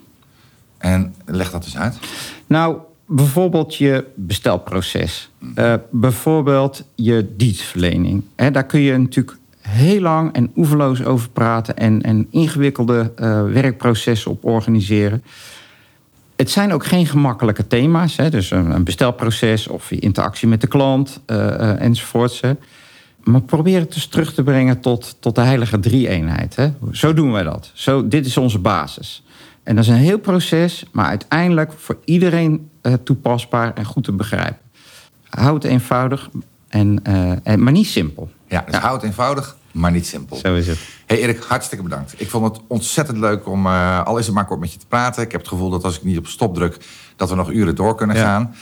En 0.78 1.14
leg 1.24 1.50
dat 1.50 1.64
eens 1.64 1.76
uit. 1.76 1.98
Nou, 2.46 2.76
bijvoorbeeld 3.06 3.74
je 3.74 4.04
bestelproces. 4.14 5.30
Eh, 5.54 5.74
bijvoorbeeld 5.90 6.84
je 6.94 7.34
dienstverlening. 7.36 8.24
Daar 8.34 8.66
kun 8.66 8.80
je 8.80 8.96
natuurlijk 8.96 9.36
heel 9.60 10.00
lang 10.00 10.32
en 10.32 10.50
oeverloos 10.56 11.04
over 11.04 11.30
praten... 11.30 11.76
en, 11.76 12.02
en 12.02 12.26
ingewikkelde 12.30 13.12
eh, 13.16 13.44
werkprocessen 13.44 14.30
op 14.30 14.44
organiseren. 14.44 15.22
Het 16.36 16.50
zijn 16.50 16.72
ook 16.72 16.86
geen 16.86 17.06
gemakkelijke 17.06 17.66
thema's. 17.66 18.16
Hè, 18.16 18.30
dus 18.30 18.50
een, 18.50 18.70
een 18.70 18.84
bestelproces 18.84 19.68
of 19.68 19.90
je 19.90 19.98
interactie 19.98 20.48
met 20.48 20.60
de 20.60 20.66
klant 20.66 21.20
eh, 21.26 21.80
enzovoorts. 21.80 22.40
hè. 22.40 22.52
Maar 23.24 23.42
probeer 23.42 23.80
het 23.80 23.92
dus 23.92 24.06
terug 24.06 24.34
te 24.34 24.42
brengen 24.42 24.80
tot, 24.80 25.16
tot 25.20 25.34
de 25.34 25.40
heilige 25.40 25.80
drie-eenheid. 25.80 26.56
Hè. 26.56 26.68
Zo 26.92 27.14
doen 27.14 27.32
wij 27.32 27.42
dat. 27.42 27.70
Zo, 27.74 28.08
dit 28.08 28.26
is 28.26 28.36
onze 28.36 28.58
basis. 28.58 29.22
En 29.68 29.74
dat 29.74 29.84
is 29.84 29.90
een 29.90 29.96
heel 29.96 30.18
proces, 30.18 30.84
maar 30.92 31.06
uiteindelijk 31.06 31.72
voor 31.76 31.98
iedereen 32.04 32.70
eh, 32.80 32.92
toepasbaar 33.04 33.74
en 33.74 33.84
goed 33.84 34.04
te 34.04 34.12
begrijpen. 34.12 34.58
Houd 35.28 35.62
het 35.62 35.72
eenvoudig, 35.72 36.30
En, 36.68 37.02
en, 37.42 37.62
maar 37.62 37.72
niet 37.72 37.86
simpel. 37.86 38.30
Ja, 38.46 38.64
dus 38.66 38.74
ja. 38.74 39.00
eenvoudig, 39.02 39.56
maar 39.72 39.90
niet 39.90 40.06
simpel. 40.06 40.36
Zo 40.36 40.54
is 40.54 40.66
het. 40.66 40.78
Hey 41.06 41.18
Erik, 41.18 41.42
hartstikke 41.42 41.84
bedankt. 41.84 42.14
Ik 42.16 42.30
vond 42.30 42.44
het 42.44 42.64
ontzettend 42.66 43.18
leuk 43.18 43.48
om, 43.48 43.66
al 43.66 44.18
is 44.18 44.26
het 44.26 44.34
maar 44.34 44.44
kort 44.44 44.60
met 44.60 44.72
je 44.72 44.78
te 44.78 44.86
praten. 44.86 45.22
Ik 45.22 45.32
heb 45.32 45.40
het 45.40 45.50
gevoel 45.50 45.70
dat 45.70 45.84
als 45.84 45.96
ik 45.96 46.04
niet 46.04 46.18
op 46.18 46.26
stop 46.26 46.54
druk, 46.54 46.76
dat 47.16 47.28
we 47.28 47.34
nog 47.34 47.50
uren 47.50 47.74
door 47.74 47.94
kunnen 47.94 48.16
gaan. 48.16 48.54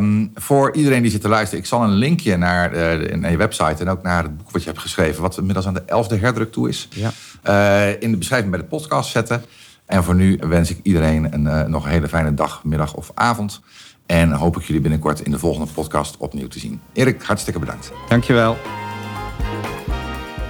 Um, 0.00 0.30
voor 0.34 0.74
iedereen 0.74 1.02
die 1.02 1.10
zit 1.10 1.20
te 1.20 1.28
luisteren, 1.28 1.60
ik 1.60 1.68
zal 1.68 1.82
een 1.82 1.94
linkje 1.94 2.36
naar, 2.36 3.00
uh, 3.00 3.14
naar 3.14 3.30
je 3.30 3.36
website 3.36 3.82
en 3.82 3.88
ook 3.88 4.02
naar 4.02 4.22
het 4.22 4.36
boek 4.36 4.50
wat 4.50 4.62
je 4.62 4.68
hebt 4.68 4.80
geschreven, 4.80 5.22
wat 5.22 5.38
inmiddels 5.38 5.66
aan 5.66 5.74
de 5.74 5.82
elfde 5.86 6.16
herdruk 6.16 6.52
toe 6.52 6.68
is, 6.68 6.88
ja. 6.90 7.10
uh, 7.46 8.02
in 8.02 8.10
de 8.10 8.16
beschrijving 8.16 8.50
bij 8.50 8.60
de 8.60 8.66
podcast 8.66 9.10
zetten. 9.10 9.44
En 9.86 10.04
voor 10.04 10.14
nu 10.14 10.38
wens 10.40 10.70
ik 10.70 10.80
iedereen 10.82 11.32
een, 11.32 11.44
uh, 11.44 11.62
nog 11.62 11.84
een 11.84 11.90
hele 11.90 12.08
fijne 12.08 12.34
dag, 12.34 12.64
middag 12.64 12.94
of 12.94 13.10
avond. 13.14 13.60
En 14.06 14.32
hoop 14.32 14.56
ik 14.56 14.62
jullie 14.62 14.82
binnenkort 14.82 15.20
in 15.20 15.30
de 15.30 15.38
volgende 15.38 15.72
podcast 15.72 16.16
opnieuw 16.16 16.48
te 16.48 16.58
zien. 16.58 16.80
Erik, 16.92 17.22
hartstikke 17.22 17.58
bedankt. 17.58 17.92
Dankjewel. 18.08 18.56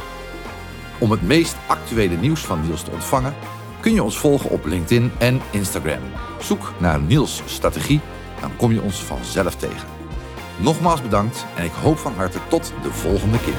Om 1.00 1.12
het 1.12 1.22
meest 1.22 1.56
actuele 1.68 2.16
nieuws 2.16 2.42
van 2.42 2.62
Niels 2.66 2.84
te 2.84 2.92
ontvangen, 2.92 3.34
kun 3.80 3.94
je 3.94 4.04
ons 4.04 4.18
volgen 4.18 4.50
op 4.50 4.66
LinkedIn 4.66 5.12
en 5.18 5.42
Instagram. 5.52 6.02
Zoek 6.40 6.74
naar 6.80 7.00
Niels 7.00 7.42
Strategie, 7.46 8.00
dan 8.42 8.56
kom 8.56 8.72
je 8.72 8.82
ons 8.82 9.04
vanzelf 9.04 9.56
tegen. 9.56 9.88
Nogmaals 10.58 11.02
bedankt 11.02 11.46
en 11.56 11.64
ik 11.64 11.72
hoop 11.72 11.98
van 11.98 12.14
harte 12.14 12.40
tot 12.48 12.74
de 12.84 12.92
volgende 12.92 13.40
keer. 13.40 13.58